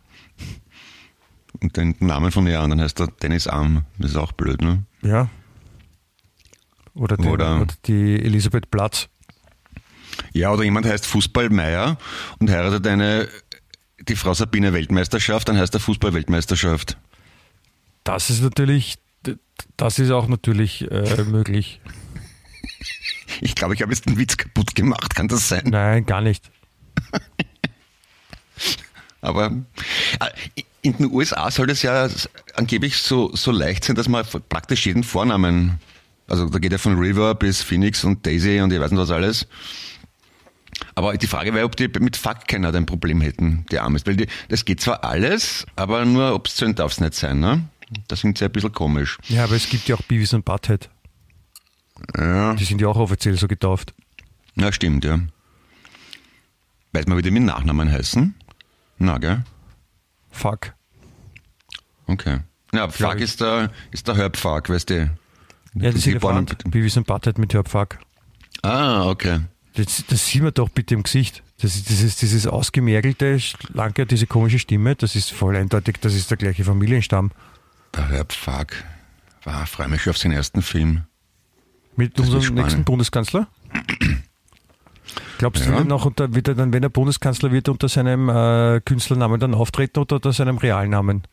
Und 1.59 1.75
den 1.75 1.95
Namen 1.99 2.31
von 2.31 2.45
ihr 2.45 2.59
an, 2.59 2.69
dann 2.69 2.81
heißt 2.81 2.99
er 2.99 3.07
Dennis 3.07 3.47
Arm. 3.47 3.83
Das 3.97 4.11
ist 4.11 4.17
auch 4.17 4.31
blöd, 4.31 4.61
ne? 4.61 4.83
Ja. 5.01 5.27
Oder, 6.95 7.17
den, 7.17 7.27
Oder- 7.27 7.61
oder 7.61 7.73
die 7.85 8.15
Elisabeth 8.15 8.71
Platz. 8.71 9.09
Ja, 10.31 10.51
oder 10.51 10.63
jemand 10.63 10.85
heißt 10.85 11.05
Fußballmeier 11.05 11.97
und 12.39 12.49
heiratet 12.49 12.87
eine, 12.87 13.27
die 14.07 14.15
Frau 14.15 14.33
Sabine 14.33 14.73
Weltmeisterschaft, 14.73 15.49
dann 15.49 15.57
heißt 15.57 15.73
er 15.73 15.79
Fußball-Weltmeisterschaft. 15.81 16.97
Das 18.03 18.29
ist 18.29 18.41
natürlich, 18.41 18.95
das 19.77 19.99
ist 19.99 20.11
auch 20.11 20.27
natürlich 20.27 20.89
äh, 20.89 21.23
möglich. 21.23 21.81
Ich 23.41 23.55
glaube, 23.55 23.73
ich 23.73 23.81
habe 23.81 23.91
jetzt 23.91 24.05
den 24.05 24.17
Witz 24.17 24.37
kaputt 24.37 24.75
gemacht, 24.75 25.15
kann 25.15 25.27
das 25.27 25.49
sein? 25.49 25.63
Nein, 25.65 26.05
gar 26.05 26.21
nicht. 26.21 26.49
Aber 29.21 29.47
äh, 29.47 30.29
in 30.81 30.97
den 30.97 31.11
USA 31.11 31.49
soll 31.49 31.69
es 31.71 31.81
ja 31.81 32.07
angeblich 32.55 32.97
so, 32.97 33.35
so 33.35 33.51
leicht 33.51 33.83
sein, 33.83 33.95
dass 33.95 34.07
man 34.07 34.23
praktisch 34.49 34.85
jeden 34.85 35.03
Vornamen, 35.03 35.79
also 36.27 36.49
da 36.49 36.59
geht 36.59 36.71
ja 36.71 36.77
von 36.77 36.97
River 36.97 37.35
bis 37.35 37.61
Phoenix 37.61 38.03
und 38.03 38.25
Daisy 38.25 38.59
und 38.61 38.71
ich 38.73 38.79
weiß 38.79 38.91
nicht 38.91 38.99
was 38.99 39.11
alles. 39.11 39.47
Aber 40.93 41.15
die 41.17 41.27
Frage 41.27 41.53
wäre, 41.53 41.65
ob 41.65 41.75
die 41.75 41.87
mit 41.99 42.17
Fuck 42.17 42.47
keiner 42.47 42.73
ein 42.73 42.85
Problem 42.85 43.21
hätten, 43.21 43.65
die 43.71 43.79
Amis. 43.79 44.05
Weil 44.05 44.17
die, 44.17 44.27
das 44.49 44.65
geht 44.65 44.81
zwar 44.81 45.03
alles, 45.03 45.65
aber 45.75 46.03
nur 46.05 46.33
obszön 46.33 46.75
darf 46.75 46.91
es 46.93 46.99
nicht 46.99 47.13
sein, 47.13 47.39
ne? 47.39 47.67
Das 48.07 48.21
klingt 48.21 48.39
ja 48.39 48.47
ein 48.47 48.51
bisschen 48.51 48.73
komisch. 48.73 49.17
Ja, 49.27 49.43
aber 49.45 49.55
es 49.55 49.69
gibt 49.69 49.87
ja 49.87 49.95
auch 49.95 50.01
Beavis 50.01 50.33
und 50.33 50.43
Butthead. 50.43 50.89
Ja, 52.17 52.53
Die 52.55 52.65
sind 52.65 52.81
ja 52.81 52.87
auch 52.87 52.97
offiziell 52.97 53.37
so 53.37 53.47
getauft. 53.47 53.93
ja 54.55 54.71
stimmt, 54.71 55.05
ja. 55.05 55.19
Weiß 56.91 57.07
man, 57.07 57.17
wie 57.17 57.21
die 57.21 57.31
mit 57.31 57.43
Nachnamen 57.43 57.91
heißen? 57.91 58.33
Na, 58.97 59.17
gell? 59.17 59.43
Fuck. 60.31 60.73
Okay. 62.07 62.39
Ja, 62.73 62.89
Fuck 62.89 63.19
ist 63.19 63.39
der, 63.41 63.71
ist 63.91 64.07
der 64.07 64.15
Herbfuck, 64.15 64.69
weißt 64.69 64.89
du? 64.89 65.17
Ja, 65.75 65.91
die 65.91 65.99
sind 65.99 66.21
ja. 66.23 66.41
Beavis 66.69 66.97
und 66.97 67.05
Butthead 67.07 67.37
mit 67.37 67.53
Herbfuck. 67.53 67.99
Ah, 68.61 69.07
okay. 69.09 69.41
Das, 69.75 70.05
das 70.07 70.25
sieht 70.25 70.41
man 70.41 70.53
doch 70.53 70.69
bitte 70.69 70.93
im 70.93 71.03
Gesicht. 71.03 71.43
Das 71.61 71.75
ist 71.75 72.21
dieses, 72.21 72.47
ausgemergelte, 72.47 73.39
schlanke, 73.39 74.05
diese 74.05 74.25
komische 74.27 74.59
Stimme, 74.59 74.95
das 74.95 75.15
ist 75.15 75.31
voll 75.31 75.55
eindeutig, 75.55 75.97
das 76.01 76.13
ist 76.13 76.29
der 76.29 76.37
gleiche 76.37 76.63
Familienstamm. 76.63 77.31
Der 77.93 78.07
Herbfuck. 78.09 78.67
Wow, 79.43 79.67
freue 79.69 79.89
mich 79.89 80.09
auf 80.09 80.17
seinen 80.17 80.31
ersten 80.33 80.61
Film. 80.61 81.03
Mit 81.95 82.17
Das 82.19 82.29
unserem 82.29 82.55
nächsten 82.55 82.83
Bundeskanzler? 82.83 83.47
Glaubst 85.37 85.65
du, 85.65 85.69
Ja. 85.69 85.77
er 85.77 85.83
noch 85.85 86.05
unter, 86.05 86.33
wird 86.33 86.47
er 86.47 86.55
dann, 86.55 86.73
wenn 86.73 86.83
er 86.83 86.89
Bundeskanzler 86.89 87.51
wird, 87.51 87.69
unter 87.69 87.87
seinem 87.89 88.29
äh, 88.29 88.81
Künstlernamen 88.81 89.39
dann 89.39 89.53
auftreten 89.53 89.99
oder 89.99 90.15
unter 90.15 90.33
seinem 90.33 90.57
Realnamen? 90.57 91.23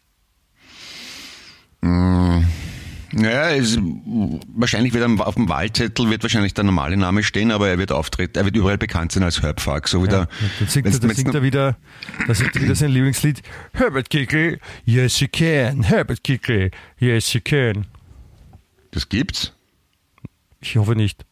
Ja, 3.14 3.50
es, 3.50 3.78
wahrscheinlich 4.54 4.94
wird 4.94 5.04
auf 5.20 5.34
dem 5.34 5.48
Wahlzettel 5.48 6.08
wird 6.08 6.22
wahrscheinlich 6.22 6.54
der 6.54 6.64
normale 6.64 6.96
Name 6.96 7.22
stehen, 7.22 7.50
aber 7.50 7.68
er 7.68 7.76
wird 7.78 7.92
auftreten, 7.92 8.38
er 8.38 8.44
wird 8.46 8.56
überall 8.56 8.78
bekannt 8.78 9.12
sein 9.12 9.22
als 9.22 9.42
Herbfuck. 9.42 9.86
So 9.88 10.02
wie 10.02 10.06
Ja, 10.10 10.26
der, 10.26 10.28
dann 10.58 10.68
singt, 10.68 10.86
er, 10.86 10.92
wenn's- 10.92 11.00
dann 11.00 11.08
wenn's 11.10 11.18
singt 11.18 11.34
er 11.34 11.42
wieder, 11.42 11.76
da 12.26 12.34
singt 12.34 12.56
er 12.56 12.62
wieder 12.62 12.74
sein 12.74 12.90
Lieblingslied. 12.90 13.42
Herbert 13.74 14.08
Kickl, 14.10 14.58
yes 14.86 15.20
you 15.20 15.28
can. 15.30 15.82
Herbert 15.82 16.24
Kickl, 16.24 16.70
yes 16.98 17.32
you 17.34 17.40
can. 17.44 17.86
das 18.92 19.08
gibt's. 19.08 19.52
Ich 20.60 20.76
hoffe 20.76 20.94
nicht. 20.96 21.24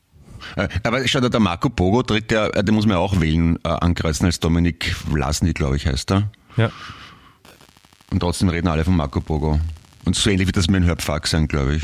Äh, 0.57 0.69
Aber 0.83 1.07
schau, 1.07 1.21
der 1.21 1.41
Marco 1.41 1.69
Pogo 1.71 2.03
tritt 2.03 2.33
ja, 2.33 2.47
äh, 2.49 2.65
den 2.65 2.75
muss 2.75 2.87
man 2.87 2.97
auch 2.97 3.21
wählen, 3.21 3.59
äh, 3.65 3.69
ankreuzen 3.69 4.27
als 4.27 4.41
Dominik 4.41 4.95
Vlasny, 4.95 5.53
glaube 5.53 5.77
ich, 5.77 5.87
heißt 5.87 6.11
er. 6.13 6.31
Ja. 6.57 6.71
Und 8.11 8.21
trotzdem 8.21 8.49
reden 8.49 8.67
alle 8.69 8.85
von 8.85 8.97
Marco 8.97 9.21
Pogo. 9.21 9.61
Und 10.05 10.17
so 10.17 10.31
ähnlich 10.31 10.47
wird 10.47 10.57
das 10.57 10.69
mit 10.69 10.83
dem 10.83 10.85
Herbfuck 10.85 11.27
sein, 11.27 11.47
glaube 11.49 11.77
ich. 11.77 11.83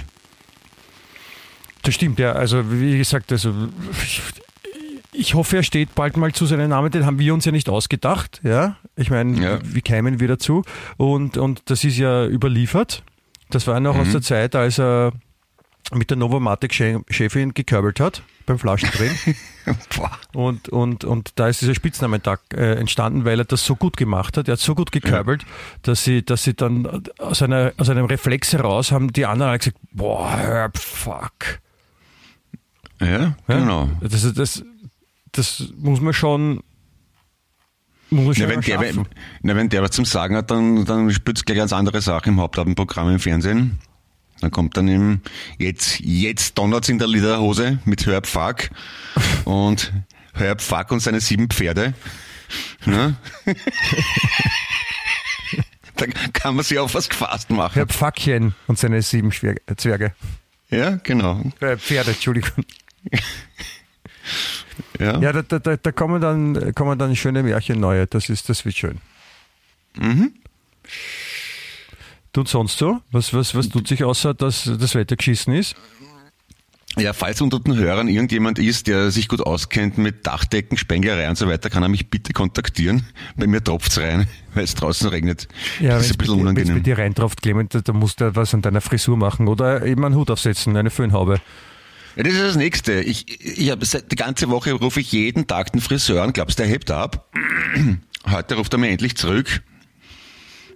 Das 1.83 1.95
stimmt, 1.95 2.19
ja. 2.19 2.33
Also, 2.33 2.71
wie 2.71 2.99
gesagt, 2.99 3.31
also, 3.31 3.53
ich, 5.13 5.35
hoffe, 5.35 5.57
er 5.59 5.63
steht 5.63 5.95
bald 5.95 6.17
mal 6.17 6.33
zu 6.33 6.47
seinem 6.47 6.69
Namen. 6.71 6.91
Den 6.91 7.07
haben 7.07 7.19
wir 7.19 7.33
uns 7.33 7.45
ja 7.45 7.53
nicht 7.53 7.69
ausgedacht. 7.69 8.41
Ja. 8.43 8.77
Ich 8.97 9.11
meine, 9.11 9.41
Ja. 9.41 9.59
wie 9.63 9.83
kämen 9.83 10.19
wir 10.21 10.29
dazu? 10.29 10.65
Und, 10.97 11.37
und 11.37 11.63
das 11.67 11.85
ist 11.85 11.97
ja 11.99 12.27
überliefert. 12.27 13.03
Das 13.51 13.67
war 13.69 13.79
noch 13.79 13.97
aus 13.97 14.11
der 14.11 14.23
Zeit, 14.23 14.57
als 14.57 14.79
er 14.81 15.13
mit 15.93 16.11
der 16.11 16.17
Novomatic-Chefin 16.17 17.55
gekörbelt 17.55 18.01
hat 18.01 18.23
beim 18.45 18.59
Flaschendrehen. 18.59 19.17
Und, 20.33 20.69
und, 20.69 21.05
und 21.05 21.33
da 21.35 21.49
ist 21.49 21.61
dieser 21.61 21.75
Spitznamentag 21.75 22.41
äh, 22.55 22.75
entstanden, 22.75 23.25
weil 23.25 23.41
er 23.41 23.45
das 23.45 23.65
so 23.67 23.75
gut 23.75 23.97
gemacht 23.97 24.37
hat. 24.37 24.47
Er 24.47 24.53
hat 24.53 24.61
so 24.61 24.77
gut 24.77 24.93
gekörbelt, 24.93 25.45
dass 25.83 26.05
sie, 26.05 26.25
dass 26.25 26.45
sie 26.45 26.55
dann 26.55 27.03
aus, 27.19 27.43
einer, 27.43 27.73
aus 27.77 27.89
einem 27.89 28.05
Reflex 28.05 28.53
heraus 28.53 28.93
haben 28.93 29.13
die 29.13 29.27
anderen 29.27 29.51
alle 29.51 29.59
gesagt, 29.59 29.79
boah, 29.91 30.37
Herb, 30.37 30.79
fuck. 30.79 31.59
Ja, 33.01 33.07
Ja? 33.09 33.37
genau. 33.49 33.91
Das, 34.01 34.33
das, 34.35 34.65
das 35.33 35.73
muss 35.77 36.01
man 36.01 36.13
schon, 36.13 36.63
muss 38.11 38.39
Na, 38.39 38.49
wenn, 38.49 38.61
der, 38.61 38.81
wenn, 38.81 39.07
na, 39.43 39.57
wenn 39.57 39.69
der 39.69 39.83
was 39.83 39.91
zum 39.91 40.05
Sagen 40.05 40.37
hat, 40.37 40.51
dann, 40.51 40.85
dann 40.85 41.11
spürt 41.11 41.45
gleich 41.45 41.59
ganz 41.59 41.73
andere 41.73 42.01
Sachen 42.01 42.35
im 42.35 42.41
Hauptabendprogramm 42.41 43.11
im 43.11 43.19
Fernsehen. 43.19 43.81
Dann 44.41 44.51
kommt 44.51 44.77
dann 44.77 44.89
im, 44.89 45.21
jetzt, 45.59 46.01
jetzt 46.01 46.59
donnert's 46.59 46.89
in 46.89 46.99
der 46.99 47.09
Liederhose 47.09 47.79
mit 47.85 48.05
Herb 48.07 48.27
Fuck 48.27 48.71
und 49.45 49.93
Herb 50.35 50.61
Fuck 50.61 50.93
und 50.93 51.01
seine 51.01 51.21
sieben 51.21 51.49
Pferde. 51.49 51.95
Ne? 52.85 53.17
da 55.97 56.07
kann 56.33 56.55
man 56.55 56.65
sich 56.65 56.79
auf 56.79 56.95
was 56.95 57.09
gefasst 57.09 57.51
machen. 57.51 57.75
Herb 57.75 57.93
Fuckchen 57.93 58.55
und 58.67 58.79
seine 58.79 59.01
sieben 59.03 59.33
Schwer- 59.33 59.57
Zwerge. 59.77 60.15
Ja, 60.71 60.97
genau. 61.03 61.43
Äh, 61.61 61.77
Pferde, 61.77 62.11
Entschuldigung. 62.13 62.65
Ja. 64.99 65.19
Ja, 65.21 65.33
da, 65.33 65.43
da, 65.43 65.59
da, 65.59 65.77
da 65.77 65.93
kommen, 65.93 66.21
dann, 66.21 66.75
kommen 66.75 66.99
dann 66.99 67.15
schöne 67.17 67.43
Märchen 67.43 67.81
neue. 67.81 68.07
Das, 68.07 68.29
ist, 68.29 68.49
das 68.49 68.65
wird 68.65 68.77
schön. 68.77 68.99
Mhm. 69.97 70.33
Und 72.37 72.49
sonst 72.49 72.79
so? 72.79 72.99
Was, 73.11 73.33
was, 73.35 73.55
was 73.55 73.69
tut 73.69 73.89
sich 73.89 74.05
außer, 74.05 74.35
dass 74.35 74.71
das 74.79 74.95
Wetter 74.95 75.17
geschissen 75.17 75.55
ist? 75.55 75.75
Ja, 76.99 77.13
falls 77.13 77.43
unter 77.43 77.61
den 77.61 77.77
Hörern 77.77 78.09
irgendjemand 78.09 78.59
ist, 78.59 78.87
der 78.87 79.11
sich 79.11 79.29
gut 79.29 79.43
auskennt 79.43 79.99
mit 79.99 80.27
Dachdecken, 80.27 80.79
Spenglerei 80.79 81.29
und 81.29 81.37
so 81.37 81.47
weiter, 81.47 81.69
kann 81.69 81.83
er 81.83 81.91
mich 81.91 82.09
bitte 82.09 82.33
kontaktieren. 82.33 83.05
Bei 83.37 83.47
mir 83.47 83.63
tropft's 83.63 83.99
rein, 83.99 84.27
weil 84.55 84.65
es 84.65 84.75
draußen 84.75 85.09
regnet. 85.11 85.47
Ja, 85.79 85.91
das 85.99 86.07
ist 86.07 86.13
ein 86.13 86.19
bisschen 86.19 86.37
bei 86.37 86.41
dir- 86.41 86.47
wenn's 86.47 86.55
bei 86.57 86.63
unangenehm. 86.63 86.83
dir 86.83 86.99
reintropft, 86.99 87.43
Clement, 87.43 87.75
da, 87.75 87.81
da 87.83 87.93
musst 87.93 88.21
du 88.23 88.35
was 88.35 88.55
an 88.55 88.63
deiner 88.63 88.81
Frisur 88.81 89.17
machen 89.19 89.47
oder 89.47 89.85
eben 89.85 90.05
einen 90.07 90.15
Hut 90.15 90.31
aufsetzen, 90.31 90.75
eine 90.75 90.89
Föhnhaube. 90.91 91.39
Ja, 92.17 92.23
das 92.23 92.33
ist 92.33 92.43
das 92.43 92.57
Nächste. 92.57 93.03
Ich, 93.03 93.45
ich 93.59 93.71
habe 93.71 93.85
seit 93.85 94.11
die 94.11 94.17
ganze 94.17 94.49
Woche 94.49 94.73
rufe 94.73 95.01
ich 95.01 95.13
jeden 95.13 95.47
Tag 95.47 95.73
den 95.73 95.83
Friseur 95.83 96.23
an. 96.23 96.33
Glaubst 96.33 96.59
du, 96.59 96.63
der 96.63 96.71
hebt 96.73 96.91
ab? 96.91 97.31
Heute 98.31 98.55
ruft 98.55 98.73
er 98.73 98.79
mir 98.79 98.89
endlich 98.89 99.17
zurück. 99.19 99.63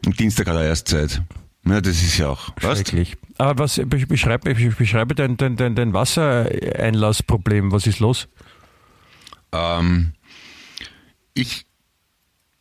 Am 0.05 0.13
Dienstag 0.13 0.49
hat 0.49 0.57
er 0.57 0.65
erst 0.65 0.89
Zeit. 0.89 1.23
Ja, 1.65 1.81
das 1.81 2.03
ist 2.03 2.17
ja 2.19 2.29
auch. 2.31 2.51
Was? 2.61 2.79
Schrecklich. 2.79 3.17
Aber 3.39 3.65
was 3.65 3.77
be- 3.77 4.07
beschreibe, 4.07 4.55
be- 4.55 4.71
beschreibe 4.71 5.15
dein, 5.15 5.37
dein, 5.37 5.57
dein, 5.57 5.75
dein 5.75 5.93
Wassereinlassproblem. 5.93 7.73
Was 7.73 7.87
ist 7.87 8.01
los? 8.01 8.29
Ähm, 9.53 10.13
ich 11.35 11.67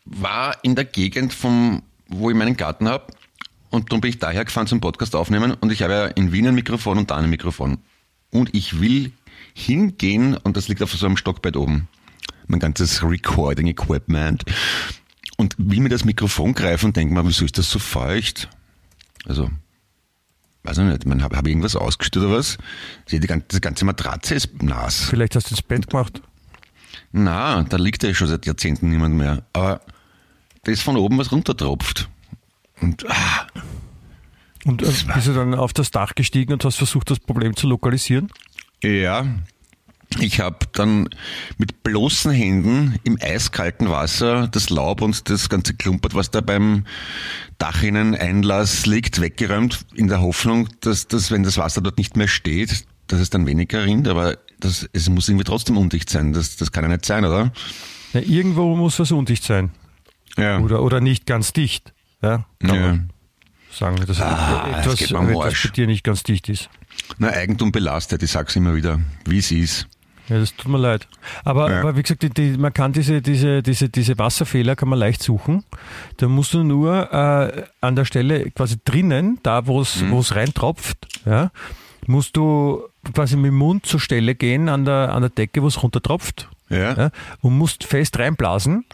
war 0.06 0.58
in 0.64 0.76
der 0.76 0.86
Gegend, 0.86 1.34
vom, 1.34 1.84
wo 2.08 2.30
ich 2.30 2.36
meinen 2.36 2.58
Garten 2.58 2.88
habe. 2.88 3.08
Und 3.70 3.92
dann 3.92 4.02
bin 4.02 4.10
ich 4.10 4.20
daher 4.20 4.46
gefahren 4.46 4.68
zum 4.68 4.82
Podcast 4.82 5.16
aufnehmen. 5.16 5.54
Und 5.54 5.72
ich 5.72 5.82
habe 5.84 5.94
ja 5.94 6.06
in 6.08 6.32
Wien 6.32 6.48
ein 6.48 6.56
Mikrofon 6.56 6.98
und 6.98 7.12
da 7.12 7.18
ein 7.18 7.30
Mikrofon. 7.30 7.78
Und 8.32 8.54
ich 8.56 8.80
will 8.82 9.12
hingehen, 9.54 10.36
und 10.36 10.58
das 10.58 10.68
liegt 10.68 10.82
auf 10.82 10.92
so 10.92 11.06
einem 11.06 11.18
Stockbett 11.18 11.56
oben. 11.56 11.88
Mein 12.48 12.60
ganzes 12.60 13.04
Recording 13.04 13.68
Equipment. 13.68 14.44
Und 15.38 15.56
will 15.58 15.80
mir 15.82 15.90
das 15.90 16.04
Mikrofon 16.04 16.54
greifen 16.54 16.88
und 16.88 16.98
denke 16.98 17.14
mir, 17.14 17.26
wieso 17.26 17.46
ist 17.46 17.58
das 17.58 17.70
so 17.70 17.80
feucht? 17.80 18.50
Also, 19.30 19.50
weiß 20.64 20.80
ich 20.80 20.84
nicht, 20.86 21.06
man 21.06 21.22
habe 21.22 21.38
hab 21.38 21.46
ich 21.46 21.52
irgendwas 21.52 21.76
ausgestört 21.76 22.26
oder 22.26 22.38
was? 22.38 22.58
Die 23.12 23.20
ganze, 23.20 23.48
die 23.48 23.62
ganze 23.62 23.86
Matratze 23.86 24.34
ist 24.34 24.64
nass. 24.64 25.06
Vielleicht 25.06 25.36
hast 25.36 25.52
du 25.52 25.54
ins 25.54 25.62
Bett 25.62 25.88
gemacht. 25.88 26.22
Na, 27.12 27.62
da 27.64 27.78
liegt 27.78 28.02
ja 28.04 28.14
schon 28.14 28.28
seit 28.28 28.48
Jahrzehnten 28.48 28.90
niemand 28.90 29.16
mehr. 29.16 29.44
Aber 29.54 29.82
da 30.64 30.72
ist 30.72 30.82
von 30.82 30.98
oben 30.98 31.20
was 31.20 31.32
runtertropft. 31.32 32.10
Und 32.82 33.06
ah, 33.10 33.48
Und 34.66 34.82
äh, 34.82 34.86
bist 34.86 35.28
du 35.28 35.34
dann 35.34 35.54
auf 35.54 35.74
das 35.74 35.92
Dach 35.92 36.16
gestiegen 36.16 36.54
und 36.54 36.66
hast 36.66 36.78
versucht, 36.78 37.12
das 37.12 37.20
Problem 37.20 37.56
zu 37.56 37.68
lokalisieren? 37.68 38.30
ja, 38.84 39.26
ich 40.20 40.40
habe 40.40 40.66
dann 40.74 41.08
mit 41.58 41.84
bloßen 41.84 42.32
Händen 42.32 43.00
im 43.04 43.18
eiskalten 43.22 43.90
Wasser 43.90 44.48
das 44.48 44.70
Laub 44.70 45.02
und 45.02 45.30
das 45.30 45.50
ganze 45.50 45.76
Klumpert, 45.76 46.16
was 46.16 46.32
da 46.32 46.42
beim 46.42 46.86
Dachinneneinlass 47.60 48.86
liegt, 48.86 49.22
weggeräumt, 49.22 49.86
in 49.94 50.08
der 50.08 50.22
Hoffnung, 50.22 50.70
dass, 50.82 51.08
dass 51.08 51.30
wenn 51.30 51.44
das 51.44 51.58
Wasser 51.58 51.82
dort 51.82 51.98
nicht 51.98 52.18
mehr 52.18 52.28
steht, 52.28 52.86
dass 53.08 53.20
es 53.20 53.30
dann 53.30 53.46
weniger 53.46 53.84
rinnt. 53.84 54.08
Aber 54.08 54.38
das, 54.60 54.90
es 54.94 55.10
muss 55.10 55.30
irgendwie 55.30 55.46
trotzdem 55.46 55.78
undicht 55.78 56.10
sein. 56.10 56.34
Das, 56.34 56.56
das 56.58 56.72
kann 56.72 56.84
ja 56.84 56.90
nicht 56.90 57.06
sein, 57.06 57.26
oder? 57.26 57.52
Ja, 58.14 58.22
irgendwo 58.22 58.76
muss 58.76 59.00
was 59.00 59.12
undicht 59.12 59.44
sein. 59.44 59.72
Ja. 60.38 60.60
Oder, 60.60 60.82
oder 60.82 61.02
nicht 61.02 61.26
ganz 61.26 61.54
dicht. 61.54 61.94
Ja, 62.22 62.46
ja. 62.62 63.00
sagen, 63.72 63.96
dass 64.06 64.20
Ah, 64.20 64.82
das 64.84 65.02
etwas, 65.02 65.14
am 65.14 65.30
etwas 65.30 65.64
bei 65.64 65.70
dir 65.70 65.88
nicht 65.88 66.04
ganz 66.04 66.24
dicht 66.24 66.50
ist. 66.50 66.70
Na, 67.18 67.30
Eigentum 67.30 67.72
belastet, 67.72 68.24
ich 68.24 68.32
sag's 68.32 68.56
immer 68.56 68.76
wieder, 68.76 69.00
wie 69.26 69.38
es 69.38 69.52
ist. 69.52 69.88
Ja, 70.30 70.38
das 70.40 70.56
tut 70.56 70.72
mir 70.72 70.78
leid. 70.78 71.08
Aber, 71.44 71.72
Ja. 71.72 71.80
aber 71.82 71.96
wie 71.98 72.04
gesagt, 72.04 72.22
die, 72.22 72.30
die, 72.30 72.58
man 72.58 72.72
kann 72.74 72.94
diese, 72.94 73.22
diese, 73.22 73.64
diese, 73.64 73.90
diese 73.90 74.18
Wasserfehler 74.18 74.76
kann 74.76 74.88
man 74.90 75.00
leicht 75.00 75.24
suchen. 75.24 75.64
Da 76.18 76.28
musst 76.28 76.54
du 76.54 76.64
nur 76.64 77.12
äh, 77.12 77.64
an 77.82 77.96
der 77.96 78.06
Stelle 78.06 78.52
quasi 78.52 78.78
drinnen, 78.86 79.40
da 79.44 79.66
wo 79.68 79.82
es 79.82 80.02
Mhm. 80.02 80.14
reintropft, 80.20 81.08
ja, 81.26 81.52
musst 82.06 82.38
du 82.38 82.84
quasi 83.14 83.36
mit 83.38 83.48
dem 83.48 83.58
Mund 83.58 83.86
zur 83.86 84.00
Stelle 84.00 84.36
gehen 84.36 84.70
an 84.70 84.86
der, 84.86 85.14
an 85.14 85.22
der 85.22 85.30
Decke, 85.32 85.62
wo 85.64 85.68
es 85.68 85.82
runtertropft 85.82 86.48
Ja, 86.70 86.94
ja, 86.96 87.10
und 87.42 87.58
musst 87.58 87.84
fest 87.84 88.18
reinblasen. 88.20 88.86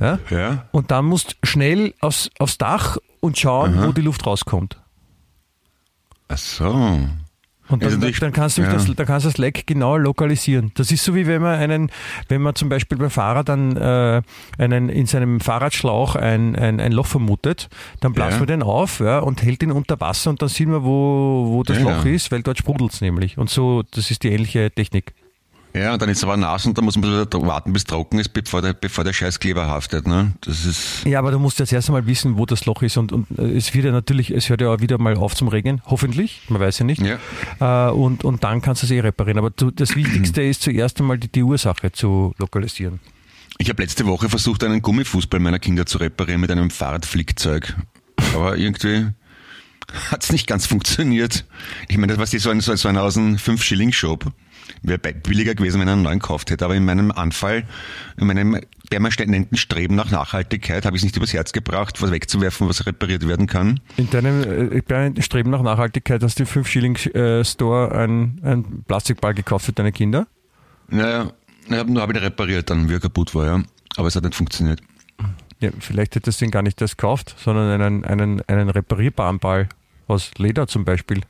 Ja, 0.00 0.18
ja. 0.30 0.66
und 0.72 0.90
dann 0.90 1.06
musst 1.06 1.36
schnell 1.42 1.94
aufs, 2.00 2.28
aufs 2.38 2.58
Dach 2.58 2.98
und 3.20 3.38
schauen, 3.38 3.82
wo 3.86 3.92
die 3.92 4.02
Luft 4.02 4.26
rauskommt. 4.26 4.76
Ach 6.28 6.36
so. 6.38 6.98
Und 7.68 7.82
Also 7.82 7.96
dann, 7.96 8.02
durch- 8.02 8.20
dann, 8.20 8.32
kannst 8.32 8.58
du 8.58 8.62
ja. 8.62 8.72
das, 8.72 8.86
dann 8.86 9.06
kannst 9.06 9.24
du 9.26 9.30
das 9.30 9.38
Leck 9.38 9.66
genau 9.66 9.96
lokalisieren. 9.96 10.70
Das 10.74 10.92
ist 10.92 11.02
so 11.04 11.14
wie 11.14 11.26
wenn 11.26 11.42
man 11.42 11.58
einen, 11.58 11.90
wenn 12.28 12.40
man 12.42 12.54
zum 12.54 12.68
Beispiel 12.68 12.96
beim 12.96 13.10
Fahrrad 13.10 13.48
dann 13.48 13.76
äh, 13.76 14.22
einen 14.58 14.88
in 14.88 15.06
seinem 15.06 15.40
Fahrradschlauch 15.40 16.14
ein, 16.16 16.54
ein, 16.56 16.78
ein 16.80 16.92
Loch 16.92 17.06
vermutet, 17.06 17.68
dann 18.00 18.12
bläst 18.12 18.32
Ja. 18.32 18.38
man 18.38 18.46
den 18.46 18.62
auf 18.62 19.00
ja, 19.00 19.18
und 19.18 19.42
hält 19.42 19.62
ihn 19.62 19.72
unter 19.72 19.98
Wasser 20.00 20.30
und 20.30 20.40
dann 20.42 20.48
sieht 20.48 20.68
man, 20.68 20.84
wo, 20.84 21.46
wo 21.48 21.62
das 21.64 21.78
Ja, 21.78 21.82
Loch 21.84 22.04
ja. 22.04 22.12
ist, 22.12 22.30
weil 22.30 22.42
dort 22.42 22.58
sprudelt 22.58 22.92
es 22.92 23.00
nämlich. 23.00 23.36
Und 23.38 23.50
so, 23.50 23.82
das 23.90 24.10
ist 24.10 24.22
die 24.22 24.28
ähnliche 24.30 24.70
Technik. 24.70 25.12
Ja, 25.76 25.92
und 25.92 26.00
dann 26.00 26.08
ist 26.08 26.18
es 26.18 26.24
aber 26.24 26.38
nass 26.38 26.64
und 26.64 26.78
dann 26.78 26.86
muss 26.86 26.96
man 26.96 27.10
wieder 27.10 27.46
warten, 27.46 27.72
bis 27.72 27.82
es 27.82 27.86
trocken 27.86 28.18
ist, 28.18 28.30
bevor 28.30 28.62
der, 28.62 28.72
bevor 28.72 29.04
der 29.04 29.12
scheiß 29.12 29.38
Kleber 29.40 29.66
haftet. 29.66 30.06
Ne? 30.06 30.32
Das 30.40 30.64
ist. 30.64 31.04
Ja, 31.04 31.18
aber 31.18 31.30
du 31.30 31.38
musst 31.38 31.58
jetzt 31.58 31.72
erst 31.72 31.90
einmal 31.90 32.06
wissen, 32.06 32.38
wo 32.38 32.46
das 32.46 32.64
Loch 32.64 32.82
ist 32.82 32.96
und, 32.96 33.12
und 33.12 33.26
äh, 33.38 33.56
es 33.56 33.74
wird 33.74 33.84
ja 33.84 33.92
natürlich, 33.92 34.30
es 34.30 34.48
hört 34.48 34.62
ja 34.62 34.70
auch 34.70 34.80
wieder 34.80 34.96
mal 34.96 35.16
auf 35.16 35.34
zum 35.34 35.48
Regnen, 35.48 35.82
hoffentlich, 35.84 36.40
man 36.48 36.60
weiß 36.60 36.78
ja 36.78 36.86
nicht. 36.86 37.02
Ja. 37.02 37.88
Äh, 37.88 37.92
und, 37.92 38.24
und 38.24 38.42
dann 38.42 38.62
kannst 38.62 38.82
du 38.82 38.86
es 38.86 38.90
eh 38.90 39.00
reparieren. 39.00 39.38
Aber 39.38 39.50
du, 39.50 39.70
das 39.70 39.94
Wichtigste 39.96 40.42
ist 40.42 40.62
zuerst 40.62 40.98
einmal 41.00 41.18
die, 41.18 41.28
die 41.28 41.42
Ursache 41.42 41.92
zu 41.92 42.34
lokalisieren. 42.38 43.00
Ich 43.58 43.68
habe 43.68 43.82
letzte 43.82 44.06
Woche 44.06 44.28
versucht, 44.28 44.64
einen 44.64 44.80
Gummifußball 44.80 45.40
meiner 45.40 45.58
Kinder 45.58 45.84
zu 45.84 45.98
reparieren 45.98 46.40
mit 46.40 46.50
einem 46.50 46.70
Fahrradflickzeug. 46.70 47.76
Aber 48.34 48.56
irgendwie 48.56 49.08
hat 50.10 50.24
es 50.24 50.32
nicht 50.32 50.46
ganz 50.46 50.66
funktioniert. 50.66 51.44
Ich 51.88 51.98
meine, 51.98 52.16
das 52.16 52.18
war 52.18 52.40
so 52.40 52.50
ein, 52.50 52.60
so 52.60 52.74
so 52.76 52.88
ein 52.88 52.96
aus 52.96 53.16
einem 53.16 53.36
5-Schilling-Shop. 53.36 54.32
Wäre 54.82 54.98
billiger 54.98 55.54
gewesen, 55.54 55.80
wenn 55.80 55.88
er 55.88 55.94
einen 55.94 56.02
neuen 56.02 56.18
gekauft 56.18 56.50
hätte. 56.50 56.64
Aber 56.64 56.74
in 56.74 56.84
meinem 56.84 57.10
Anfall, 57.10 57.64
in 58.18 58.26
meinem 58.26 58.60
permanenten 58.90 59.56
Streben 59.56 59.94
nach 59.94 60.10
Nachhaltigkeit 60.10 60.84
habe 60.84 60.96
ich 60.96 61.00
es 61.00 61.04
nicht 61.04 61.16
übers 61.16 61.32
Herz 61.32 61.52
gebracht, 61.52 62.00
was 62.02 62.10
wegzuwerfen, 62.10 62.68
was 62.68 62.86
repariert 62.86 63.26
werden 63.26 63.46
kann. 63.46 63.80
In 63.96 64.10
deinem 64.10 64.42
äh, 64.42 65.22
Streben 65.22 65.50
nach 65.50 65.62
Nachhaltigkeit 65.62 66.22
hast 66.22 66.38
du 66.38 66.44
im 66.44 66.48
5-Schilling-Store 66.48 67.92
ein, 67.92 68.40
ein 68.42 68.84
Plastikball 68.86 69.34
gekauft 69.34 69.66
für 69.66 69.72
deine 69.72 69.92
Kinder. 69.92 70.26
Naja, 70.88 71.32
ich 71.66 71.72
habe 71.72 71.92
nur 71.92 72.02
hab 72.02 72.10
ihn 72.10 72.16
repariert 72.16 72.70
dann, 72.70 72.88
wie 72.88 72.94
er 72.94 73.00
kaputt 73.00 73.34
war, 73.34 73.46
ja. 73.46 73.62
Aber 73.96 74.08
es 74.08 74.16
hat 74.16 74.24
nicht 74.24 74.34
funktioniert. 74.34 74.80
Ja, 75.60 75.70
vielleicht 75.80 76.14
hättest 76.14 76.40
du 76.40 76.44
ihn 76.44 76.50
gar 76.50 76.62
nicht 76.62 76.80
das 76.80 76.96
gekauft, 76.96 77.34
sondern 77.38 77.80
einen, 77.80 78.04
einen, 78.04 78.42
einen 78.42 78.68
reparierbaren 78.68 79.38
Ball 79.38 79.68
aus 80.06 80.32
Leder 80.36 80.66
zum 80.66 80.84
Beispiel. 80.84 81.22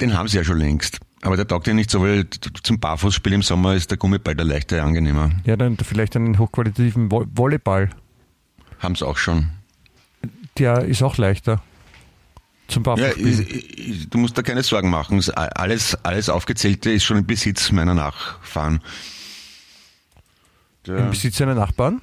Den 0.00 0.16
haben 0.16 0.28
sie 0.28 0.36
ja 0.36 0.44
schon 0.44 0.58
längst. 0.58 1.00
Aber 1.22 1.36
der 1.36 1.46
taugt 1.46 1.66
ja 1.68 1.72
nicht 1.74 1.90
so, 1.90 2.02
weil 2.02 2.26
zum 2.62 2.80
Barfußspiel 2.80 3.32
im 3.32 3.42
Sommer 3.42 3.74
ist 3.74 3.90
der 3.90 3.96
Gummiball 3.98 4.34
der 4.34 4.44
leichter 4.44 4.82
angenehmer. 4.84 5.30
Ja, 5.44 5.56
dann 5.56 5.76
vielleicht 5.76 6.16
einen 6.16 6.36
hochqualitativen 6.38 7.10
Vo- 7.10 7.26
Volleyball. 7.32 7.90
Haben 8.80 8.96
sie 8.96 9.06
auch 9.06 9.16
schon. 9.16 9.48
Der 10.58 10.84
ist 10.84 11.02
auch 11.02 11.16
leichter. 11.18 11.62
Zum 12.66 12.82
Ja, 12.84 12.94
Barfußspielen. 12.96 13.40
ich, 13.48 13.78
ich, 13.78 14.10
du 14.10 14.18
musst 14.18 14.36
da 14.36 14.42
keine 14.42 14.62
Sorgen 14.64 14.90
machen. 14.90 15.18
Es- 15.18 15.30
Alles, 15.30 15.96
alles 16.04 16.28
Aufgezählte 16.28 16.90
ist 16.90 17.04
schon 17.04 17.18
im 17.18 17.26
Besitz 17.26 17.70
meiner 17.70 17.94
Nachfahren. 17.94 18.80
Im 20.86 20.94
Der 20.96 21.02
Besitz 21.04 21.40
einer 21.40 21.54
Nachbarn? 21.54 22.00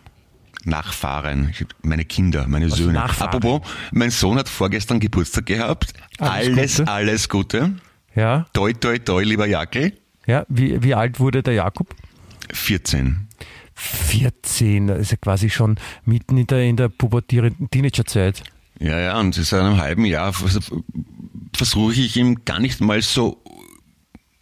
Nachfahren, 0.64 1.54
meine 1.84 2.06
Kinder, 2.06 2.46
meine 2.48 2.70
Söhne. 2.70 2.94
Nachfahren. 2.94 3.34
Apropos, 3.36 3.62
mein 3.92 4.12
Sohn 4.12 4.38
hat 4.38 4.48
vorgestern 4.50 5.00
Geburtstag 5.00 5.46
gehabt. 5.46 5.94
Alles 6.18 6.48
Alles, 6.58 6.78
Gute. 6.78 6.92
alles 6.92 7.30
Gute. 7.30 7.72
Ja. 8.20 8.46
Toi, 8.54 8.74
toi, 8.74 8.98
toi, 9.00 9.24
lieber 9.24 9.48
Jackel. 9.48 9.94
ja. 10.28 10.46
Wie, 10.50 10.84
wie 10.84 10.94
alt 10.94 11.20
wurde 11.20 11.42
der 11.42 11.54
Jakob? 11.54 11.96
14. 12.52 13.28
14, 13.76 14.88
da 14.88 14.96
ist 14.96 15.12
er 15.12 15.18
quasi 15.18 15.50
schon 15.50 15.78
mitten 16.04 16.38
in 16.38 16.48
der, 16.48 16.64
in 16.64 16.76
der 16.76 16.90
pubertierenden 16.90 17.70
Teenagerzeit. 17.70 18.44
Ja, 18.80 19.00
ja, 19.00 19.20
und 19.20 19.36
seit 19.36 19.62
einem 19.62 19.78
halben 19.78 20.04
Jahr 20.06 20.34
vers- 20.34 20.70
versuche 21.56 21.94
ich 21.94 22.18
ihm 22.18 22.44
gar 22.44 22.60
nicht 22.60 22.82
mal 22.82 23.02
so, 23.02 23.42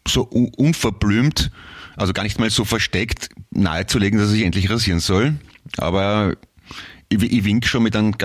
so 0.08 0.28
un- 0.32 0.52
unverblümt, 0.58 1.52
also 1.96 2.14
gar 2.14 2.24
nicht 2.24 2.40
mal 2.40 2.50
so 2.50 2.66
versteckt 2.66 3.30
nahezulegen, 3.52 4.18
dass 4.20 4.30
sich 4.30 4.44
endlich 4.44 4.70
rasieren 4.72 5.00
soll. 5.00 5.36
Aber 5.78 6.36
ich, 7.10 7.22
ich 7.22 7.44
wink 7.44 7.66
schon 7.68 7.84
mit 7.84 7.96
einem, 7.96 8.16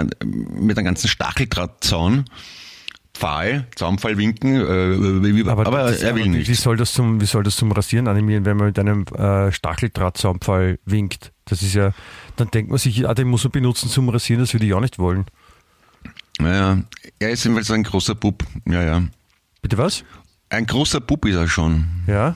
mit 0.55 0.79
einem 0.79 0.85
ganzen 0.87 1.09
Stacheldrahtzaun. 1.09 2.25
Pfahl, 3.15 3.67
Zaunpfahl 3.77 4.17
winken, 4.17 4.55
äh, 4.57 5.49
aber, 5.51 5.65
das- 5.65 6.01
er 6.03 6.15
will 6.15 6.25
wie- 6.25 6.29
nicht. 6.31 6.49
Wie 6.49 6.55
soll, 6.55 6.77
das 6.77 6.93
zum, 6.95 7.21
wie 7.21 7.27
soll 7.27 7.43
das 7.43 7.57
zum 7.57 7.71
Rasieren 7.71 8.09
animieren, 8.09 8.45
wenn 8.47 8.57
man 8.57 8.67
mit 8.69 8.79
einem 8.79 9.05
äh, 9.17 9.53
Stacheldrahtzaunpfahl 9.53 10.79
winkt? 10.87 11.33
Das 11.45 11.63
ist 11.63 11.75
ja, 11.75 11.93
dann 12.37 12.51
denkt 12.51 12.71
man 12.71 12.79
sich, 12.79 13.07
ah, 13.07 13.13
den 13.15 13.29
muss 13.29 13.45
man 13.45 13.51
benutzen 13.53 13.89
zum 13.91 14.09
Rasieren, 14.09 14.41
das 14.43 14.53
würde 14.55 14.65
ich 14.67 14.73
auch 14.75 14.81
nicht 14.81 14.99
wollen. 14.99 15.27
Naja, 16.39 16.79
er 17.19 17.31
ist 17.31 17.45
jedenfalls 17.45 17.71
ein 17.71 17.83
großer 17.83 18.15
Bub. 18.15 18.43
Ja, 18.67 18.83
ja. 18.83 19.03
Bitte 19.61 19.79
was? 19.79 20.05
Ein 20.49 20.67
großer 20.67 21.01
Bub 21.01 21.25
ist 21.27 21.37
er 21.37 21.49
schon. 21.49 21.87
Ja. 22.07 22.35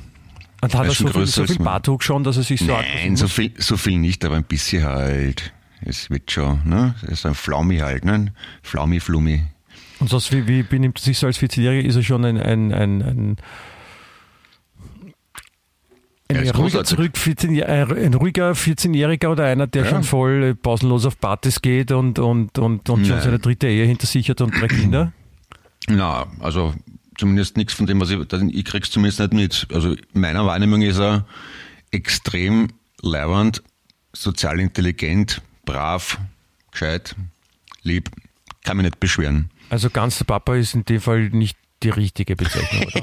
Und 0.63 0.75
hat 0.75 0.83
Er 0.85 0.89
er 0.89 0.95
so 0.95 1.09
viel, 1.09 1.27
so 1.27 1.45
viel. 1.47 1.59
Bartwuchs 1.59 2.05
schon, 2.05 2.23
dass 2.25 2.37
er 2.37 2.43
sich 2.43 2.61
so 2.61 2.67
Nein, 2.67 3.17
so 3.17 3.29
viel, 3.29 3.53
so 3.59 3.77
viel 3.77 3.99
nicht, 3.99 4.25
aber 4.25 4.37
ein 4.37 4.45
bisschen 4.45 4.85
halt. 4.85 5.53
Es 5.83 6.09
wird 6.11 6.31
schon, 6.31 6.61
ne? 6.65 6.95
Es 7.03 7.11
ist 7.21 7.27
ein 7.27 7.35
Flaumi 7.35 7.79
halt, 7.79 8.05
ne? 8.05 8.33
Flaumi, 8.63 9.01
Flumi. 9.01 9.43
Und 10.01 10.11
sonst, 10.11 10.33
wie, 10.33 10.47
wie 10.47 10.63
benimmt 10.63 10.99
er 10.99 11.03
sich 11.03 11.19
so 11.19 11.27
als 11.27 11.39
14-Jähriger? 11.39 11.81
Ist 11.87 11.97
er 11.97 12.03
schon 12.03 12.25
ein, 12.25 12.37
ein, 12.39 12.73
ein, 12.73 13.03
ein, 13.03 13.37
ein, 16.29 16.43
ist 16.43 16.57
ruhiger, 16.59 16.85
zurück 16.85 17.17
14, 17.17 17.63
ein 17.63 18.15
ruhiger 18.15 18.53
14-Jähriger 18.53 19.29
oder 19.29 19.45
einer, 19.45 19.67
der 19.67 19.85
Ja. 19.85 19.91
schon 19.91 20.03
voll 20.03 20.43
äh, 20.43 20.55
pausenlos 20.55 21.07
auf 21.07 21.19
Partys 21.21 21.63
geht 21.63 21.93
und, 21.93 22.19
und, 22.19 22.59
und, 22.59 22.91
und 22.91 23.07
schon 23.07 23.21
seine 23.21 23.39
dritte 23.39 23.69
Ehe 23.69 23.87
hinter 23.87 24.07
sich 24.07 24.29
hat 24.29 24.41
und 24.41 24.53
drei 24.61 24.67
Kinder? 24.67 25.13
Na, 25.89 26.27
also 26.41 26.75
zumindest 27.17 27.57
nichts 27.57 27.75
von 27.75 27.87
dem, 27.87 28.01
was 28.01 28.11
ich, 28.11 28.19
ich 28.19 28.65
krieg's 28.65 28.91
zumindest 28.91 29.21
nicht 29.21 29.33
mit. 29.33 29.67
Also 29.73 29.95
meiner 30.13 30.45
Wahrnehmung 30.45 30.83
ist 30.83 30.99
er 30.99 31.27
extrem 31.91 32.69
leibernd, 33.03 33.63
sozial 34.13 34.59
intelligent, 34.61 35.41
brav, 35.65 36.19
gescheit, 36.73 37.15
lieb, 37.83 38.11
kann 38.65 38.77
mich 38.77 38.85
nicht 38.85 39.01
beschweren. 39.01 39.51
Also 39.71 39.91
ganz 39.91 40.19
der 40.19 40.25
Papa 40.25 40.57
ist 40.57 40.75
in 40.75 40.85
dem 40.85 41.01
Fall 41.01 41.29
nicht 41.31 41.57
die 41.83 41.91
richtige 41.91 42.37
Bezeichnung, 42.37 42.85
oder? 42.85 43.03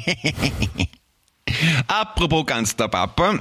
Apropos 1.88 2.46
ganz 2.46 2.76
der 2.76 2.88
Papa. 2.88 3.40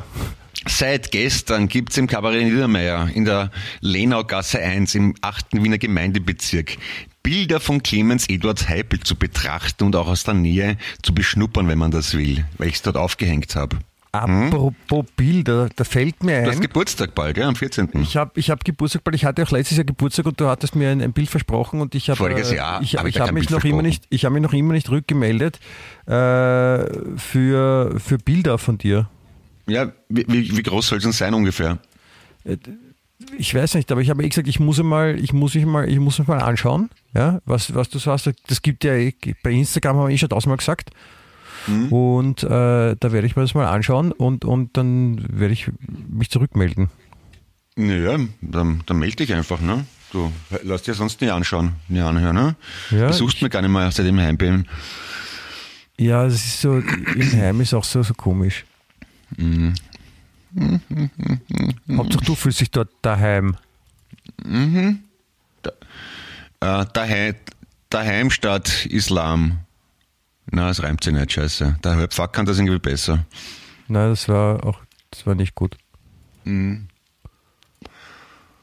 Seit 0.67 1.11
gestern 1.11 1.67
gibt's 1.67 1.97
im 1.97 2.07
Kabarett 2.07 2.45
Niedermeyer 2.45 3.09
in 3.13 3.25
der 3.25 3.51
Lenaugasse 3.81 4.61
1 4.61 4.95
im 4.95 5.15
8. 5.21 5.55
Wiener 5.55 5.79
Gemeindebezirk 5.79 6.77
Bilder 7.23 7.61
von 7.61 7.83
Clemens 7.83 8.29
Eduard 8.29 8.69
Heipel 8.69 9.01
zu 9.01 9.17
betrachten 9.17 9.85
und 9.85 9.97
auch 9.97 10.09
aus 10.09 10.25
der 10.25 10.35
Nähe 10.35 10.77
zu 11.03 11.15
beschnuppern, 11.15 11.69
wenn 11.69 11.79
man 11.79 11.91
das 11.91 12.15
will, 12.15 12.45
weil 12.59 12.69
ich's 12.69 12.83
dort 12.83 12.97
aufgehängt 12.97 13.55
habe. 13.57 13.79
Apropos 14.15 15.07
Bilder, 15.17 15.71
da 15.75 15.85
fällt 15.85 16.23
mir 16.23 16.43
Du 16.43 16.49
hast 16.51 16.57
ein, 16.57 16.61
Geburtstag 16.61 17.15
bald, 17.15 17.39
ja, 17.39 17.49
am 17.49 17.57
14. 17.57 17.89
ich 18.03 18.19
habe 18.19 18.39
ich 18.39 18.51
hab 18.51 18.63
Geburtstag, 18.63 19.01
weil 19.05 19.15
ich 19.15 19.25
hatte 19.25 19.43
auch 19.43 19.51
letztes 19.51 19.79
Jahr 19.79 19.87
Geburtstag 19.87 20.27
und 20.27 20.39
du 20.39 20.49
hattest 20.49 20.77
mir 20.77 20.91
ein, 20.91 21.01
ein 21.01 21.15
Bild 21.15 21.31
versprochen 21.31 21.81
und 21.81 21.95
ich 21.95 22.11
habe 22.11 22.19
Voriges 22.19 22.53
äh, 22.53 22.57
Jahr 22.57 22.83
ich, 22.83 22.97
habe 22.99 23.09
ich 23.09 23.15
ich 23.15 23.19
da 23.19 23.27
habe 23.27 23.33
mich 23.33 23.49
noch 23.49 23.65
immer 23.65 23.81
nicht, 23.81 24.05
ich 24.11 24.27
habe 24.27 24.35
mich 24.35 24.43
noch 24.43 24.53
immer 24.53 24.75
nicht 24.75 24.91
rückgemeldet 24.91 25.61
äh, 26.07 26.11
für 27.17 27.99
für 27.99 28.19
Bilder 28.23 28.59
von 28.59 28.77
dir. 28.77 29.09
Ja, 29.67 29.93
wie, 30.11 30.27
wie, 30.29 30.63
groß 30.63 30.89
soll 30.89 30.99
es 30.99 31.05
denn 31.05 31.13
sein 31.13 31.33
ungefähr? 31.33 31.79
Ich 33.39 33.55
weiß 33.55 33.77
nicht, 33.77 33.91
aber 33.93 34.03
ich 34.03 34.11
habe 34.11 34.23
eh 34.25 34.29
gesagt, 34.29 34.49
ich 34.49 34.61
muss 34.61 34.83
mal, 34.83 35.19
ich 35.19 35.33
muss 35.33 35.55
mich 35.55 35.65
mal, 35.65 35.89
ich 35.89 35.99
muss 35.99 36.19
mich 36.19 36.29
mal 36.29 36.41
anschauen, 36.41 36.91
ja, 37.15 37.41
was, 37.47 37.75
was 37.75 37.89
du 37.89 37.99
so 37.99 38.11
hast. 38.11 38.31
Das 38.49 38.61
gibt 38.61 38.85
ja 38.85 38.95
eh, 38.95 39.15
bei 39.43 39.53
Instagram 39.53 39.97
haben 39.97 40.09
wir 40.09 40.15
eh 40.15 40.19
schon 40.19 40.29
tausendmal 40.29 40.59
gesagt. 40.59 40.91
Mhm. 41.67 41.93
Und 41.93 42.43
äh, 42.43 42.49
da 42.49 43.13
werde 43.13 43.27
ich 43.27 43.37
mir 43.37 43.43
das 43.43 43.55
mal 43.55 43.67
anschauen 43.67 44.13
und, 44.13 44.45
und 44.45 44.77
dann 44.77 45.25
werde 45.29 45.53
ich 45.53 45.71
mich 46.09 46.31
zurückmelden. 46.31 46.91
Naja, 47.77 48.19
dann, 48.41 48.83
dann 48.87 48.99
melde 48.99 49.17
dich 49.17 49.33
einfach, 49.33 49.61
ne? 49.61 49.87
Du 50.13 50.31
lass 50.63 50.83
dir 50.83 50.93
sonst 50.93 51.21
nicht 51.23 51.31
anschauen, 51.31 51.73
nicht 51.89 52.03
anhören, 52.03 52.35
ne? 52.37 52.57
Ja, 52.91 53.07
Besuchst 53.07 53.41
mir 53.41 53.49
gar 53.49 53.63
nicht 53.63 53.71
mehr, 53.71 53.91
seitdem 53.91 54.19
ich 54.19 54.25
heim 54.25 54.37
bin. 54.37 54.67
Ja, 55.99 56.25
das 56.25 56.35
ist 56.35 56.61
so, 56.61 56.79
im 56.79 57.33
Heim 57.33 57.61
ist 57.61 57.73
auch 57.75 57.85
so, 57.85 58.03
so 58.03 58.13
komisch. 58.13 58.65
Mhm. 59.37 59.75
Hauptsache 61.97 62.25
du 62.25 62.35
fühlst 62.35 62.61
dich 62.61 62.71
dort 62.71 62.91
daheim. 63.01 63.57
Äh, 66.61 66.85
daheim, 66.93 67.35
daheim 67.89 68.31
statt 68.31 68.87
Islam. 68.87 69.61
Na, 70.51 70.71
es 70.71 70.83
reimt 70.83 71.05
sich 71.05 71.13
nicht, 71.13 71.33
scheiße. 71.33 71.79
Der 71.85 71.97
Halbfuck 71.97 72.33
kann 72.33 72.47
das 72.47 72.59
irgendwie 72.59 72.79
besser. 72.79 73.25
Nein, 73.89 74.11
das 74.11 74.29
war 74.29 74.65
auch, 74.65 74.81
das 75.11 75.27
war 75.27 75.35
nicht 75.35 75.55
gut. 75.55 75.77
Mhm. 76.45 76.89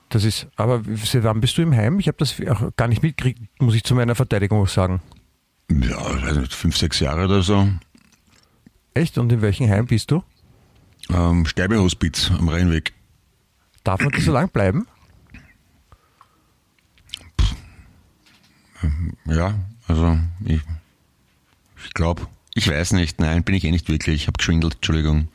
Das 0.09 0.23
ist, 0.23 0.47
aber 0.55 0.81
wann 0.85 1.41
bist 1.41 1.57
du 1.57 1.61
im 1.61 1.75
Heim? 1.75 1.99
Ich 1.99 2.07
habe 2.07 2.17
das 2.17 2.35
auch 2.47 2.75
gar 2.75 2.87
nicht 2.87 3.03
mitgekriegt, 3.03 3.39
muss 3.61 3.75
ich 3.75 3.83
zu 3.83 3.93
meiner 3.93 4.15
Verteidigung 4.15 4.65
sagen. 4.65 5.01
Ja, 5.69 6.15
ich 6.15 6.25
weiß 6.25 6.37
nicht, 6.37 6.53
fünf, 6.53 6.75
sechs 6.77 6.99
Jahre 6.99 7.25
oder 7.25 7.43
so. 7.43 7.69
Echt? 8.95 9.19
Und 9.19 9.31
in 9.31 9.41
welchem 9.43 9.69
Heim 9.69 9.85
bist 9.85 10.09
du? 10.09 10.23
Ähm, 11.11 11.45
Sterbehospiz 11.45 12.31
am 12.31 12.49
Rheinweg. 12.49 12.93
Darf 13.83 14.01
man 14.01 14.09
da 14.11 14.19
so 14.19 14.31
lang 14.31 14.49
bleiben? 14.49 14.87
Ja, 19.25 19.53
also 19.87 20.17
ich, 20.45 20.61
ich 21.85 21.93
glaube, 21.93 22.27
ich 22.53 22.69
weiß 22.69 22.93
nicht, 22.93 23.19
nein, 23.19 23.43
bin 23.43 23.55
ich 23.55 23.63
eh 23.63 23.71
nicht 23.71 23.89
wirklich. 23.89 24.21
Ich 24.21 24.27
habe 24.27 24.37
geschwindelt, 24.37 24.75
Entschuldigung. 24.75 25.29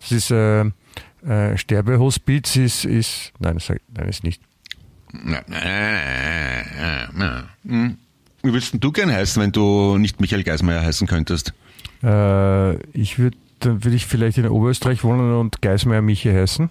Das 0.00 0.12
ist 0.12 0.30
äh, 0.30 0.64
äh, 1.26 1.56
Sterbehospiz 1.56 2.56
ist, 2.56 2.84
ist 2.84 3.32
nein, 3.38 3.54
das 3.54 3.68
nein, 3.68 4.08
ist 4.08 4.24
nicht. 4.24 4.42
Nein, 5.12 5.44
nein, 5.46 5.64
nein, 5.64 6.68
nein, 6.76 7.08
nein. 7.14 7.48
Hm. 7.66 7.98
Wie 8.42 8.52
würdest 8.52 8.74
du 8.78 8.92
gern 8.92 9.10
heißen, 9.10 9.42
wenn 9.42 9.52
du 9.52 9.96
nicht 9.96 10.20
Michael 10.20 10.42
Geismeier 10.42 10.82
heißen 10.82 11.06
könntest? 11.06 11.54
Äh, 12.02 12.74
ich 12.92 13.18
würde, 13.18 13.38
dann 13.60 13.84
würde 13.84 13.96
ich 13.96 14.04
vielleicht 14.04 14.36
in 14.36 14.46
Oberösterreich 14.46 15.02
wohnen 15.02 15.32
und 15.34 15.62
Geismeier 15.62 16.02
Michi 16.02 16.30
heißen. 16.30 16.68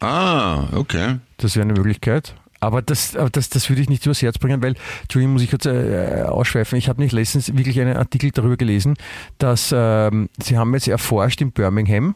Ah, 0.00 0.68
okay. 0.72 1.18
Das 1.36 1.56
wäre 1.56 1.64
eine 1.64 1.74
Möglichkeit. 1.74 2.34
Aber 2.64 2.82
das, 2.82 3.14
aber 3.16 3.30
das, 3.30 3.48
das 3.48 3.68
würde 3.68 3.82
ich 3.82 3.88
nicht 3.88 4.04
übers 4.06 4.22
Herz 4.22 4.38
bringen, 4.38 4.62
weil, 4.62 4.74
Entschuldigung, 5.02 5.34
muss 5.34 5.42
ich 5.42 5.50
kurz 5.50 5.66
äh, 5.66 6.22
ausschweifen. 6.26 6.76
Ich 6.78 6.88
habe 6.88 7.00
nicht 7.02 7.12
letztens 7.12 7.56
wirklich 7.56 7.80
einen 7.80 7.96
Artikel 7.96 8.30
darüber 8.30 8.56
gelesen, 8.56 8.94
dass 9.38 9.72
ähm, 9.76 10.28
sie 10.42 10.56
haben 10.58 10.72
jetzt 10.74 10.88
erforscht 10.88 11.40
in 11.40 11.52
Birmingham, 11.52 12.14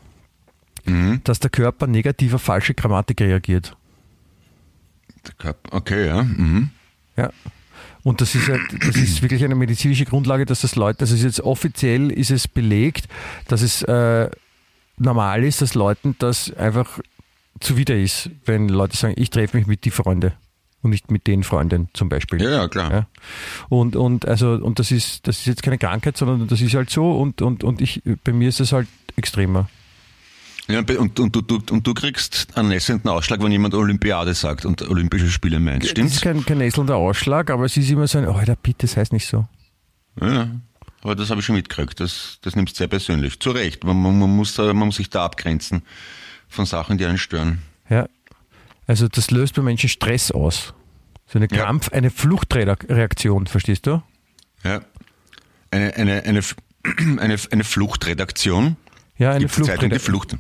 Mhm. 0.84 1.20
dass 1.24 1.38
der 1.40 1.50
Körper 1.50 1.86
negativ 1.86 2.32
auf 2.34 2.42
falsche 2.42 2.72
Grammatik 2.72 3.20
reagiert. 3.20 3.76
Der 5.26 5.34
Körper- 5.34 5.76
Okay, 5.76 6.06
ja. 6.06 6.22
Mhm. 6.22 6.70
Ja. 7.16 7.30
Und 8.04 8.20
das 8.22 8.34
ist, 8.34 8.48
ja- 8.48 8.56
das 8.86 8.96
ist 8.96 9.20
wirklich 9.20 9.44
eine 9.44 9.54
medizinische 9.56 10.04
Grundlage, 10.06 10.46
dass 10.46 10.62
das 10.62 10.76
Leute, 10.76 10.98
das 11.00 11.10
ist 11.10 11.22
jetzt 11.24 11.40
offiziell 11.40 12.10
ist 12.10 12.30
es 12.30 12.48
belegt, 12.48 13.06
dass 13.48 13.60
es 13.60 13.82
äh, 13.82 14.30
normal 14.96 15.44
ist, 15.44 15.60
dass 15.60 15.74
Leuten 15.74 16.14
das 16.18 16.54
einfach 16.54 17.00
zuwider 17.60 17.96
ist, 17.96 18.30
wenn 18.44 18.68
Leute 18.68 18.96
sagen, 18.96 19.14
ich 19.16 19.30
treffe 19.30 19.56
mich 19.56 19.66
mit 19.66 19.84
die 19.84 19.90
Freunde 19.90 20.34
und 20.82 20.90
nicht 20.90 21.10
mit 21.10 21.26
den 21.26 21.42
Freunden 21.42 21.88
zum 21.92 22.08
Beispiel. 22.08 22.40
Ja, 22.42 22.50
ja, 22.50 22.68
klar. 22.68 22.92
Ja. 22.92 23.06
Und, 23.68 23.96
und, 23.96 24.26
also, 24.26 24.52
und 24.52 24.78
das 24.78 24.90
ist, 24.90 25.26
das 25.26 25.38
ist 25.38 25.46
jetzt 25.46 25.62
keine 25.62 25.78
Krankheit, 25.78 26.16
sondern 26.16 26.46
das 26.46 26.60
ist 26.60 26.74
halt 26.74 26.90
so 26.90 27.18
und, 27.18 27.42
und, 27.42 27.64
und 27.64 27.80
ich, 27.80 28.02
bei 28.24 28.32
mir 28.32 28.48
ist 28.48 28.60
es 28.60 28.72
halt 28.72 28.88
extremer. 29.16 29.68
Ja, 30.68 30.80
und, 30.80 31.18
und, 31.18 31.34
du, 31.34 31.40
du, 31.40 31.60
und 31.70 31.86
du 31.86 31.94
kriegst 31.94 32.56
einen 32.56 32.68
nässenden 32.68 33.10
Ausschlag, 33.10 33.42
wenn 33.42 33.50
jemand 33.50 33.74
Olympiade 33.74 34.34
sagt 34.34 34.66
und 34.66 34.82
Olympische 34.82 35.30
Spiele 35.30 35.58
meint, 35.58 35.82
Das 35.82 35.86
ist 35.86 35.90
stimmt's? 35.92 36.20
kein, 36.20 36.44
kein 36.44 36.58
näselnder 36.58 36.96
Ausschlag, 36.96 37.50
aber 37.50 37.64
es 37.64 37.76
ist 37.76 37.90
immer 37.90 38.06
so 38.06 38.18
ein, 38.18 38.28
oh, 38.28 38.38
bitte, 38.62 38.86
das 38.86 38.96
heißt 38.98 39.14
nicht 39.14 39.26
so. 39.26 39.48
Ja, 40.20 40.50
aber 41.00 41.14
das 41.14 41.30
habe 41.30 41.40
ich 41.40 41.46
schon 41.46 41.56
mitgekriegt. 41.56 41.98
Das, 42.00 42.38
das 42.42 42.54
nimmst 42.54 42.74
du 42.74 42.78
sehr 42.78 42.88
persönlich. 42.88 43.40
Zu 43.40 43.50
Recht. 43.50 43.84
Man, 43.84 44.00
man, 44.02 44.18
man, 44.18 44.36
muss, 44.36 44.58
man 44.58 44.76
muss 44.76 44.96
sich 44.96 45.08
da 45.08 45.24
abgrenzen 45.24 45.82
von 46.48 46.66
Sachen, 46.66 46.98
die 46.98 47.06
einen 47.06 47.18
stören. 47.18 47.62
Ja. 47.88 48.08
Also 48.86 49.08
das 49.08 49.30
löst 49.30 49.54
bei 49.54 49.62
Menschen 49.62 49.88
Stress 49.88 50.30
aus. 50.30 50.74
So 51.26 51.38
eine 51.38 51.48
Ja. 51.50 51.64
Krampf, 51.64 51.92
eine 51.92 52.10
Fluchtreaktion, 52.10 53.46
verstehst 53.46 53.86
du? 53.86 54.02
Ja. 54.64 54.80
Eine, 55.70 55.94
eine, 55.94 56.24
eine, 56.24 56.40
eine, 57.20 57.36
eine 57.50 57.64
Fluchtredaktion. 57.64 58.76
Ja, 59.18 59.30
eine 59.32 59.40
die 59.40 59.48
Fluchtreaktion. 59.48 59.98
Flucht. 60.00 60.36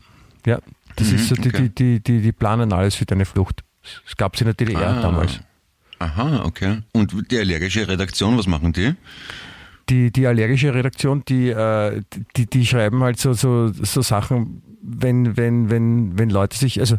Ja, 0.46 0.60
das 0.96 1.12
ist 1.12 1.28
so, 1.28 1.34
die, 1.34 1.48
okay. 1.48 1.68
die, 1.68 2.00
die, 2.00 2.20
die, 2.20 2.32
planen 2.32 2.72
alles 2.72 2.94
für 2.94 3.04
deine 3.04 3.24
Flucht. 3.26 3.62
Das 4.06 4.16
gab 4.16 4.34
es 4.34 4.40
in 4.40 4.46
der 4.46 4.54
DDR 4.54 4.96
Ah. 4.96 5.02
damals. 5.02 5.40
Aha, 5.98 6.44
okay. 6.44 6.78
Und 6.92 7.30
die 7.30 7.38
allergische 7.38 7.86
Redaktion, 7.86 8.38
was 8.38 8.46
machen 8.46 8.72
die? 8.72 8.94
Die, 9.90 10.10
die 10.12 10.26
allergische 10.26 10.72
Redaktion, 10.72 11.22
die, 11.28 11.48
äh, 11.48 12.02
die, 12.36 12.46
die 12.46 12.66
schreiben 12.66 13.02
halt 13.02 13.18
so, 13.18 13.32
so, 13.32 13.68
so 13.72 14.00
Sachen, 14.02 14.62
wenn, 14.82 15.36
wenn, 15.36 15.70
wenn, 15.70 16.18
wenn 16.18 16.30
Leute 16.30 16.56
sich, 16.56 16.80
also 16.80 16.96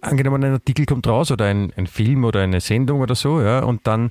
angenommen 0.00 0.42
ein 0.44 0.52
Artikel 0.52 0.86
kommt 0.86 1.06
raus 1.06 1.30
oder 1.30 1.46
ein, 1.46 1.72
ein 1.76 1.86
Film 1.86 2.24
oder 2.24 2.40
eine 2.40 2.60
Sendung 2.60 3.00
oder 3.00 3.14
so, 3.14 3.40
ja, 3.40 3.60
und 3.60 3.86
dann, 3.86 4.10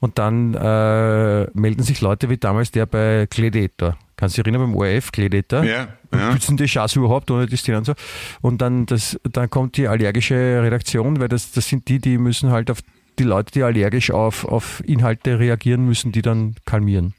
und 0.00 0.18
dann 0.18 0.54
äh, 0.54 1.46
melden 1.54 1.82
sich 1.82 2.00
Leute 2.00 2.28
wie 2.30 2.38
damals 2.38 2.70
der 2.70 2.86
bei 2.86 3.26
Gladiator. 3.30 3.96
Kannst 4.16 4.36
du 4.36 4.42
dich 4.42 4.52
erinnern 4.52 4.70
beim 4.72 4.76
ORF, 4.78 5.10
Gladiator? 5.12 5.64
Ja, 5.64 5.88
ja. 6.14 6.30
Bützen 6.32 6.56
die 6.56 6.66
Chance 6.66 6.98
überhaupt 6.98 7.30
ohne 7.30 7.46
die 7.46 7.56
Szene 7.56 7.78
und 7.78 7.84
so. 7.84 7.94
Und 8.40 8.60
dann, 8.62 8.86
das, 8.86 9.18
dann 9.24 9.50
kommt 9.50 9.76
die 9.76 9.88
allergische 9.88 10.34
Redaktion, 10.62 11.18
weil 11.20 11.28
das, 11.28 11.52
das 11.52 11.68
sind 11.68 11.88
die, 11.88 11.98
die 11.98 12.18
müssen 12.18 12.50
halt 12.50 12.70
auf 12.70 12.78
die 13.18 13.24
Leute, 13.24 13.52
die 13.52 13.62
allergisch 13.62 14.10
auf, 14.10 14.44
auf 14.44 14.82
Inhalte 14.86 15.38
reagieren, 15.38 15.84
müssen 15.86 16.12
die 16.12 16.22
dann 16.22 16.54
kalmieren. 16.64 17.14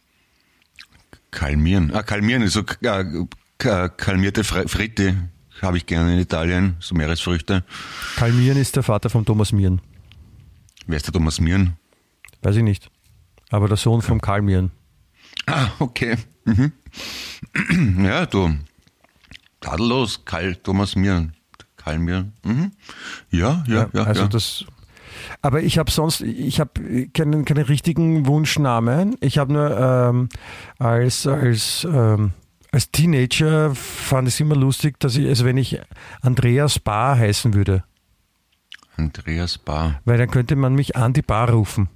Kalmieren. 1.31 1.91
Ah, 1.93 2.03
kalmieren 2.03 2.41
ist 2.43 2.53
so 2.53 2.61
äh, 2.81 3.05
ka- 3.57 3.89
kalmierte 3.89 4.41
Fre- 4.43 4.67
Fritte. 4.67 5.15
Habe 5.61 5.77
ich 5.77 5.85
gerne 5.85 6.13
in 6.13 6.19
Italien, 6.19 6.75
so 6.79 6.95
Meeresfrüchte. 6.95 7.63
Kalmieren 8.15 8.57
ist 8.57 8.75
der 8.75 8.83
Vater 8.83 9.09
von 9.09 9.25
Thomas 9.25 9.51
Mieren. 9.51 9.81
Wer 10.87 10.97
ist 10.97 11.07
der 11.07 11.13
Thomas 11.13 11.39
Mieren? 11.39 11.77
Weiß 12.41 12.55
ich 12.55 12.63
nicht. 12.63 12.89
Aber 13.49 13.67
der 13.67 13.77
Sohn 13.77 14.01
vom 14.01 14.19
Karl 14.19 14.41
Mieren. 14.41 14.71
Ah, 15.45 15.69
okay. 15.79 16.17
Mhm. 16.45 16.71
Ja, 18.03 18.25
du. 18.25 18.51
Tadellos, 19.63 20.25
Karl 20.25 20.55
Thomas 20.55 20.95
Mirn. 20.95 21.33
Karl 21.77 21.99
Mirn. 21.99 22.33
Mhm. 22.43 22.71
Ja, 23.29 23.63
ja, 23.67 23.89
ja. 23.93 24.03
also 24.03 24.23
ja. 24.23 24.27
das. 24.27 24.65
Aber 25.41 25.61
ich 25.61 25.77
habe 25.77 25.91
sonst, 25.91 26.21
ich 26.21 26.59
habe 26.59 27.07
keinen, 27.13 27.45
keinen 27.45 27.65
richtigen 27.65 28.25
Wunschnamen. 28.25 29.15
Ich 29.21 29.37
habe 29.37 29.53
nur 29.53 29.77
ähm, 29.77 30.29
als, 30.79 31.27
als, 31.27 31.87
ähm, 31.89 32.31
als 32.73 32.89
Teenager 32.89 33.75
fand 33.75 34.27
ich 34.27 34.33
es 34.33 34.39
immer 34.39 34.55
lustig, 34.55 34.99
dass 34.99 35.15
ich, 35.15 35.27
also 35.27 35.45
wenn 35.45 35.57
ich 35.57 35.79
Andreas 36.21 36.79
Bar 36.79 37.17
heißen 37.17 37.53
würde, 37.53 37.83
Andreas 38.97 39.59
Bar. 39.59 40.01
weil 40.05 40.17
dann 40.17 40.31
könnte 40.31 40.55
man 40.55 40.73
mich 40.73 40.95
an 40.95 41.13
die 41.13 41.21
Bar 41.21 41.51
rufen. 41.51 41.87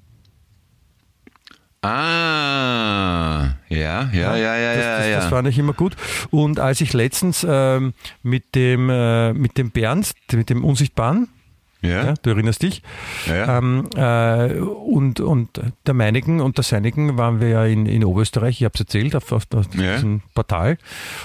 Ah, 1.81 3.55
ja, 3.69 4.09
ja, 4.11 4.35
ja, 4.35 4.35
ja, 4.35 4.75
das, 4.75 4.83
ja, 4.83 4.97
das, 4.97 5.07
ja. 5.07 5.15
das 5.17 5.25
fand 5.25 5.47
ich 5.47 5.57
immer 5.57 5.73
gut. 5.73 5.95
Und 6.29 6.59
als 6.59 6.81
ich 6.81 6.93
letztens 6.93 7.45
ähm, 7.47 7.93
mit 8.21 8.53
dem 8.53 8.89
äh, 8.89 9.33
mit 9.33 9.57
dem 9.57 9.71
Bernd, 9.71 10.11
mit 10.31 10.49
dem 10.49 10.63
Unsichtbaren, 10.63 11.27
ja, 11.81 12.05
ja, 12.05 12.13
du 12.21 12.31
erinnerst 12.31 12.63
dich, 12.63 12.81
ja, 13.27 13.35
ja. 13.35 13.57
ähm, 13.57 13.87
äh, 13.95 14.59
und, 14.59 15.19
und 15.19 15.61
der 15.85 15.93
meinigen 15.93 16.41
und 16.41 16.57
der 16.57 16.63
seinigen 16.63 17.17
waren 17.17 17.39
wir 17.39 17.49
ja 17.49 17.65
in, 17.65 17.85
in 17.85 18.03
Oberösterreich, 18.03 18.61
ich 18.61 18.65
habe 18.65 18.73
es 18.73 18.81
erzählt, 18.81 19.15
auf, 19.15 19.31
auf, 19.31 19.43
auf 19.53 19.67
diesem 19.67 20.21
Portal. 20.33 20.77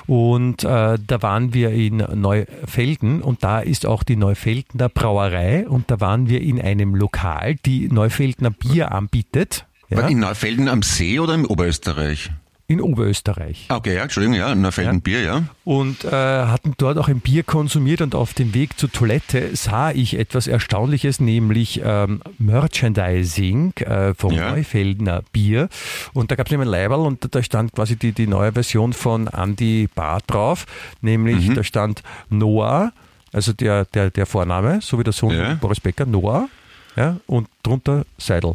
Und 0.07 0.65
äh, 0.65 0.99
da 1.07 1.23
waren 1.23 1.55
wir 1.55 1.71
in 1.71 2.05
Neufelden 2.15 3.23
und 3.23 3.43
da 3.43 3.61
ist 3.61 3.87
auch 3.87 4.03
die 4.03 4.17
Neufeldener 4.17 4.89
Brauerei 4.89 5.67
und 5.67 5.91
da 5.91 6.01
waren 6.01 6.29
wir 6.29 6.43
in 6.43 6.61
einem 6.61 6.95
Lokal, 6.95 7.57
die 7.65 7.89
Neufeldener 7.89 8.51
Bier 8.51 8.93
anbietet. 8.93 9.67
In 9.89 10.21
Neufelden 10.21 10.69
am 10.69 10.83
See 10.83 11.19
oder 11.19 11.35
im 11.35 11.45
Oberösterreich? 11.45 12.31
In 12.73 12.81
Oberösterreich. 12.81 13.67
Ah, 13.69 13.77
Okay, 13.77 13.95
ja, 13.97 14.03
Entschuldigung, 14.03 14.37
ja, 14.37 14.55
Neufelden 14.55 15.01
Bier, 15.01 15.23
ja. 15.23 15.43
und 15.65 16.05
äh, 16.05 16.11
hatten 16.11 16.75
dort 16.79 16.99
auch 16.99 17.09
ein 17.09 17.21
Bier 17.21 17.43
konsumiert 17.43 18.01
und 18.01 18.15
auf 18.15 18.35
dem 18.35 18.55
Weg 18.55 18.79
zur 18.79 18.91
Toilette 18.91 19.55
sah 19.57 19.91
ich 19.91 20.19
etwas 20.19 20.47
Erstaunliches, 20.47 21.21
nämlich 21.21 21.81
ähm, 21.85 22.21
Merchandising 22.39 23.73
äh, 23.79 24.15
vom 24.15 24.33
Ja. 24.33 24.51
Neufeldener 24.51 25.23
Bier 25.33 25.69
und 26.13 26.31
da 26.31 26.35
gab 26.37 26.47
es 26.47 26.51
nämlich 26.51 26.69
ein 26.69 26.73
Leiberl 26.73 27.01
und 27.01 27.35
da 27.35 27.43
stand 27.43 27.73
quasi 27.73 27.97
die, 27.97 28.13
die 28.13 28.27
neue 28.27 28.53
Version 28.53 28.93
von 28.93 29.27
Andy 29.29 29.89
Bar 29.95 30.21
drauf, 30.27 30.67
nämlich 31.01 31.49
Mhm. 31.49 31.55
da 31.55 31.65
stand 31.65 32.03
Noah, 32.31 32.93
also 33.33 33.53
der, 33.53 33.85
der, 33.87 34.11
der 34.11 34.27
Vorname, 34.27 34.81
so 34.83 34.99
wie 34.99 35.05
der 35.05 35.13
Sohn 35.13 35.35
Ja. 35.35 35.55
Boris 35.55 35.81
Becker, 35.81 36.07
Noah, 36.07 36.49
ja, 36.97 37.17
und 37.27 37.49
drunter 37.63 38.05
Seidel. 38.19 38.55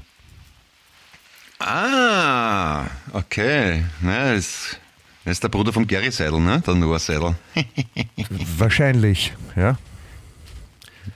Ah, 1.59 2.85
okay. 3.13 3.83
Na, 4.01 4.33
das, 4.33 4.77
das 5.25 5.33
ist 5.33 5.43
der 5.43 5.49
Bruder 5.49 5.73
von 5.73 5.87
Gary 5.87 6.11
Seidel, 6.11 6.39
ne? 6.39 6.61
Der 6.65 6.75
Noah 6.75 6.99
Seidel. 6.99 7.35
Wahrscheinlich, 8.57 9.33
ja. 9.55 9.77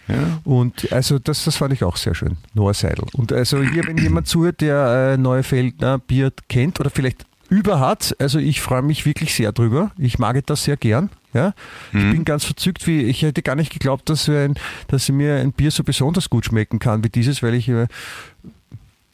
Ja. 0.08 0.39
Und 0.43 0.91
also 0.91 1.19
das, 1.19 1.45
das 1.45 1.56
fand 1.56 1.73
ich 1.73 1.84
auch 1.84 1.95
sehr 1.95 2.15
schön, 2.15 2.38
Noah 2.54 2.73
Seidel. 2.73 3.06
Und 3.13 3.32
also 3.32 3.62
hier, 3.62 3.86
wenn 3.88 3.97
jemand 3.97 4.27
zuhört, 4.27 4.62
der 4.62 5.13
äh, 5.13 5.17
Neufeldner 5.17 5.99
Bier 5.99 6.34
kennt 6.49 6.80
oder 6.80 6.89
vielleicht 6.89 7.25
über 7.49 7.80
hat, 7.80 8.15
also 8.19 8.39
ich 8.39 8.62
freue 8.62 8.82
mich 8.82 9.06
wirklich 9.06 9.34
sehr 9.34 9.51
drüber. 9.51 9.91
Ich 9.97 10.19
mag 10.19 10.43
das 10.47 10.63
sehr 10.63 10.77
gern. 10.77 11.10
Ja, 11.34 11.54
ich 11.93 12.12
bin 12.12 12.25
ganz 12.25 12.43
verzückt, 12.43 12.88
wie 12.88 13.04
ich 13.04 13.21
hätte 13.21 13.41
gar 13.41 13.56
nicht 13.56 13.71
geglaubt, 13.71 14.10
dass, 14.10 14.27
ein, 14.27 14.56
dass 14.89 15.08
mir 15.08 15.36
ein 15.36 15.54
Bier 15.54 15.71
so 15.71 15.82
besonders 15.82 16.30
gut 16.30 16.43
schmecken 16.43 16.77
kann 16.77 17.06
wie 17.06 17.10
dieses, 17.10 17.41
weil 17.41 17.54
ich 17.54 17.69
äh, 17.69 17.88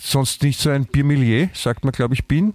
sonst 0.02 0.44
nicht 0.44 0.60
so 0.60 0.70
ein 0.70 0.86
Biermilier, 0.86 1.50
sagt 1.54 1.84
man, 1.84 1.92
glaube 1.92 2.14
ich, 2.14 2.26
bin, 2.28 2.54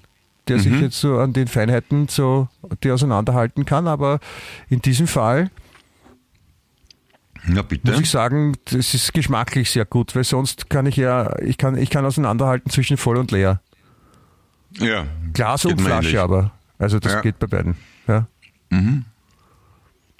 der 0.48 0.58
sich 0.58 0.80
jetzt 0.80 1.00
so 1.00 1.18
an 1.18 1.32
den 1.32 1.46
Feinheiten 1.48 2.08
so 2.08 2.48
die 2.82 2.90
auseinanderhalten 2.90 3.64
kann. 3.64 3.86
Aber 3.86 4.18
in 4.68 4.80
diesem 4.82 5.06
Fall 5.06 5.50
Na 7.44 7.62
bitte. 7.62 7.90
muss 7.90 8.00
ich 8.00 8.10
sagen, 8.10 8.56
das 8.66 8.94
ist 8.94 9.14
geschmacklich 9.14 9.70
sehr 9.70 9.84
gut, 9.84 10.14
weil 10.16 10.24
sonst 10.24 10.68
kann 10.70 10.86
ich 10.86 10.96
ja, 10.96 11.36
ich 11.40 11.58
kann, 11.58 11.76
ich 11.76 11.90
kann 11.90 12.04
auseinanderhalten 12.04 12.70
zwischen 12.70 12.96
voll 12.96 13.16
und 13.18 13.30
leer. 13.30 13.60
ja. 14.78 15.06
Glas 15.32 15.64
und 15.64 15.80
Flasche 15.80 16.20
aber. 16.20 16.52
Also 16.78 16.98
das 16.98 17.12
Ja. 17.12 17.20
geht 17.20 17.38
bei 17.38 17.46
beiden. 17.46 17.76
Ja. 18.08 18.26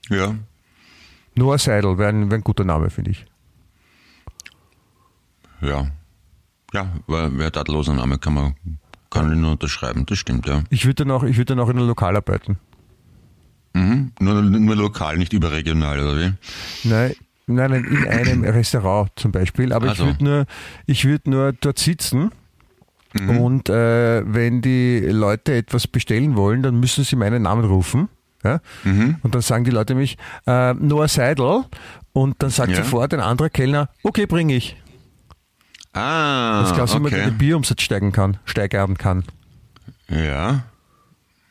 Ja. 0.09 0.35
Noah 1.35 1.59
Seidel 1.59 1.99
wäre 1.99 2.11
ein, 2.11 2.31
wär 2.31 2.39
ein 2.39 2.45
guter 2.45 2.65
Name, 2.65 2.91
finde 2.91 3.11
ich. 3.13 3.25
Ja. 5.61 5.87
Ja, 6.73 6.87
wär 7.07 7.25
ein 7.27 7.53
tadelloser 7.53 7.93
Name, 7.95 8.19
kann 8.19 8.35
man, 8.35 8.55
kann 9.11 9.31
ich 9.33 9.39
nur 9.39 9.53
unterschreiben, 9.53 10.07
das 10.07 10.19
stimmt, 10.19 10.47
ja. 10.47 10.63
Ich 10.71 10.85
würde 10.87 11.05
dann, 11.05 11.11
auch- 11.11 11.23
ich 11.25 11.37
würd 11.37 11.51
dann 11.51 11.61
auch 11.61 11.69
in 11.69 11.77
einem 11.79 11.87
Lokal 11.89 12.17
arbeiten. 12.17 12.59
Mhm. 13.75 14.13
Nur, 14.21 14.43
nur 14.43 14.77
lokal, 14.77 15.17
nicht 15.19 15.33
überregional, 15.33 15.99
oder 16.01 16.19
wie? 16.19 16.33
Nein, 16.89 17.15
nein, 17.47 17.71
nein 17.71 17.85
in 17.85 18.07
einem 18.07 18.45
Restaurant 18.45 19.11
zum 19.17 19.33
Beispiel. 19.33 19.73
Aber 19.73 19.89
Ach 19.89 19.93
ich 19.95 19.99
würde 20.01 20.25
nur, 20.25 20.47
ich 20.87 21.05
würd 21.05 21.27
nur 21.27 21.53
dort 21.55 21.79
sitzen. 21.79 22.31
Mhm. 23.19 23.31
Und 23.39 23.69
äh, 23.71 24.23
wenn 24.27 24.61
die 24.63 25.01
Leute 25.01 25.55
etwas 25.55 25.87
bestellen 25.87 26.37
wollen, 26.37 26.63
dann 26.63 26.81
müssen 26.81 27.05
sie 27.05 27.17
meinen 27.17 27.43
Namen 27.43 27.65
rufen. 27.65 28.09
Ja? 28.45 28.61
Mhm. 28.85 29.17
Und 29.23 29.35
dann 29.35 29.43
sagen 29.43 29.65
die 29.65 29.71
Leute 29.71 29.95
mich, 29.95 30.17
äh, 30.47 30.75
Noah 30.75 31.09
Seidel. 31.09 31.65
Und 32.15 32.43
dann 32.43 32.51
sagt 32.51 32.73
Ja. 32.73 32.77
sofort 32.79 33.15
ein 33.15 33.21
anderer 33.21 33.49
Kellner, 33.49 33.89
okay, 34.03 34.27
bringe 34.27 34.55
ich. 34.55 34.77
Ah, 35.93 36.63
Das 36.63 36.75
Glas, 36.75 36.95
wie 36.95 37.01
man 37.01 37.13
okay. 37.13 37.25
den 37.27 37.39
Bierumsatz 37.39 37.83
steigen 37.83 38.13
kann, 38.13 38.39
steigern 38.45 38.97
kann. 38.97 39.25
Ja. 40.09 40.65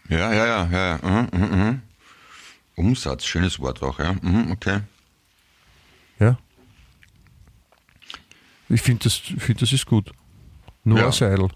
Ja, 0.10 0.34
ja, 0.34 0.46
ja, 0.46 0.66
ja. 0.72 1.00
Mhm, 1.04 1.28
mhm, 1.32 1.58
mhm. 1.60 1.82
Umsatz, 2.76 3.26
schönes 3.26 3.60
Wort 3.60 3.82
auch, 3.84 4.00
ja. 4.00 4.14
Mhm, 4.22 4.52
okay. 4.52 4.80
Ja. 6.20 6.38
Ich 8.70 8.82
finde, 8.82 9.04
das, 9.04 9.16
find, 9.16 9.62
das 9.62 9.72
ist 9.74 9.86
gut. 9.86 10.12
Noah 10.84 11.00
Ja. 11.00 11.12
Seidel. 11.12 11.50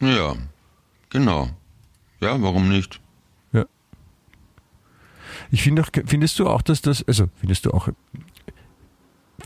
Ja, 0.00 0.34
genau. 1.10 1.50
Ja, 2.20 2.40
warum 2.42 2.68
nicht? 2.68 3.00
Ja. 3.52 3.66
Ich 5.50 5.62
finde 5.62 5.82
auch, 5.82 5.88
findest 6.06 6.38
du 6.38 6.48
auch, 6.48 6.62
dass 6.62 6.80
das, 6.82 7.06
also 7.06 7.28
findest 7.38 7.66
du 7.66 7.70
auch, 7.70 7.88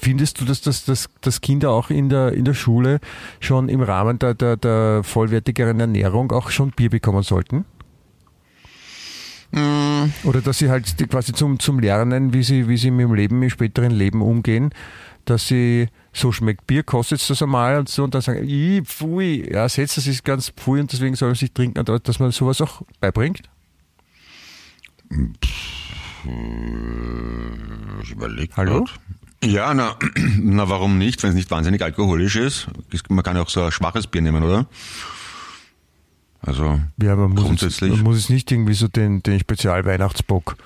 findest 0.00 0.40
du, 0.40 0.44
dass, 0.44 0.60
das, 0.60 0.84
dass, 0.84 1.08
dass 1.20 1.40
Kinder 1.40 1.70
auch 1.70 1.90
in 1.90 2.08
der, 2.08 2.32
in 2.32 2.44
der 2.44 2.54
Schule 2.54 3.00
schon 3.40 3.68
im 3.68 3.80
Rahmen 3.82 4.18
der, 4.18 4.34
der, 4.34 4.56
der 4.56 5.02
vollwertigeren 5.04 5.80
Ernährung 5.80 6.32
auch 6.32 6.50
schon 6.50 6.70
Bier 6.70 6.90
bekommen 6.90 7.22
sollten? 7.22 7.64
Mm, 9.50 10.12
Oder 10.24 10.40
dass 10.42 10.58
sie 10.58 10.68
halt 10.70 10.94
quasi 11.10 11.32
zum, 11.32 11.58
zum 11.58 11.78
Lernen, 11.78 12.32
wie 12.34 12.42
sie, 12.42 12.68
wie 12.68 12.76
sie 12.76 12.90
mit 12.90 13.04
dem 13.04 13.14
Leben, 13.14 13.42
im 13.42 13.50
späteren 13.50 13.92
Leben 13.92 14.20
umgehen, 14.22 14.70
dass 15.24 15.48
sie 15.48 15.88
so 16.12 16.32
schmeckt 16.32 16.66
Bier, 16.66 16.82
kostet 16.82 17.28
das 17.28 17.42
einmal 17.42 17.78
und 17.78 17.88
so 17.88 18.04
und 18.04 18.14
dann 18.14 18.22
sagen, 18.22 18.46
"Ih, 18.46 18.82
pfui, 18.82 19.50
ja, 19.52 19.68
setz, 19.68 19.94
das 19.94 20.06
ist 20.06 20.24
ganz 20.24 20.50
pfui 20.50 20.80
und 20.80 20.92
deswegen 20.92 21.14
soll 21.16 21.28
man 21.28 21.36
sich 21.36 21.52
trinken, 21.52 21.78
und 21.78 22.08
dass 22.08 22.18
man 22.18 22.30
sowas 22.30 22.60
auch 22.60 22.82
beibringt? 23.00 23.42
ich 28.02 28.10
überlege 28.10 28.54
Hallo? 28.56 28.84
grad. 28.84 29.00
Ja, 29.44 29.72
na, 29.74 29.96
na, 30.38 30.68
warum 30.68 30.98
nicht, 30.98 31.22
wenn 31.22 31.30
es 31.30 31.36
nicht 31.36 31.50
wahnsinnig 31.50 31.82
alkoholisch 31.82 32.36
ist? 32.36 32.66
Man 33.08 33.22
kann 33.22 33.36
ja 33.36 33.42
auch 33.42 33.48
so 33.48 33.62
ein 33.64 33.72
schwaches 33.72 34.06
Bier 34.06 34.22
nehmen, 34.22 34.42
oder? 34.42 34.66
Also, 36.40 36.80
Ja, 37.02 37.16
man 37.16 37.30
muss, 37.30 37.40
jetzt, 37.40 37.46
Grundsätzlich. 37.46 37.90
man 37.92 38.02
muss 38.02 38.16
jetzt 38.18 38.30
nicht 38.30 38.50
irgendwie 38.50 38.74
so 38.74 38.88
den, 38.88 39.22
den 39.22 39.40
Spezial-Weihnachtsbock. 39.40 40.56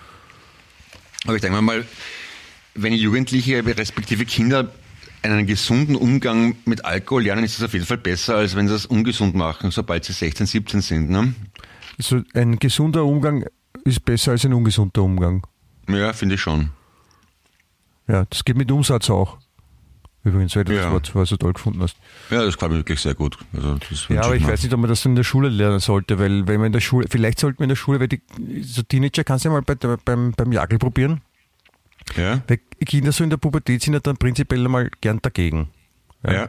aber 1.25 1.35
ich 1.37 1.41
denke 1.43 1.61
mal, 1.61 1.85
wenn 2.75 2.93
Jugendliche 2.93 3.65
respektive 3.65 4.25
Kinder 4.25 4.71
einen 5.23 5.47
gesunden 5.47 5.95
Umgang 5.95 6.57
mit 6.65 6.85
Alkohol 6.85 7.23
lernen, 7.25 7.45
ist 7.45 7.59
es 7.59 7.63
auf 7.65 7.73
jeden 7.75 7.87
Fall 7.87 7.99
besser, 7.99 8.37
als 8.37 8.57
wenn 8.57 8.69
sie 8.69 8.75
es 8.75 8.87
ungesund 8.87 9.35
machen, 9.35 9.71
sobald 9.71 10.05
sie 10.05 10.13
16, 10.13 10.47
17 10.47 10.81
sind. 10.81 11.11
Ne? 11.11 11.35
So 11.99 12.23
ein 12.35 12.59
gesunder 12.59 13.05
Umgang 13.05 13.45
ist 13.85 14.05
besser 14.05 14.33
als 14.33 14.45
ein 14.45 14.53
ungesunder 14.53 15.03
Umgang. 15.03 15.47
Ja, 15.89 16.13
finde 16.13 16.35
ich 16.35 16.41
schon. 16.41 16.71
Ja, 18.09 18.25
das 18.29 18.45
geht 18.45 18.57
mit 18.57 18.71
Umsatz 18.71 19.09
auch. 19.11 19.39
Übrigens, 20.25 20.55
weil 20.55 20.65
du 20.65 20.73
Ja. 20.75 20.97
das 20.97 21.13
Wort 21.15 21.27
so 21.29 21.37
toll 21.37 21.53
gefunden 21.53 21.83
hast. 21.83 21.97
Ja, 22.31 22.45
das 22.45 22.57
glaube 22.57 22.75
ich 22.75 22.79
wirklich 22.81 23.01
sehr 23.01 23.15
gut. 23.15 23.37
Also, 23.55 23.77
Ja, 24.09 24.23
aber 24.23 24.37
ich 24.37 24.47
weiß 24.47 24.63
nicht, 24.63 24.73
ob 24.73 24.79
man 24.81 24.89
das 24.89 25.05
in 25.05 25.17
der 25.17 25.25
Schule 25.25 25.49
lernen 25.49 25.81
sollte, 25.81 26.19
weil 26.21 26.47
wenn 26.47 26.59
man 26.59 26.67
in 26.67 26.73
der 26.73 26.81
Schule, 26.81 27.07
vielleicht 27.11 27.41
sollte 27.41 27.57
man 27.61 27.65
in 27.65 27.69
der 27.71 27.77
Schule, 27.77 27.99
weil 27.99 28.07
die, 28.09 28.23
so 28.63 28.83
Teenager 28.83 29.25
kannst 29.25 29.45
du 29.45 29.49
ja 29.49 29.53
mal 29.55 29.63
bei, 29.63 29.75
beim, 29.75 30.33
beim 30.33 30.53
Jagel 30.53 30.79
probieren. 30.79 31.23
Ja, 32.17 32.43
Weil 32.47 32.59
Kinder 32.87 33.11
so 33.13 33.25
in 33.25 33.31
der 33.31 33.37
Pubertät 33.37 33.83
sind 33.83 33.95
ja 33.95 34.01
dann 34.01 34.17
prinzipiell 34.17 34.65
einmal 34.65 34.91
gern 35.01 35.19
dagegen. 35.23 35.69
ja. 36.25 36.49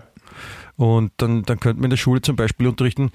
Und 0.76 1.12
dann, 1.18 1.44
dann 1.44 1.60
könnte 1.60 1.78
man 1.78 1.86
in 1.86 1.90
der 1.92 1.98
Schule 1.98 2.22
zum 2.22 2.36
Beispiel 2.36 2.66
unterrichten, 2.68 3.12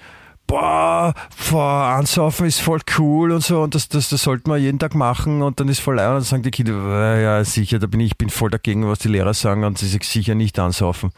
boah, 0.49 1.13
boah, 1.51 1.95
ansaufen 1.95 2.47
ist 2.47 2.59
voll 2.59 2.81
cool 2.97 3.31
und 3.31 3.43
so 3.43 3.61
und 3.61 3.75
das, 3.75 3.87
das, 3.87 4.09
das 4.09 4.23
sollte 4.23 4.49
man 4.49 4.59
jeden 4.59 4.79
Tag 4.79 4.95
machen 4.95 5.43
und 5.43 5.59
dann 5.59 5.69
ist 5.69 5.79
voll 5.79 5.95
leid 5.95 6.07
und 6.07 6.15
dann 6.15 6.23
sagen 6.23 6.43
die 6.43 6.49
Kinder, 6.51 6.73
"Äh, 6.73 7.23
ja 7.23 7.43
sicher, 7.45 7.77
da 7.77 7.85
bin 7.85 7.99
ich, 7.99 8.11
ich 8.11 8.17
bin 8.17 8.29
voll 8.29 8.49
dagegen, 8.49 8.87
was 8.87 8.99
die 8.99 9.09
Lehrer 9.09 9.35
sagen 9.35 9.63
und 9.63 9.77
sie 9.77 9.87
sagen 9.87 10.03
sicher 10.03 10.33
nicht 10.35 10.57
ansaufen. 10.57 11.11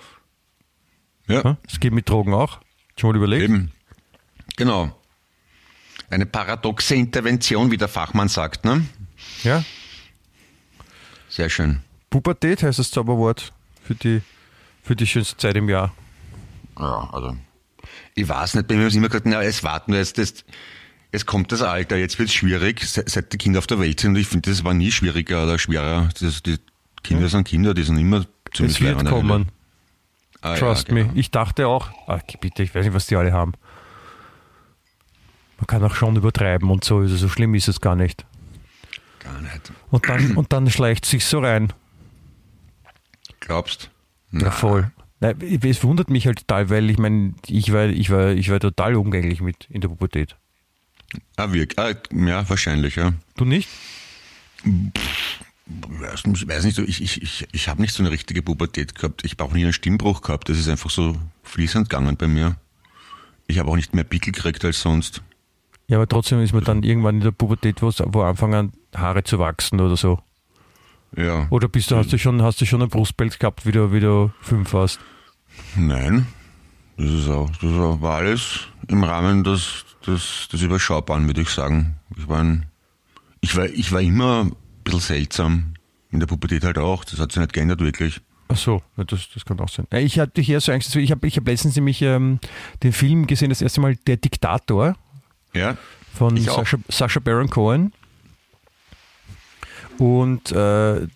ja. 1.27 1.41
Ja? 1.43 1.57
Das 1.65 1.79
geht 1.79 1.93
mit 1.93 2.09
Drogen 2.09 2.33
auch. 2.33 2.59
Schon 2.97 3.11
mal 3.11 3.15
überlegt? 3.17 3.43
Eben. 3.43 3.71
Genau. 4.57 4.91
Eine 6.09 6.25
paradoxe 6.25 6.95
Intervention, 6.95 7.71
wie 7.71 7.77
der 7.77 7.87
Fachmann 7.87 8.27
sagt, 8.27 8.65
ne? 8.65 8.85
Ja? 9.43 9.63
Sehr 11.29 11.49
schön. 11.49 11.79
Pubertät 12.09 12.63
heißt 12.63 12.79
das 12.79 12.91
Zauberwort 12.91 13.53
für 13.81 13.95
die, 13.95 14.21
für 14.83 14.97
die 14.97 15.07
schönste 15.07 15.37
Zeit 15.37 15.55
im 15.55 15.69
Jahr. 15.69 15.93
Ja, 16.77 17.09
also. 17.13 17.37
Ich 18.15 18.27
weiß 18.27 18.55
nicht, 18.55 18.67
bei 18.67 18.75
mir 18.75 18.83
haben 18.83 18.89
sie 18.91 18.97
immer 18.97 19.07
gesagt, 19.09 19.25
na, 19.25 19.41
es 19.41 19.63
warten 19.63 19.91
wir 19.93 19.99
jetzt, 19.99 20.17
das, 20.17 20.43
es 21.11 21.25
kommt 21.25 21.51
das 21.51 21.61
Alter, 21.61 21.97
jetzt 21.97 22.19
wird 22.19 22.29
es 22.29 22.35
schwierig, 22.35 22.81
se- 22.83 23.03
seit 23.07 23.31
die 23.33 23.37
Kinder 23.37 23.59
auf 23.59 23.67
der 23.67 23.79
Welt 23.79 23.99
sind. 23.99 24.11
Und 24.11 24.17
ich 24.21 24.27
finde, 24.27 24.49
das 24.49 24.63
war 24.63 24.73
nie 24.73 24.91
schwieriger 24.91 25.43
oder 25.43 25.59
schwerer. 25.59 26.09
Das, 26.19 26.43
die 26.43 26.57
Kinder 27.03 27.27
sind 27.29 27.47
Kinder, 27.47 27.73
die 27.73 27.83
sind 27.83 27.97
immer 27.97 28.25
ziemlich 28.53 28.75
Es 28.75 28.81
wird 28.81 29.05
kommen. 29.05 29.49
Ah, 30.41 30.55
Trust 30.55 30.87
ja, 30.89 30.95
genau. 30.95 31.11
me. 31.13 31.19
Ich 31.19 31.29
dachte 31.31 31.67
auch, 31.67 31.89
ach, 32.07 32.21
bitte, 32.39 32.63
ich 32.63 32.73
weiß 32.73 32.85
nicht, 32.85 32.93
was 32.95 33.07
die 33.07 33.15
alle 33.15 33.31
haben. 33.33 33.53
Man 35.57 35.67
kann 35.67 35.83
auch 35.83 35.93
schon 35.93 36.15
übertreiben 36.15 36.71
und 36.71 36.83
so, 36.83 36.97
also 36.97 37.15
so 37.15 37.29
schlimm 37.29 37.53
ist 37.53 37.67
es 37.67 37.79
gar 37.81 37.95
nicht. 37.95 38.25
Gar 39.19 39.39
nicht. 39.41 39.71
Und 39.91 40.09
dann, 40.09 40.35
und 40.37 40.51
dann 40.51 40.67
schleicht 40.71 41.05
sich 41.05 41.23
so 41.25 41.39
rein. 41.39 41.71
Glaubst? 43.39 43.91
Ja, 44.31 44.49
voll. 44.49 44.91
Nein, 45.21 45.37
es 45.63 45.83
wundert 45.83 46.09
mich 46.09 46.25
halt 46.25 46.39
total, 46.39 46.69
weil 46.69 46.89
ich 46.89 46.97
meine, 46.97 47.35
ich 47.47 47.71
war, 47.71 47.85
ich 47.85 48.09
war, 48.09 48.31
ich 48.31 48.49
war 48.49 48.59
total 48.59 48.95
umgänglich 48.95 49.39
mit 49.39 49.67
in 49.69 49.81
der 49.81 49.87
Pubertät. 49.87 50.35
Ah, 51.37 51.53
wirklich? 51.53 51.77
Ah, 51.77 51.93
ja, 52.11 52.49
wahrscheinlich, 52.49 52.95
ja. 52.95 53.13
Du 53.37 53.45
nicht? 53.45 53.69
nicht, 54.63 56.47
weiß 56.47 56.63
nicht 56.65 56.75
so, 56.75 56.81
ich, 56.81 57.01
ich, 57.01 57.21
ich, 57.21 57.47
ich 57.51 57.67
habe 57.69 57.81
nicht 57.81 57.93
so 57.93 58.01
eine 58.01 58.11
richtige 58.11 58.41
Pubertät 58.41 58.95
gehabt. 58.95 59.23
Ich 59.23 59.33
habe 59.33 59.43
auch 59.43 59.53
nie 59.53 59.63
einen 59.63 59.73
Stimmbruch 59.73 60.21
gehabt. 60.21 60.49
Das 60.49 60.57
ist 60.57 60.67
einfach 60.67 60.89
so 60.89 61.15
fließend 61.43 61.89
gegangen 61.89 62.17
bei 62.17 62.27
mir. 62.27 62.55
Ich 63.45 63.59
habe 63.59 63.69
auch 63.69 63.75
nicht 63.75 63.93
mehr 63.93 64.03
Pickel 64.03 64.33
gekriegt 64.33 64.65
als 64.65 64.81
sonst. 64.81 65.21
Ja, 65.87 65.97
aber 65.97 66.07
trotzdem 66.07 66.41
ist 66.41 66.53
man 66.53 66.63
dann 66.63 66.83
irgendwann 66.83 67.15
in 67.15 67.21
der 67.21 67.31
Pubertät, 67.31 67.81
wo, 67.81 67.91
wo 68.07 68.21
anfangen 68.21 68.73
Haare 68.95 69.23
zu 69.23 69.37
wachsen 69.37 69.79
oder 69.79 69.97
so. 69.97 70.19
Ja. 71.15 71.47
Oder 71.49 71.67
bist 71.67 71.91
du, 71.91 71.97
hast 71.97 72.11
du 72.13 72.17
schon, 72.17 72.41
hast 72.41 72.61
du 72.61 72.65
schon 72.65 72.81
ein 72.81 72.89
Brustpelz 72.89 73.37
gehabt, 73.37 73.65
wie 73.65 73.71
du, 73.71 73.91
wie 73.91 73.99
du 73.99 74.31
fünf 74.41 74.73
warst? 74.73 74.99
Nein. 75.75 76.27
Das 76.97 77.09
ist 77.09 77.27
auch, 77.29 77.49
das 77.49 77.71
auch, 77.71 78.01
war 78.01 78.17
alles 78.17 78.67
im 78.87 79.03
Rahmen 79.03 79.43
des, 79.43 79.85
des, 80.05 80.47
des 80.51 80.61
Überschaubaren, 80.61 81.25
würde 81.27 81.41
ich 81.41 81.49
sagen. 81.49 81.95
Ich 82.15 82.27
war, 82.27 82.39
ein, 82.43 82.65
ich 83.39 83.55
war, 83.55 83.65
ich 83.65 83.91
war 83.91 84.01
immer 84.01 84.43
ein 84.45 84.55
bisschen 84.83 84.99
seltsam. 84.99 85.73
In 86.11 86.19
der 86.19 86.27
Pubertät 86.27 86.63
halt 86.65 86.77
auch. 86.77 87.05
Das 87.05 87.19
hat 87.19 87.31
sich 87.31 87.39
nicht 87.39 87.53
geändert, 87.53 87.79
wirklich. 87.79 88.19
Ach 88.49 88.57
so, 88.57 88.83
das, 88.97 89.29
das 89.33 89.45
kann 89.45 89.59
auch 89.61 89.69
sein. 89.69 89.87
Ich 89.91 90.19
hatte 90.19 90.41
hier 90.41 90.59
so 90.59 90.73
Angst, 90.73 90.93
ich 90.93 91.09
habe 91.11 91.25
ich 91.25 91.37
hab 91.37 91.47
letztens 91.47 91.75
nämlich 91.77 92.01
ähm, 92.01 92.39
den 92.83 92.91
Film 92.91 93.25
gesehen, 93.25 93.49
das 93.49 93.61
erste 93.61 93.79
Mal 93.79 93.95
Der 94.07 94.17
Diktator 94.17 94.97
Ja. 95.53 95.77
von 96.13 96.37
Sascha 96.89 97.19
Baron 97.21 97.49
Cohen. 97.49 97.93
Und 99.97 100.51
äh, 100.51 101.07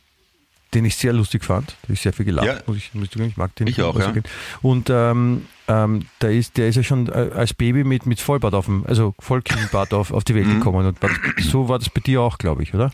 den 0.75 0.85
ich 0.85 0.95
sehr 0.95 1.13
lustig 1.13 1.43
fand. 1.43 1.75
Da 1.87 1.93
ich 1.93 2.01
sehr 2.01 2.13
viel 2.13 2.25
gelacht, 2.25 2.45
Ja. 2.47 2.59
muss 2.67 2.77
ich, 2.77 2.93
muss 2.93 3.05
ich 3.05 3.11
zugeben. 3.11 3.29
Ich 3.31 3.37
mag 3.37 3.55
den. 3.55 3.67
Ich 3.67 3.81
auch, 3.81 3.97
ja. 3.97 4.13
Und 4.61 4.89
ähm, 4.91 5.45
ähm, 5.67 6.05
der, 6.21 6.31
ist, 6.31 6.57
der 6.57 6.67
ist 6.67 6.75
ja 6.75 6.83
schon 6.83 7.07
äh, 7.07 7.31
als 7.33 7.53
Baby 7.55 7.83
mit, 7.83 8.05
mit 8.05 8.19
Vollbart 8.19 8.53
auf 8.53 8.65
dem, 8.65 8.85
also 8.85 9.15
Vollkiemenbart 9.19 9.93
auf, 9.93 10.11
auf 10.11 10.23
die 10.23 10.35
Welt 10.35 10.45
Mhm. 10.47 10.59
gekommen. 10.59 10.85
Und 10.85 10.99
so 11.41 11.67
war 11.69 11.79
das 11.79 11.89
bei 11.89 12.01
dir 12.01 12.21
auch, 12.21 12.37
glaube 12.37 12.61
ich, 12.61 12.73
oder? 12.75 12.91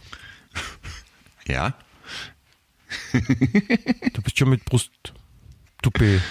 Ja. 1.48 1.74
Du 3.12 4.22
bist 4.22 4.38
schon 4.38 4.50
mit 4.50 4.64
Brust. 4.66 4.92
Toupet. 5.82 6.22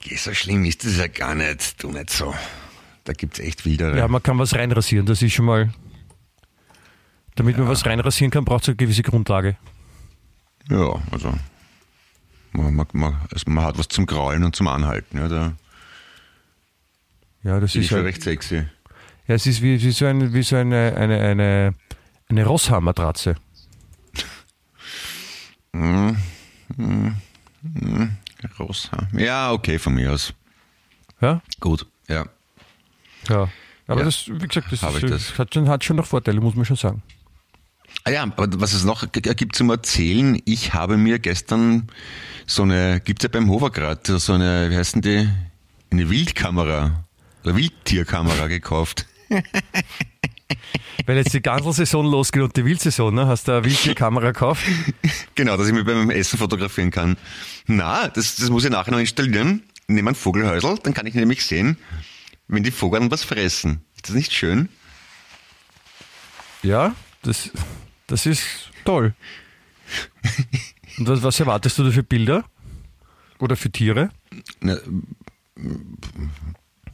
Geh, 0.00 0.16
so 0.16 0.32
schlimm 0.32 0.64
ist 0.64 0.84
das 0.84 0.96
ja 0.98 1.08
gar 1.08 1.34
nicht. 1.34 1.82
Du 1.82 1.90
nicht 1.90 2.10
so. 2.10 2.34
Da 3.04 3.12
gibt's 3.12 3.38
echt 3.40 3.64
wildere. 3.64 3.96
Ja, 3.98 4.06
man 4.08 4.22
kann 4.22 4.38
was 4.38 4.54
reinrasieren, 4.54 5.06
das 5.06 5.22
ist 5.22 5.32
schon 5.32 5.46
mal. 5.46 5.72
Damit 7.34 7.56
man 7.56 7.68
was 7.68 7.86
reinrasieren 7.86 8.30
kann, 8.30 8.44
braucht 8.44 8.62
es 8.64 8.68
eine 8.68 8.76
gewisse 8.76 9.02
Grundlage. 9.02 9.56
Ja, 10.70 11.00
also 11.10 11.32
man, 12.52 12.74
man, 12.74 12.86
man, 12.92 13.16
also 13.32 13.50
man 13.50 13.64
hat 13.64 13.78
was 13.78 13.88
zum 13.88 14.06
Kraulen 14.06 14.44
und 14.44 14.54
zum 14.56 14.68
Anhalten. 14.68 15.18
Ja, 15.18 15.28
da 15.28 15.52
Ja, 17.42 17.60
das 17.60 17.74
ist 17.74 17.90
halt, 17.90 18.04
recht 18.04 18.22
sexy. 18.22 18.56
ja, 19.26 19.34
es 19.34 19.46
ist 19.46 19.62
wie, 19.62 19.80
wie 19.82 19.90
so, 19.92 20.06
ein, 20.06 20.32
wie 20.34 20.42
so 20.42 20.56
eine, 20.56 20.94
eine, 20.96 21.20
eine, 21.20 21.74
eine 22.28 22.44
Rosshaarmatratze. 22.44 23.36
Rosshaar. 28.58 29.08
Ja, 29.12 29.52
okay, 29.52 29.78
von 29.78 29.94
mir 29.94 30.12
aus. 30.12 30.32
Ja, 31.20 31.40
Gut, 31.60 31.86
ja. 32.08 32.26
ja. 33.28 33.48
Aber 33.86 34.00
Ja. 34.00 34.04
das, 34.04 34.28
wie 34.28 34.46
gesagt, 34.46 34.70
das, 34.70 34.82
ist, 34.82 35.10
das. 35.10 35.38
Hat, 35.38 35.54
schon, 35.54 35.68
hat 35.68 35.82
schon 35.82 35.96
noch 35.96 36.06
Vorteile, 36.06 36.40
muss 36.40 36.54
man 36.54 36.64
schon 36.64 36.76
sagen. 36.76 37.02
Ah 38.08 38.10
ja, 38.10 38.22
aber 38.22 38.48
was 38.58 38.72
es 38.72 38.84
noch 38.84 39.12
gibt 39.12 39.54
zum 39.54 39.68
Erzählen, 39.68 40.40
ich 40.46 40.72
habe 40.72 40.96
mir 40.96 41.18
gestern 41.18 41.88
so 42.46 42.62
eine, 42.62 43.02
gibt's 43.04 43.22
ja 43.22 43.28
beim 43.28 43.50
Hovergrad, 43.50 44.06
so 44.06 44.32
eine, 44.32 44.70
wie 44.70 44.76
heißt 44.78 44.94
denn 44.94 45.02
die, 45.02 45.28
eine 45.90 46.08
Wildkamera, 46.08 47.04
oder 47.44 47.54
Wildtierkamera 47.54 48.46
gekauft. 48.46 49.04
Weil 51.04 51.18
jetzt 51.18 51.34
die 51.34 51.42
ganze 51.42 51.70
Saison 51.74 52.10
losgeht 52.10 52.40
und 52.44 52.56
die 52.56 52.64
Wildsaison, 52.64 53.14
ne? 53.14 53.26
hast 53.26 53.46
du 53.46 53.52
eine 53.52 53.64
Wildtierkamera 53.66 54.28
gekauft? 54.28 54.64
Genau, 55.34 55.58
dass 55.58 55.68
ich 55.68 55.74
mich 55.74 55.84
beim 55.84 56.08
Essen 56.08 56.38
fotografieren 56.38 56.90
kann. 56.90 57.18
Na, 57.66 58.08
das, 58.08 58.36
das 58.36 58.48
muss 58.48 58.64
ich 58.64 58.70
nachher 58.70 58.90
noch 58.90 59.00
installieren. 59.00 59.64
Nehme 59.86 60.12
ein 60.12 60.14
Vogelhäusl, 60.14 60.78
dann 60.82 60.94
kann 60.94 61.04
ich 61.04 61.14
nämlich 61.14 61.44
sehen, 61.44 61.76
wenn 62.46 62.62
die 62.62 62.70
Vogel 62.70 63.10
was 63.10 63.22
fressen. 63.22 63.84
Ist 63.96 64.08
das 64.08 64.16
nicht 64.16 64.32
schön? 64.32 64.70
Ja, 66.62 66.94
das, 67.22 67.50
das 68.08 68.26
ist 68.26 68.70
toll. 68.84 69.14
Und 70.98 71.08
was, 71.08 71.22
was 71.22 71.40
erwartest 71.40 71.78
du 71.78 71.84
da 71.84 71.90
für 71.90 72.02
Bilder? 72.02 72.44
Oder 73.38 73.54
für 73.54 73.70
Tiere? 73.70 74.10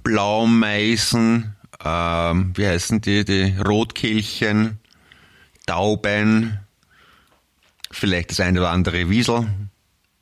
Blaumeisen, 0.02 1.56
ähm, 1.82 2.52
wie 2.54 2.66
heißen 2.66 3.00
die, 3.00 3.24
die 3.24 3.56
Rotkehlchen, 3.58 4.78
Tauben, 5.66 6.58
vielleicht 7.90 8.30
das 8.30 8.40
eine 8.40 8.60
oder 8.60 8.70
andere 8.70 9.08
Wiesel. 9.08 9.46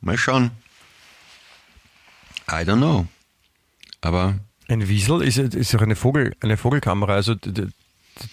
Mal 0.01 0.17
schauen. 0.17 0.53
I 2.49 2.65
don't 2.65 2.77
know. 2.77 3.07
Aber 4.01 4.39
Ein 4.69 4.89
Wiesel 4.89 5.23
ist, 5.23 5.39
ist 5.39 5.75
auch 5.75 5.81
eine, 5.81 5.97
Vogel, 5.97 6.35
eine 6.41 6.57
Vogelkamera. 6.57 7.15
Also 7.15 7.35
die, 7.35 7.69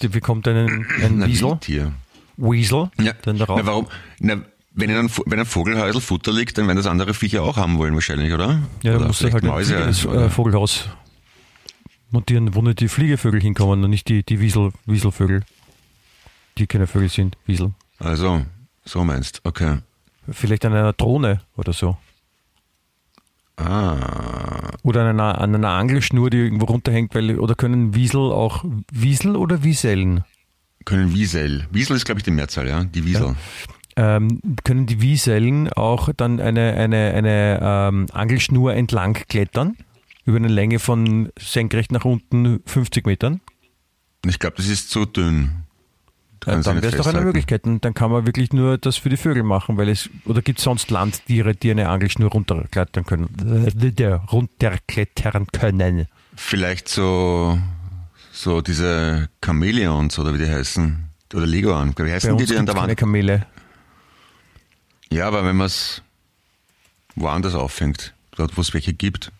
die, 0.01 0.07
bekommt 0.07 0.47
einen, 0.47 0.85
einen 1.01 1.23
ein 1.23 1.29
Wiesel, 1.29 1.49
Wildtier. 1.49 1.93
Weasel, 2.39 2.89
Ja. 2.99 3.13
dann 3.23 3.37
darauf. 3.37 3.59
Na, 3.59 3.65
warum? 3.65 3.87
Na, 4.19 4.41
wenn 4.73 4.91
ein, 4.91 5.09
wenn 5.25 5.39
ein 5.39 5.45
Vogelhäusl 5.45 5.99
Futter 5.99 6.31
liegt, 6.31 6.57
dann 6.57 6.67
werden 6.67 6.77
das 6.77 6.85
andere 6.87 7.13
Viecher 7.13 7.43
auch 7.43 7.57
haben 7.57 7.77
wollen 7.77 7.93
wahrscheinlich, 7.95 8.33
oder? 8.33 8.59
ja, 8.83 8.93
dann 8.97 9.07
musst 9.07 9.21
du 9.21 9.31
halt 9.31 9.43
ein 9.43 9.49
Mäuse, 9.49 9.75
oder? 10.07 10.25
äh, 10.25 10.29
Vogelhaus 10.29 10.87
montieren, 12.11 12.55
wo 12.55 12.61
nicht 12.61 12.79
die 12.79 12.87
Fliegevögel 12.87 13.41
hinkommen 13.41 13.83
und 13.83 13.89
nicht 13.89 14.07
die, 14.07 14.23
die 14.23 14.39
Wiesel, 14.39 14.71
Wieselvögel, 14.85 15.43
die 16.57 16.65
keine 16.67 16.87
Vögel 16.87 17.09
sind, 17.09 17.37
Wiesel. 17.45 17.73
Also, 17.99 18.45
so 18.85 19.03
meinst, 19.03 19.41
okay. 19.43 19.79
Vielleicht 20.31 20.63
an 20.65 20.73
einer 20.73 20.93
Drohne 20.93 21.41
oder 21.57 21.73
so. 21.73 21.97
Ah, 23.57 24.71
Oder 24.83 25.01
an 25.01 25.07
einer, 25.19 25.41
an 25.41 25.53
einer 25.53 25.69
Angelschnur, 25.71 26.29
die 26.29 26.37
irgendwo 26.37 26.65
runterhängt, 26.65 27.13
weil, 27.13 27.37
oder 27.39 27.55
können 27.55 27.93
Wiesel 27.93 28.31
auch 28.31 28.63
Wiesel 28.91 29.35
oder 29.35 29.63
Wiesellen? 29.63 30.23
Können 30.85 31.13
Wiesel. 31.13 31.67
Wiesel 31.71 31.95
ist, 31.95 32.05
glaube 32.05 32.19
ich, 32.19 32.23
die 32.23 32.31
Mehrzahl, 32.31 32.67
ja? 32.67 32.83
Die 32.83 33.05
Wiesel. 33.05 33.35
Ähm, 33.95 34.41
können 34.63 34.85
die 34.85 35.01
Wiesellen 35.01 35.71
auch 35.73 36.09
dann 36.15 36.39
eine, 36.39 36.73
eine, 36.73 37.13
eine 37.13 37.59
ähm, 37.61 38.05
Angelschnur 38.11 38.73
entlang 38.73 39.13
klettern? 39.13 39.75
Über 40.25 40.37
eine 40.37 40.47
Länge 40.47 40.79
von 40.79 41.29
senkrecht 41.37 41.91
nach 41.91 42.05
unten 42.05 42.61
50 42.65 43.05
Metern? 43.05 43.41
Ich 44.25 44.39
glaube, 44.39 44.57
das 44.57 44.67
ist 44.67 44.89
zu 44.89 45.05
dünn. 45.05 45.63
Ja, 46.45 46.57
dann 46.57 46.81
wäre 46.81 46.87
es 46.87 46.95
doch 46.95 47.07
eine. 47.07 47.21
Möglichkeit. 47.21 47.65
Und 47.65 47.83
dann 47.83 47.93
kann 47.93 48.11
man 48.11 48.25
wirklich 48.25 48.53
nur 48.53 48.77
das 48.77 48.97
für 48.97 49.09
die 49.09 49.17
Vögel 49.17 49.43
machen, 49.43 49.77
weil 49.77 49.89
es, 49.89 50.09
oder 50.25 50.41
gibt 50.41 50.59
es 50.59 50.63
sonst 50.63 50.89
Landtiere, 50.91 51.53
die 51.53 51.71
eine 51.71 51.89
Angelschnur 51.89 52.29
runterklettern 52.29 53.05
können? 53.05 53.27
Äh, 53.43 54.05
runterklettern 54.05 55.47
können. 55.47 56.07
Vielleicht 56.35 56.87
so, 56.87 57.59
so 58.39 58.61
diese 58.61 59.29
Chamäleons 59.43 60.17
oder 60.17 60.33
wie 60.33 60.37
die 60.37 60.49
heißen. 60.49 61.09
Oder 61.33 61.45
Leguan. 61.45 61.93
Wie 61.97 62.11
heißen 62.11 62.37
die, 62.37 62.45
die 62.45 62.57
an 62.57 62.65
der 62.65 62.73
keine 62.73 62.87
Wand? 62.87 62.97
Kamele. 62.97 63.45
Ja, 65.11 65.27
aber 65.27 65.45
wenn 65.45 65.57
man 65.57 65.67
es 65.67 66.01
woanders 67.15 67.53
auffängt, 67.53 68.13
dort 68.31 68.55
wo 68.55 68.61
es 68.61 68.73
welche 68.73 68.93
gibt. 68.93 69.31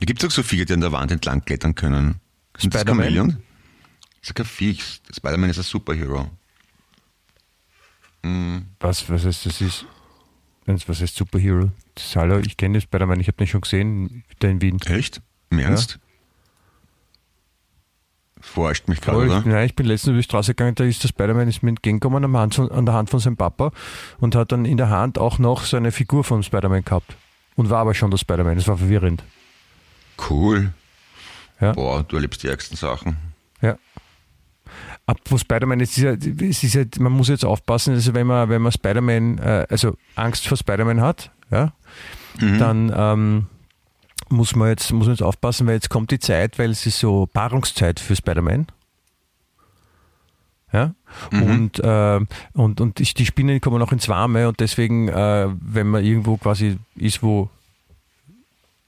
Da 0.00 0.06
gibt 0.06 0.22
es 0.22 0.28
auch 0.28 0.32
so 0.32 0.42
Viecher, 0.42 0.64
die 0.64 0.72
an 0.72 0.80
der 0.80 0.90
Wand 0.90 1.12
entlang 1.12 1.44
klettern 1.44 1.76
können. 1.76 2.20
Sind 2.58 2.74
das 2.74 2.80
Spider-Man? 2.80 3.04
Chamäleon? 3.04 3.42
Das 4.20 4.30
ist 4.30 4.34
kein 4.34 4.46
Viech. 4.46 5.00
Spider-Man 5.14 5.50
ist 5.50 5.58
ein 5.58 5.62
Superhero. 5.62 6.28
Was, 8.80 9.08
was 9.08 9.24
heißt 9.24 9.46
das 9.46 9.60
ist? 9.60 9.86
Was 10.66 11.00
heißt 11.00 11.14
Superhero? 11.14 11.70
Das 11.94 12.16
hallo, 12.16 12.38
ich 12.38 12.56
kenne 12.56 12.80
Spider-Man, 12.80 13.20
ich 13.20 13.28
habe 13.28 13.36
den 13.36 13.46
schon 13.46 13.60
gesehen, 13.60 14.24
da 14.40 14.48
in 14.48 14.60
Wien. 14.60 14.80
Echt? 14.82 15.22
Im 15.50 15.60
Ernst? 15.60 16.00
Verarscht 18.42 18.88
mich 18.88 19.00
gerade, 19.00 19.18
oder? 19.18 19.42
nein, 19.46 19.66
ich 19.66 19.74
bin 19.74 19.86
letztens 19.86 20.08
über 20.08 20.18
die 20.18 20.24
Straße 20.24 20.54
gegangen, 20.54 20.74
da 20.74 20.84
ist 20.84 21.02
der 21.02 21.08
Spider-Man 21.08 21.48
ist 21.48 21.62
mir 21.62 21.70
entgegengekommen 21.70 22.24
am 22.24 22.36
Hand 22.36 22.58
an 22.58 22.84
der 22.84 22.94
Hand 22.94 23.08
von 23.08 23.20
seinem 23.20 23.36
Papa 23.36 23.70
und 24.18 24.34
hat 24.34 24.52
dann 24.52 24.64
in 24.64 24.76
der 24.76 24.90
Hand 24.90 25.18
auch 25.18 25.38
noch 25.38 25.64
so 25.64 25.76
eine 25.76 25.92
Figur 25.92 26.24
von 26.24 26.42
Spider-Man 26.42 26.84
gehabt. 26.84 27.16
Und 27.54 27.70
war 27.70 27.80
aber 27.80 27.94
schon 27.94 28.10
der 28.10 28.18
Spider-Man, 28.18 28.56
das 28.56 28.66
war 28.66 28.76
verwirrend. 28.76 29.22
Cool. 30.28 30.72
Ja. 31.60 31.72
Boah, 31.72 32.02
du 32.02 32.16
erlebst 32.16 32.42
die 32.42 32.48
ärgsten 32.48 32.76
Sachen. 32.76 33.16
Ja. 33.60 33.76
Apropos 35.06 35.42
Spider-Man, 35.42 35.80
es 35.80 35.96
ist 35.96 36.02
ja, 36.02 36.12
es 36.12 36.62
ist 36.62 36.74
ja, 36.74 36.84
man 36.98 37.12
muss 37.12 37.28
jetzt 37.28 37.44
aufpassen, 37.44 37.94
also 37.94 38.14
wenn 38.14 38.26
man, 38.26 38.48
wenn 38.48 38.62
man 38.62 38.72
Spider-Man, 38.72 39.38
äh, 39.38 39.66
also 39.68 39.96
Angst 40.16 40.48
vor 40.48 40.56
Spider-Man 40.56 41.00
hat, 41.00 41.30
ja, 41.50 41.72
dann 42.58 42.92
ähm, 42.96 43.46
muss 44.32 44.56
man 44.56 44.68
jetzt, 44.68 44.90
muss 44.92 45.06
man 45.06 45.14
jetzt 45.14 45.22
aufpassen, 45.22 45.66
weil 45.66 45.74
jetzt 45.74 45.90
kommt 45.90 46.10
die 46.10 46.18
Zeit, 46.18 46.58
weil 46.58 46.70
es 46.70 46.86
ist 46.86 46.98
so 46.98 47.28
Paarungszeit 47.32 48.00
für 48.00 48.16
Spider-Man. 48.16 48.66
Ja? 50.72 50.94
Und, 51.30 51.78
äh, 51.80 52.20
und, 52.54 52.80
und 52.80 52.98
die 52.98 53.14
die 53.14 53.26
Spinnen 53.26 53.60
kommen 53.60 53.82
auch 53.82 53.92
ins 53.92 54.08
Warme 54.08 54.48
und 54.48 54.58
deswegen, 54.60 55.08
äh, 55.08 55.48
wenn 55.60 55.88
man 55.88 56.02
irgendwo 56.02 56.38
quasi 56.38 56.78
ist, 56.96 57.22
wo 57.22 57.50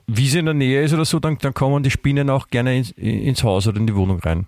Wiese 0.07 0.39
in 0.39 0.47
der 0.47 0.55
Nähe 0.55 0.83
ist 0.83 0.95
oder 0.95 1.05
so, 1.05 1.21
dann, 1.21 1.39
dann 1.39 1.55
kommen 1.55 1.83
die 1.83 1.91
Spinnen 1.91 2.31
auch 2.31 2.49
gerne 2.49 2.77
ins, 2.77 2.91
ins 2.93 3.43
Haus 3.45 3.67
oder 3.67 3.79
in 3.79 3.87
die 3.87 3.95
Wohnung 3.95 4.21
rein. 4.21 4.47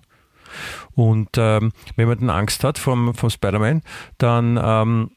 Und 0.95 1.29
ähm, 1.37 1.73
wenn 1.97 2.09
man 2.09 2.19
dann 2.19 2.31
Angst 2.31 2.65
hat 2.65 2.79
vom, 2.79 3.15
vom 3.15 3.29
Spider-Man, 3.29 3.83
dann 4.17 4.59
ähm, 4.63 5.11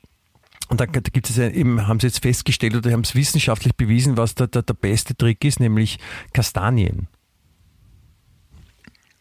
und 0.70 0.80
da 0.80 0.86
gibt 0.86 1.30
es 1.30 1.36
ja 1.36 1.49
eben, 1.49 1.88
haben 1.88 1.99
sie 1.99 2.07
jetzt 2.07 2.22
festgestellt 2.22 2.76
oder 2.76 2.91
haben 2.91 3.01
es 3.01 3.15
wissenschaftlich 3.15 3.76
bewiesen, 3.76 4.17
was 4.17 4.36
da, 4.36 4.47
da 4.47 4.61
der 4.61 4.76
beste 4.76 5.15
Trick 5.15 5.43
ist, 5.43 5.59
nämlich 5.59 5.99
Kastanien. 6.34 7.07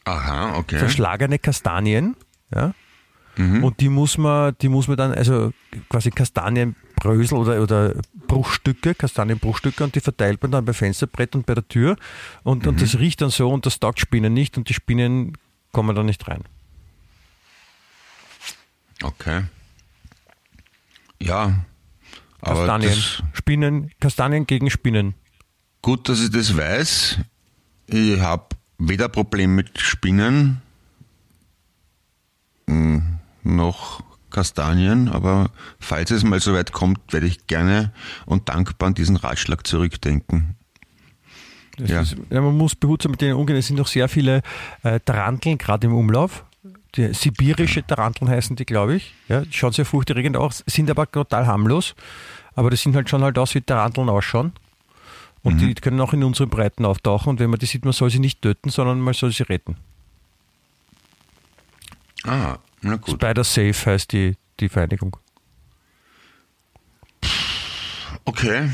Aha, 0.05 0.57
okay. 0.57 0.79
Verschlagene 0.79 1.39
Kastanien, 1.39 2.17
ja. 2.55 2.75
Und 3.39 3.81
die 3.81 3.89
muss 3.89 4.19
man, 4.19 4.57
die 4.61 4.69
muss 4.69 4.89
man 4.89 4.97
dann, 4.97 5.13
also 5.13 5.53
quasi 5.89 6.11
Kastanienbrösel 6.11 7.39
oder, 7.39 7.63
oder 7.63 7.95
Bruchstücke, 8.27 8.97
Kastanienbruchstücke 8.97 9.85
und 9.85 9.95
die 9.95 10.01
verteilt 10.01 10.43
man 10.43 10.51
dann 10.51 10.65
bei 10.65 10.73
Fensterbrett 10.73 11.37
und 11.37 11.47
bei 11.47 11.55
der 11.55 11.67
Tür 11.69 11.97
und, 12.43 12.67
und 12.67 12.83
das 12.83 12.99
riecht 12.99 13.21
dann 13.21 13.31
so 13.31 13.49
und 13.49 13.65
das 13.65 13.79
taugt 13.79 14.01
Spinnen 14.01 14.35
nicht 14.35 14.59
und 14.59 14.69
die 14.69 14.75
Spinnen 14.75 15.39
kommen 15.71 15.95
da 15.95 16.03
nicht 16.03 16.27
rein. 16.27 16.43
Okay. 19.05 19.45
Ja. 21.23 21.65
Aber 22.41 22.67
Kastanien. 22.67 22.91
das, 22.91 23.23
Spinnen, 23.33 23.91
Kastanien 24.01 24.47
gegen 24.47 24.71
Spinnen. 24.71 25.15
gut, 25.83 26.09
dass 26.09 26.23
ich 26.23 26.31
das 26.31 26.57
weiß. 26.57 27.19
Ich 27.87 28.21
habe 28.21 28.47
weder 28.79 29.09
Problem 29.09 29.55
mit 29.55 29.81
Spinnen 29.81 30.63
mm, 32.67 32.99
noch 33.43 34.03
Kastanien, 34.31 35.09
aber 35.09 35.51
falls 35.81 36.11
es 36.11 36.23
mal 36.23 36.39
so 36.41 36.53
weit 36.53 36.73
kommt, 36.73 37.13
werde 37.13 37.27
ich 37.27 37.47
gerne 37.47 37.93
und 38.27 38.49
dankbar 38.49 38.89
an 38.89 38.95
diesen 38.95 39.17
Ratschlag 39.17 39.67
zurückdenken. 39.67 40.55
Ja. 41.79 42.03
Ist, 42.03 42.17
man 42.31 42.57
muss 42.57 42.75
behutsam 42.75 43.13
mit 43.13 43.21
denen 43.21 43.35
umgehen. 43.35 43.57
Es 43.57 43.69
sind 43.69 43.77
noch 43.77 43.87
sehr 43.87 44.09
viele 44.09 44.43
äh, 44.83 45.01
Taranteln 45.01 45.59
gerade 45.59 45.87
im 45.87 45.95
Umlauf. 45.95 46.45
Die 46.99 47.15
sibirische 47.15 47.87
Taranteln 47.87 48.29
heißen 48.29 48.57
die, 48.57 48.67
glaube 48.67 48.97
ich. 48.97 49.15
Ja, 49.29 49.41
die 49.43 49.53
schauen 49.53 49.73
sehr 49.73 49.85
furchterregend 49.87 50.37
aus, 50.37 50.63
sind 50.67 50.91
aber 50.91 51.11
total 51.11 51.47
harmlos. 51.47 51.95
Aber 52.55 52.71
das 52.71 52.83
sind 52.83 52.95
halt 52.97 53.09
schon 53.09 53.23
halt 53.23 53.39
aus, 53.39 53.55
wie 53.55 53.61
Taranteln 53.63 54.09
ausschauen. 54.11 54.53
Und 55.45 55.59
die 55.61 55.73
können 55.75 56.01
auch 56.01 56.13
in 56.13 56.25
unseren 56.25 56.51
Breiten 56.51 56.85
auftauchen. 56.85 57.31
Und 57.31 57.41
wenn 57.41 57.49
man 57.49 57.59
die 57.61 57.67
sieht, 57.67 57.85
man 57.85 57.93
soll 57.95 58.11
sie 58.11 58.19
nicht 58.19 58.43
töten, 58.43 58.69
sondern 58.69 59.01
man 59.01 59.15
soll 59.15 59.33
sie 59.33 59.45
retten. 59.45 59.77
Ah, 62.25 62.59
na 62.83 62.97
gut. 62.97 63.15
Spider 63.15 63.45
Safe 63.45 63.73
heißt 63.73 64.13
die, 64.13 64.37
die 64.59 64.69
Vereinigung. 64.69 65.17
Okay. 68.25 68.71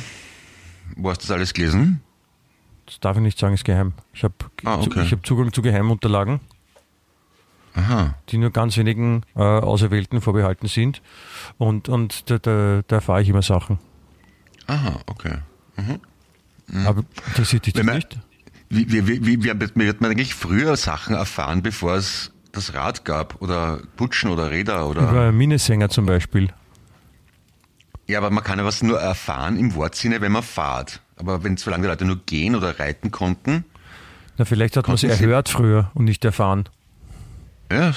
Wo 0.96 1.10
hast 1.10 1.22
du 1.22 1.28
das 1.28 1.36
alles 1.36 1.52
gelesen? 1.52 2.00
Das 2.86 2.98
darf 3.00 3.16
ich 3.16 3.22
nicht 3.22 3.38
sagen, 3.38 3.54
ist 3.54 3.64
geheim. 3.64 3.92
Ich 4.12 4.24
habe 4.24 4.34
Ah, 4.64 4.76
okay. 4.76 5.06
hab 5.10 5.26
Zugang 5.26 5.52
zu 5.52 5.62
Geheimunterlagen. 5.62 6.40
Aha. 7.74 8.14
die 8.28 8.38
nur 8.38 8.50
ganz 8.50 8.76
wenigen 8.76 9.22
äh, 9.34 9.40
Auserwählten 9.40 10.20
vorbehalten 10.20 10.68
sind. 10.68 11.02
Und, 11.58 11.88
und 11.88 12.30
da, 12.30 12.38
da, 12.38 12.82
da 12.86 12.96
erfahre 12.96 13.22
ich 13.22 13.28
immer 13.28 13.42
Sachen. 13.42 13.78
Aha, 14.66 15.00
okay. 15.06 15.38
Aber 16.86 17.04
interessiert 17.28 17.66
dich 17.66 17.74
das 17.74 17.84
man- 17.84 17.96
nicht? 17.96 18.18
Wie, 18.70 18.90
wie, 18.90 19.06
wie, 19.06 19.42
wie, 19.44 19.60
wird 19.60 20.00
man 20.00 20.10
eigentlich 20.10 20.34
früher 20.34 20.76
Sachen 20.76 21.14
erfahren, 21.14 21.62
bevor 21.62 21.94
es 21.96 22.32
das 22.52 22.74
Rad 22.74 23.04
gab? 23.04 23.40
Oder 23.42 23.80
Putschen 23.96 24.30
oder 24.30 24.50
Räder? 24.50 24.88
Oder 24.88 25.02
Über 25.10 25.32
Minnesänger 25.32 25.90
zum 25.90 26.06
Beispiel. 26.06 26.48
Ja, 28.06 28.18
aber 28.18 28.30
man 28.30 28.42
kann 28.44 28.58
ja 28.58 28.64
was 28.64 28.82
nur 28.82 29.00
erfahren 29.00 29.56
im 29.58 29.74
Wortsinne, 29.74 30.20
wenn 30.20 30.32
man 30.32 30.42
fahrt. 30.42 31.00
Aber 31.16 31.42
wenn 31.44 31.56
solange 31.56 31.82
die 31.84 31.88
Leute 31.88 32.04
nur 32.04 32.20
gehen 32.24 32.54
oder 32.56 32.78
reiten 32.78 33.10
konnten, 33.10 33.64
Na, 34.38 34.44
vielleicht 34.44 34.76
hat 34.76 34.88
man 34.88 34.96
Sie- 34.96 35.06
erhört 35.08 35.48
früher 35.48 35.90
und 35.94 36.04
nicht 36.04 36.24
erfahren. 36.24 36.64
Ja. 37.70 37.92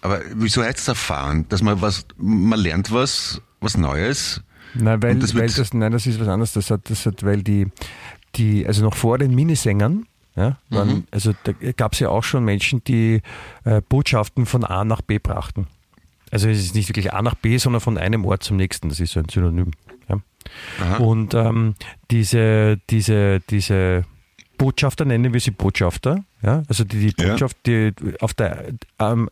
Aber 0.00 0.20
wieso 0.34 0.62
heißt 0.62 0.78
es 0.78 0.88
erfahren? 0.88 1.46
Dass 1.48 1.62
man 1.62 1.80
was, 1.82 2.06
man 2.16 2.58
lernt 2.58 2.92
was, 2.92 3.42
was 3.60 3.76
Neues. 3.76 4.42
Nein, 4.74 5.02
weil, 5.02 5.18
das 5.18 5.34
weil 5.34 5.48
das, 5.48 5.74
nein, 5.74 5.92
das 5.92 6.06
ist 6.06 6.20
was 6.20 6.28
anderes. 6.28 6.52
Das 6.52 6.70
hat, 6.70 6.88
das 6.90 7.04
hat, 7.06 7.24
weil 7.24 7.42
die, 7.42 7.66
die, 8.36 8.66
also 8.66 8.84
noch 8.84 8.94
vor 8.94 9.18
den 9.18 9.34
Minnesängern, 9.34 10.06
ja, 10.36 10.56
waren, 10.68 10.88
Mhm. 10.88 11.04
also 11.10 11.32
da 11.42 11.52
gab 11.72 11.94
es 11.94 11.98
ja 11.98 12.10
auch 12.10 12.22
schon 12.22 12.44
Menschen, 12.44 12.84
die 12.84 13.22
äh, 13.64 13.82
Botschaften 13.88 14.46
von 14.46 14.64
A 14.64 14.84
nach 14.84 15.00
B 15.02 15.18
brachten. 15.18 15.66
Also 16.30 16.48
es 16.48 16.58
ist 16.58 16.74
nicht 16.74 16.88
wirklich 16.90 17.12
A 17.12 17.22
nach 17.22 17.34
B, 17.34 17.56
sondern 17.58 17.80
von 17.80 17.98
einem 17.98 18.24
Ort 18.24 18.44
zum 18.44 18.56
nächsten. 18.56 18.88
Das 18.88 19.00
ist 19.00 19.12
so 19.12 19.20
ein 19.20 19.28
Synonym. 19.28 19.72
Ja. 20.08 20.96
Und 20.96 21.34
ähm, 21.34 21.74
diese, 22.10 22.78
diese, 22.88 23.40
diese 23.50 24.04
Botschafter, 24.58 25.04
nennen 25.04 25.32
wir 25.32 25.40
sie 25.40 25.52
Botschafter, 25.52 26.24
ja, 26.42 26.62
also 26.68 26.84
die, 26.84 27.14
die 27.14 27.22
Ja. 27.22 27.30
Botschaft, 27.30 27.56
die 27.66 27.92
auf 28.20 28.34
der 28.34 28.64
am 28.98 29.30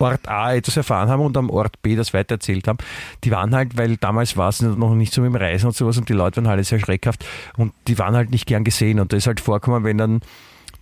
Ort 0.00 0.28
A 0.28 0.54
etwas 0.54 0.76
erfahren 0.76 1.08
haben 1.08 1.20
und 1.22 1.36
am 1.36 1.50
Ort 1.50 1.82
B 1.82 1.96
das 1.96 2.14
weitererzählt 2.14 2.68
haben, 2.68 2.78
die 3.24 3.32
waren 3.32 3.52
halt, 3.52 3.76
weil 3.76 3.96
damals 3.96 4.36
war 4.36 4.48
es 4.50 4.60
noch 4.62 4.94
nicht 4.94 5.12
so 5.12 5.22
mit 5.22 5.32
dem 5.32 5.36
Reisen 5.36 5.66
und 5.66 5.74
sowas 5.76 5.98
und 5.98 6.08
die 6.08 6.12
Leute 6.12 6.36
waren 6.36 6.46
halt 6.48 6.64
sehr 6.64 6.78
schreckhaft 6.78 7.24
und 7.56 7.72
die 7.88 7.98
waren 7.98 8.14
halt 8.14 8.30
nicht 8.30 8.46
gern 8.46 8.62
gesehen 8.62 9.00
und 9.00 9.12
da 9.12 9.16
ist 9.16 9.26
halt 9.26 9.40
vorgekommen, 9.40 9.82
wenn 9.82 9.98
dann 9.98 10.20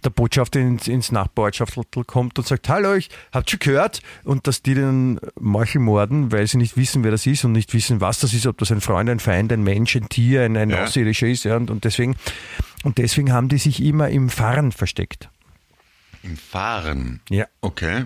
der 0.04 0.10
Botschafter 0.10 0.60
ins, 0.60 0.86
ins 0.86 1.10
Nachbarortschaftel 1.10 1.82
kommt 2.06 2.38
und 2.38 2.46
sagt, 2.46 2.68
hallo, 2.68 2.94
ich 2.94 3.08
habt 3.32 3.50
schon 3.50 3.58
gehört 3.58 4.02
und 4.24 4.46
dass 4.46 4.60
die 4.62 4.74
den 4.74 5.18
Morchel 5.40 5.80
morden, 5.80 6.30
weil 6.30 6.46
sie 6.46 6.58
nicht 6.58 6.76
wissen, 6.76 7.02
wer 7.02 7.10
das 7.10 7.26
ist 7.26 7.42
und 7.46 7.52
nicht 7.52 7.72
wissen, 7.72 8.02
was 8.02 8.20
das 8.20 8.34
ist, 8.34 8.46
ob 8.46 8.58
das 8.58 8.70
ein 8.70 8.82
Freund, 8.82 9.08
ein 9.08 9.18
Feind, 9.18 9.50
ein 9.50 9.62
Mensch, 9.62 9.96
ein 9.96 10.10
Tier, 10.10 10.42
ein, 10.42 10.56
ein 10.58 10.68
Ja. 10.68 10.84
Außerirdischer 10.84 11.26
ist 11.26 11.44
ja, 11.44 11.56
und, 11.56 11.70
und 11.70 11.84
deswegen 11.84 12.14
und 12.86 12.98
deswegen 12.98 13.32
haben 13.32 13.48
die 13.48 13.58
sich 13.58 13.82
immer 13.82 14.10
im 14.10 14.30
Fahren 14.30 14.70
versteckt. 14.70 15.28
Im 16.22 16.36
Fahren. 16.36 17.20
Ja. 17.28 17.46
Okay. 17.60 18.04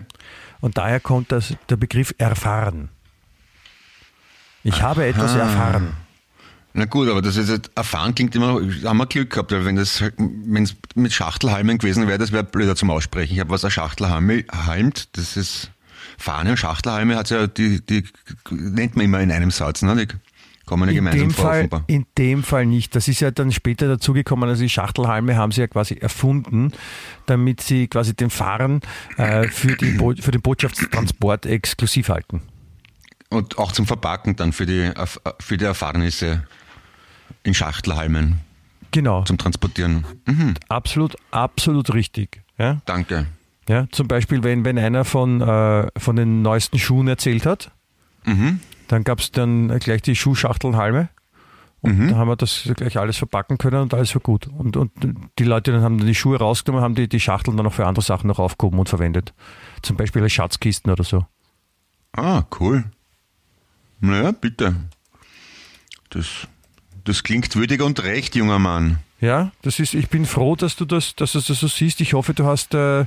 Und 0.60 0.78
daher 0.78 1.00
kommt 1.00 1.30
das, 1.32 1.54
der 1.68 1.76
Begriff 1.76 2.14
erfahren. 2.16 2.88
Ich 4.64 4.80
habe 4.80 5.04
etwas 5.04 5.34
erfahren. 5.34 5.92
Na 6.72 6.86
gut, 6.86 7.10
aber 7.10 7.20
das 7.20 7.36
ist 7.36 7.50
jetzt, 7.50 7.70
erfahren 7.74 8.14
klingt 8.14 8.34
immer, 8.34 8.54
haben 8.54 8.96
wir 8.96 9.04
Glück 9.04 9.28
gehabt, 9.28 9.52
weil 9.52 9.66
wenn 9.66 9.76
das, 9.76 10.00
wenn 10.16 10.62
es 10.62 10.74
mit 10.94 11.12
Schachtelhalmen 11.12 11.76
gewesen 11.76 12.08
wäre, 12.08 12.16
das 12.16 12.32
wäre 12.32 12.44
blöder 12.44 12.74
zum 12.74 12.88
Aussprechen. 12.88 13.34
Ich 13.34 13.40
habe 13.40 13.50
was 13.50 13.66
ein 13.66 13.70
Schachtelhalme 13.70 14.44
halmt, 14.50 15.14
das 15.18 15.36
ist, 15.36 15.72
Fahne 16.16 16.52
und 16.52 16.56
Schachtelhalme 16.56 17.16
hat 17.16 17.28
ja, 17.28 17.46
die, 17.46 17.84
die 17.84 18.04
nennt 18.50 18.96
man 18.96 19.04
immer 19.04 19.20
in 19.20 19.30
einem 19.30 19.50
Satz, 19.50 19.82
ne? 19.82 20.06
Die 20.06 20.08
kommen 20.70 20.88
ja 20.88 20.90
In 20.90 20.96
gemeinsam 21.04 21.20
dem, 21.28 21.30
vor, 21.32 21.44
Fall, 21.46 21.58
offenbar. 21.58 21.84
in 21.88 22.06
dem 22.16 22.42
Fall 22.44 22.64
nicht. 22.64 22.94
Das 22.94 23.08
ist 23.08 23.18
ja 23.20 23.30
dann 23.32 23.50
später 23.50 23.88
dazugekommen. 23.88 24.48
Also 24.48 24.62
die 24.62 24.68
Schachtelhalme 24.68 25.36
haben 25.36 25.50
sie 25.50 25.60
ja 25.62 25.66
quasi 25.66 25.94
erfunden, 25.94 26.70
damit 27.26 27.60
sie 27.60 27.88
quasi 27.88 28.14
den 28.14 28.30
Fahrern 28.30 28.80
äh, 29.16 29.48
für, 29.48 29.76
Bo 29.98 30.14
für 30.18 30.30
den 30.30 30.40
Botschaftstransport 30.40 31.44
exklusiv 31.46 32.08
halten. 32.08 32.42
Und 33.30 33.58
auch 33.58 33.72
zum 33.72 33.86
Verpacken 33.86 34.36
dann 34.36 34.52
für 34.52 34.64
die, 34.66 34.90
für 35.40 35.56
die 35.56 35.64
Erfahrnisse 35.64 36.44
in 37.42 37.52
Schachtelhalmen 37.54 38.40
Genau. 38.92 39.22
zum 39.24 39.38
Transportieren. 39.38 40.04
Mhm, 40.26 40.54
Absolut, 40.68 41.16
absolut 41.32 41.92
richtig. 41.94 42.42
Ja? 42.58 42.80
danke. 42.86 43.26
Ja, 43.68 43.86
zum 43.92 44.08
Beispiel, 44.08 44.42
wenn, 44.44 44.64
wenn 44.64 44.78
einer 44.78 45.04
von, 45.04 45.40
äh, 45.40 45.86
von 45.96 46.16
den 46.16 46.42
neuesten 46.42 46.78
Schuhen 46.78 47.08
erzählt 47.08 47.44
hat, 47.46 47.70
Mhm. 48.26 48.60
Dann 48.92 49.04
gab 49.04 49.20
es 49.20 49.30
dann 49.32 49.78
gleich 49.78 50.02
die 50.02 50.16
Schuhschachtelhalme. 50.16 51.08
Und 51.82 51.98
Mhm. 51.98 52.08
da 52.10 52.16
haben 52.16 52.28
wir 52.28 52.36
das 52.36 52.68
gleich 52.76 52.98
alles 52.98 53.16
verpacken 53.16 53.56
können 53.56 53.80
und 53.80 53.94
alles 53.94 54.14
war 54.14 54.20
gut. 54.20 54.46
Und, 54.48 54.76
und 54.76 54.92
die 55.38 55.44
Leute 55.44 55.72
dann 55.72 55.80
haben 55.82 55.96
dann 55.96 56.06
die 56.06 56.14
Schuhe 56.14 56.38
rausgenommen, 56.38 56.84
haben 56.84 56.94
die, 56.94 57.08
die 57.08 57.20
Schachteln 57.20 57.56
dann 57.56 57.64
noch 57.64 57.72
für 57.72 57.86
andere 57.86 58.04
Sachen 58.04 58.26
noch 58.26 58.38
aufgehoben 58.38 58.78
und 58.78 58.88
verwendet. 58.90 59.32
Zum 59.80 59.96
Beispiel 59.96 60.22
als 60.22 60.32
Schatzkisten 60.32 60.92
oder 60.92 61.04
so. 61.04 61.24
Ah, 62.12 62.42
cool. 62.60 62.84
Naja, 64.00 64.32
bitte. 64.32 64.74
Das, 66.10 66.26
das 67.04 67.22
klingt 67.22 67.54
würdig 67.56 67.80
und 67.80 68.02
recht, 68.02 68.34
junger 68.36 68.58
Mann. 68.58 68.98
Ja, 69.20 69.52
das 69.62 69.78
ist, 69.80 69.94
ich 69.94 70.08
bin 70.08 70.26
froh, 70.26 70.56
dass 70.56 70.76
du 70.76 70.84
das, 70.84 71.14
dass 71.14 71.32
du 71.32 71.38
das 71.40 71.46
so 71.60 71.66
siehst. 71.68 72.00
Ich 72.00 72.14
hoffe, 72.14 72.34
du 72.34 72.44
hast, 72.46 72.74
äh, 72.74 73.04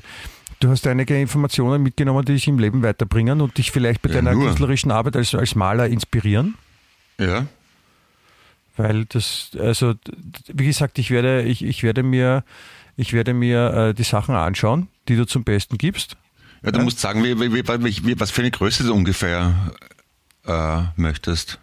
du 0.64 0.70
hast 0.70 0.88
einige 0.88 1.20
Informationen 1.20 1.84
mitgenommen, 1.84 2.24
die 2.26 2.34
dich 2.34 2.48
im 2.48 2.58
Leben 2.60 2.84
weiterbringen 2.84 3.42
und 3.42 3.58
dich 3.58 3.72
vielleicht 3.72 4.02
bei 4.02 4.10
Ja, 4.10 4.16
deiner 4.16 4.34
nur. 4.34 4.46
künstlerischen 4.46 4.92
Arbeit 4.92 5.16
als, 5.16 5.36
als 5.36 5.56
Maler 5.56 5.88
inspirieren. 5.88 6.56
Ja. 7.20 7.46
Weil 8.78 9.06
das, 9.06 9.52
also 9.60 9.94
wie 10.48 10.66
gesagt, 10.66 10.98
ich 10.98 11.12
werde, 11.12 11.44
ich, 11.44 11.64
ich 11.64 11.84
werde 11.84 12.02
mir, 12.02 12.44
ich 12.96 13.14
werde 13.14 13.34
mir 13.34 13.74
äh, 13.74 13.94
die 13.94 14.04
Sachen 14.04 14.36
anschauen, 14.36 14.88
die 15.08 15.16
du 15.16 15.26
zum 15.26 15.44
Besten 15.44 15.78
gibst. 15.78 16.18
Ja, 16.64 16.72
du 16.72 16.80
musst 16.82 17.00
sagen, 17.00 17.24
wie, 17.24 17.40
wie, 17.40 17.52
wie, 17.54 18.06
wie, 18.06 18.20
was 18.20 18.32
für 18.32 18.42
eine 18.42 18.52
Größe 18.52 18.84
du 18.84 18.94
ungefähr 18.94 19.72
äh, 20.46 20.82
möchtest. 20.96 21.60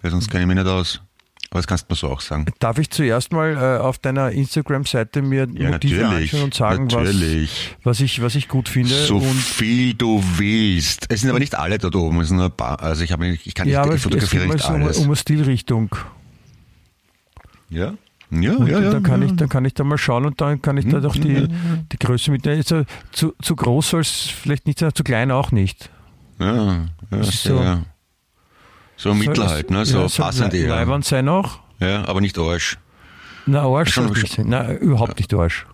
Weil 0.00 0.10
sonst 0.10 0.30
kenne 0.30 0.42
ich 0.44 0.48
mich 0.48 0.56
nicht 0.56 0.68
aus. 0.68 1.00
Aber 1.50 1.58
das 1.58 1.66
kannst 1.66 1.84
du 1.90 1.92
mir 1.92 1.96
so 1.96 2.08
auch 2.08 2.20
sagen. 2.22 2.46
Darf 2.60 2.78
ich 2.78 2.88
zuerst 2.90 3.30
mal 3.32 3.52
äh, 3.54 3.82
auf 3.82 3.98
deiner 3.98 4.30
Instagram-Seite 4.30 5.20
mir 5.20 5.46
Ja, 5.52 5.70
Motive 5.70 6.06
anschauen 6.08 6.42
und 6.44 6.54
sagen, 6.54 6.86
was, 6.86 6.94
natürlich. 6.94 7.76
was, 7.82 8.00
ich, 8.00 8.22
was 8.22 8.34
ich 8.36 8.48
gut 8.48 8.70
finde? 8.70 8.94
So 8.94 9.20
viel 9.20 9.92
du 9.92 10.22
willst. 10.38 11.06
Es 11.10 11.20
sind 11.20 11.28
aber 11.30 11.38
nicht 11.40 11.54
alle 11.54 11.76
dort 11.76 11.94
oben, 11.94 12.20
es 12.20 12.28
sind 12.28 12.38
nur 12.38 12.46
ein 12.46 12.56
paar. 12.56 12.80
Also 12.82 13.04
ich, 13.04 13.14
nicht- 13.18 13.46
ich 13.46 13.54
kann 13.54 13.66
nicht, 13.66 13.74
ja, 13.74 13.92
ich 13.92 14.00
fotografiere 14.00 14.46
nicht 14.46 14.60
so 14.64 14.72
um, 14.72 14.82
alles. 14.82 14.96
um 14.98 15.04
eine 15.06 15.16
Stilrichtung. 15.16 15.94
ja? 17.68 17.94
Ja, 18.34 18.52
Und 18.56 18.66
ja, 18.68 18.80
ja. 18.80 18.90
dann, 18.92 19.02
kann 19.02 19.20
ja. 19.20 19.28
ich, 19.28 19.36
dann 19.36 19.50
kann 19.50 19.66
ich 19.66 19.74
da 19.74 19.84
mal 19.84 19.98
schauen 19.98 20.24
und 20.24 20.40
dann 20.40 20.62
kann 20.62 20.78
ich 20.78 20.88
da 20.88 21.00
doch 21.00 21.14
die, 21.14 21.48
die 21.92 21.98
Größe 21.98 22.30
mitnehmen. 22.30 22.56
Also, 22.56 22.84
zu, 23.12 23.34
zu 23.42 23.54
groß 23.54 23.90
soll 23.90 24.00
es 24.00 24.22
vielleicht 24.22 24.66
nicht 24.66 24.78
sein, 24.78 24.90
zu 24.94 25.04
klein 25.04 25.30
auch 25.30 25.52
nicht. 25.52 25.90
ja, 26.38 26.86
ja, 27.10 27.18
ist 27.18 27.44
ja, 27.44 27.82
so- 29.02 29.08
ja. 29.10 29.14
So 29.14 29.20
Mittel 29.28 29.46
halt, 29.48 29.70
ne? 29.70 29.84
so 29.84 30.00
ja, 30.02 30.08
soll 30.08 30.24
passend 30.26 30.52
Le- 30.52 30.58
eher. 30.60 30.68
Leibwand 30.70 31.04
sein 31.04 31.28
auch? 31.28 31.58
Ja, 31.80 32.04
aber 32.06 32.20
nicht 32.20 32.38
Arsch. 32.38 32.78
Na, 33.46 33.62
Arsch 33.62 33.92
Schon- 33.92 34.06
nicht 34.12 34.32
sein. 34.32 34.48
Nein, 34.48 34.78
überhaupt 34.78 35.18
nicht 35.18 35.32
Arsch. 35.34 35.66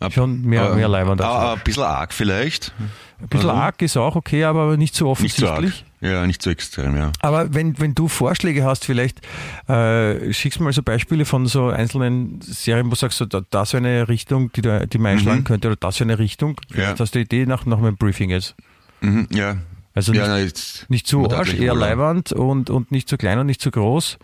Ab- 0.00 0.12
Schon 0.12 0.42
mehr, 0.42 0.62
aber- 0.64 0.74
mehr 0.74 0.88
Leibwand 0.88 1.20
als 1.20 1.30
Arsch. 1.30 1.58
Ein 1.60 1.64
bisschen 1.64 1.82
arg 1.84 2.12
vielleicht. 2.12 2.72
Ein 3.20 3.28
bisschen 3.28 3.50
also- 3.50 3.60
arg 3.62 3.80
ist 3.82 3.96
auch 3.96 4.16
okay, 4.16 4.42
aber 4.42 4.76
nicht 4.76 4.96
so 4.96 5.14
Nicht 5.20 5.36
so 5.36 5.46
arg. 5.46 5.58
offensichtlich. 5.58 5.84
Ja, 6.00 6.26
nicht 6.26 6.42
so 6.42 6.50
extrem, 6.50 6.96
ja. 6.96 7.12
Aber 7.20 7.54
wenn, 7.54 7.78
wenn 7.78 7.94
du 7.94 8.08
Vorschläge 8.08 8.64
hast, 8.64 8.84
vielleicht 8.84 9.20
äh, 9.68 10.32
schickst 10.32 10.58
du 10.58 10.64
mal 10.64 10.72
so 10.72 10.82
Beispiele 10.82 11.24
von 11.24 11.46
so 11.46 11.68
einzelnen 11.68 12.40
Serien, 12.42 12.86
wo 12.86 12.90
du 12.90 12.96
sagst, 12.96 13.18
so, 13.18 13.24
da, 13.26 13.42
das 13.50 13.72
wäre 13.74 13.84
eine 13.86 14.08
Richtung, 14.08 14.50
die, 14.54 14.62
du, 14.62 14.84
die 14.88 14.98
man 14.98 15.12
einschlagen 15.12 15.40
Mhm. 15.40 15.44
könnte, 15.44 15.68
oder 15.68 15.76
das 15.76 16.00
wäre 16.00 16.10
eine 16.10 16.18
Richtung. 16.18 16.56
Vielleicht 16.72 16.98
hast 16.98 17.14
du 17.14 17.20
eine 17.20 17.24
Idee 17.26 17.46
nach, 17.46 17.64
nach 17.66 17.78
meinem 17.78 17.96
Briefing 17.96 18.30
jetzt. 18.30 18.56
Mhm, 19.02 19.28
ja. 19.30 19.54
Also 19.94 20.12
ja, 20.12 20.22
nicht, 20.22 20.28
na, 20.30 20.38
jetzt, 20.38 20.90
nicht 20.90 21.06
zu 21.06 21.30
Arsch, 21.30 21.52
eher 21.54 21.74
Leibwand 21.74 22.32
und, 22.32 22.70
und 22.70 22.90
nicht 22.92 23.08
zu 23.08 23.16
klein 23.18 23.38
und 23.38 23.46
nicht 23.46 23.60
zu 23.60 23.70
groß, 23.70 24.18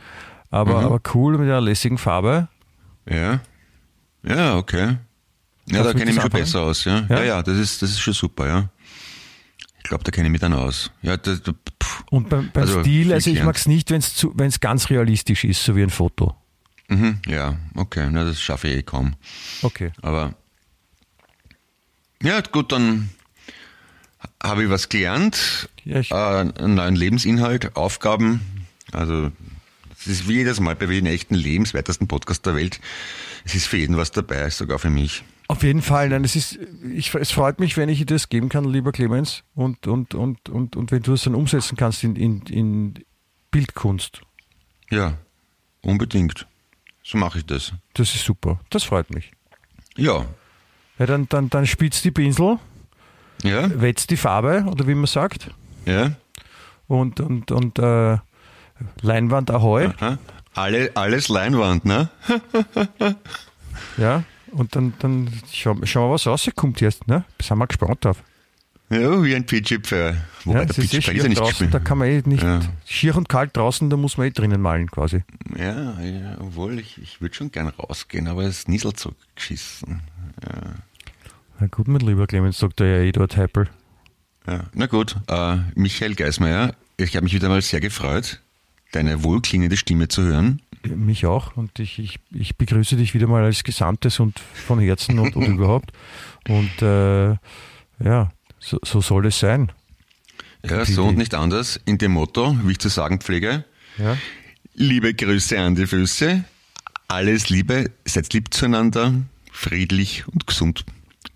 aber, 0.51 0.81
Mhm. 0.81 0.87
aber 0.87 1.01
cool 1.15 1.33
mit 1.39 1.49
einer 1.49 1.61
lässigen 1.61 1.99
Farbe. 1.99 2.49
Ja. 3.09 3.41
Ja, 4.23 4.57
okay. 4.57 4.97
Ja, 5.67 5.83
Kannst 5.83 5.87
da 5.87 5.93
kenne 5.93 6.03
ich 6.03 6.07
mich 6.07 6.15
das 6.17 6.23
schon 6.23 6.31
besser 6.31 6.61
aus, 6.63 6.85
ja. 6.85 7.07
Ja? 7.09 7.19
Ja, 7.19 7.25
ja, 7.25 7.43
das 7.43 7.57
ist, 7.59 7.83
das 7.83 7.91
ist 7.91 8.01
schon 8.01 8.15
super, 8.15 8.47
ja. 8.47 8.69
Ich 9.79 9.85
glaube, 9.85 10.05
da 10.05 10.11
kenne 10.11 10.29
ich 10.29 10.33
mich 10.33 10.41
dann 10.41 10.55
aus. 10.55 10.91
Ja, 11.03 11.17
das, 11.17 11.43
das- 11.43 11.55
pff. 11.83 12.03
Und 12.11 12.29
beim, 12.31 12.51
beim 12.53 12.63
Also, 12.63 12.81
Stil, 12.81 13.13
also 13.13 13.31
ich 13.31 13.43
mag 13.43 13.57
es 13.57 13.67
nicht, 13.67 13.91
wenn 13.91 14.01
es 14.49 14.61
ganz 14.61 14.89
realistisch 14.91 15.45
ist, 15.45 15.63
so 15.63 15.77
wie 15.77 15.83
ein 15.83 15.91
Foto. 15.91 16.35
Mhm, 16.89 17.21
ja, 17.27 17.57
okay, 17.75 18.09
na, 18.11 18.25
das 18.25 18.41
schaffe 18.41 18.69
ich 18.69 18.77
eh 18.79 18.83
kaum. 18.83 19.15
Okay. 19.63 19.93
Aber 20.01 20.35
ja, 22.23 22.41
gut, 22.41 22.73
dann 22.73 23.11
habe 24.43 24.65
ich 24.65 24.71
was 24.71 24.89
gelernt. 24.89 25.69
Ja, 25.85 26.01
ich- 26.01 26.11
äh, 26.11 26.15
einen 26.15 26.75
neuen 26.75 26.97
Lebensinhalt, 26.97 27.77
Aufgaben. 27.77 28.41
Also 28.93 29.31
es 29.99 30.07
ist 30.07 30.29
wie 30.29 30.35
jedes 30.35 30.61
Mal 30.61 30.75
bei 30.77 30.87
jedem 30.87 31.07
echten 31.07 31.35
lebenswertesten 31.35 32.09
Podcast 32.09 32.47
der 32.47 32.55
Welt. 32.55 32.81
Es 33.45 33.55
ist 33.55 33.67
für 33.67 33.77
jeden 33.77 33.97
was 33.97 34.11
dabei, 34.11 34.49
sogar 34.51 34.79
für 34.79 34.91
mich. 34.91 35.23
Auf 35.49 35.63
jeden 35.63 35.81
Fall, 35.81 36.11
nein, 36.11 36.25
es 36.25 36.37
ist, 36.37 36.59
ich, 36.95 37.15
es 37.15 37.31
freut 37.31 37.59
mich, 37.59 37.77
wenn 37.79 37.89
ich 37.89 37.99
dir 38.01 38.05
das 38.07 38.29
geben 38.29 38.51
kann, 38.51 38.65
lieber 38.71 38.93
Clemens, 38.93 39.45
und, 39.55 39.87
und, 39.87 40.15
und, 40.15 40.49
und, 40.51 40.77
und 40.77 40.91
wenn 40.93 41.03
du 41.03 41.15
es 41.15 41.23
dann 41.23 41.35
umsetzen 41.35 41.75
kannst 41.77 42.05
in, 42.05 42.17
in, 42.17 42.43
in 42.43 42.95
Bildkunst. 43.51 44.21
Ja, 44.91 45.17
unbedingt. 45.81 46.47
So 47.03 47.17
mache 47.17 47.39
ich 47.39 47.47
das. 47.47 47.73
Das 47.95 48.15
ist 48.15 48.25
super. 48.27 48.61
Das 48.69 48.85
freut 48.85 49.11
mich. 49.11 49.31
Ja, 49.97 50.27
Ja, 50.99 51.07
dann, 51.07 51.29
dann, 51.31 51.49
dann 51.49 51.67
spitzt 51.67 52.05
die 52.05 52.11
Pinsel, 52.11 52.59
ja, 53.43 53.69
wetzt 53.81 54.11
die 54.11 54.17
Farbe, 54.17 54.65
oder 54.71 54.87
wie 54.87 54.95
man 54.95 55.07
sagt, 55.07 55.51
ja. 55.87 56.13
und, 56.87 57.21
und, 57.21 57.51
und 57.51 57.79
äh, 57.79 58.19
Leinwand 59.03 59.51
Ahoi, 59.51 59.87
Aha. 59.99 60.19
Alle, 60.55 60.91
alles 60.95 61.29
Leinwand, 61.29 61.85
ne? 61.85 62.09
ja, 63.97 64.25
und 64.53 64.75
dann, 64.75 64.93
dann 64.99 65.31
schauen 65.53 65.87
schau 65.87 66.09
wir, 66.09 66.15
was 66.15 66.27
rauskommt 66.27 66.81
jetzt, 66.81 67.07
ne? 67.07 67.25
Sind 67.41 67.59
wir 67.59 67.67
gespannt 67.67 68.05
drauf. 68.05 68.23
Ja, 68.91 69.23
wie 69.23 69.37
ein 69.37 69.45
Pitchipfeil. 69.45 70.17
Wobei 70.45 70.61
Ja, 70.61 70.65
der 70.65 70.79
ist 70.79 70.95
eh 70.95 70.99
ist 70.99 71.07
ja 71.07 71.29
nicht 71.29 71.39
draußen, 71.39 71.71
da 71.71 71.79
kann 71.79 71.99
man 71.99 72.09
eh 72.09 72.23
nicht, 72.25 72.43
Ja. 72.43 72.61
schier 72.87 73.17
und 73.17 73.29
kalt 73.29 73.55
draußen, 73.57 73.91
da 73.91 73.97
muss 73.99 74.17
man 74.17 74.29
eh 74.29 74.31
drinnen 74.31 74.63
malen 74.63 74.91
quasi. 74.91 75.23
Ja, 75.57 76.01
ja, 76.01 76.37
obwohl 76.41 76.79
ich, 76.79 77.01
ich 77.03 77.21
würde 77.21 77.35
schon 77.35 77.53
gern 77.53 77.69
rausgehen, 77.69 78.27
aber 78.29 78.45
es 78.45 78.67
nieselt 78.67 78.99
so 78.99 79.13
geschissen. 79.37 80.01
Na 81.61 81.67
gut, 81.67 81.89
mein 81.89 82.01
lieber 82.01 82.27
Clemens, 82.27 82.59
sagt 82.59 82.79
der 82.81 82.99
ja 82.99 83.03
eh 83.03 83.13
dort 83.13 83.37
Heipel. 83.37 83.69
Ja. 84.47 84.65
Na 84.75 84.87
gut, 84.87 85.17
äh, 85.27 85.57
Michael 85.75 86.15
Geismeier, 86.15 86.75
ich 86.97 87.17
habe 87.17 87.25
mich 87.25 87.35
wieder 87.35 87.49
mal 87.49 87.61
sehr 87.63 87.81
gefreut, 87.81 88.41
deine 88.93 89.25
wohlklingende 89.25 89.77
Stimme 89.77 90.09
zu 90.09 90.23
hören. 90.23 90.63
Mich 90.85 91.27
auch 91.27 91.57
und 91.57 91.79
ich, 91.81 91.99
ich, 91.99 92.21
ich 92.33 92.57
begrüße 92.57 92.97
dich 92.97 93.13
wieder 93.13 93.27
mal 93.27 93.43
als 93.43 93.65
Gesandtes 93.65 94.21
und 94.21 94.39
von 94.39 94.79
Herzen 94.79 95.19
und, 95.19 95.35
und 95.35 95.47
überhaupt. 95.57 95.91
Und 96.49 96.81
äh, 96.81 97.37
ja, 98.05 98.31
so, 98.61 98.79
so 98.85 99.01
soll 99.01 99.27
es 99.27 99.41
sein. 99.41 99.73
Ja, 100.65 100.85
so 100.85 101.07
und 101.07 101.19
nicht 101.19 101.35
anders, 101.35 101.81
in 101.85 101.99
dem 101.99 102.13
Motto, 102.13 102.57
wie 102.63 102.73
ich 102.73 102.79
zu 102.79 102.89
sagen 102.89 103.21
pflege. 103.21 103.65
Ja? 103.97 104.17
Liebe 104.75 105.13
Grüße 105.13 105.59
an 105.59 105.75
die 105.75 105.87
Füße, 105.87 106.45
alles 107.09 107.49
Liebe, 107.49 107.91
seid 108.05 108.33
lieb 108.33 108.55
zueinander, 108.55 109.13
friedlich 109.53 110.27
und 110.29 110.47
gesund. 110.47 110.85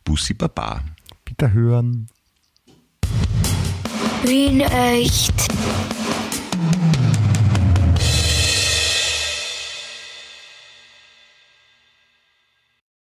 Bussi 0.04 0.34
Baba. 0.34 0.80
Bitte 1.24 1.52
hören. 1.52 2.08
Wien 4.24 4.60
echt. 4.60 5.48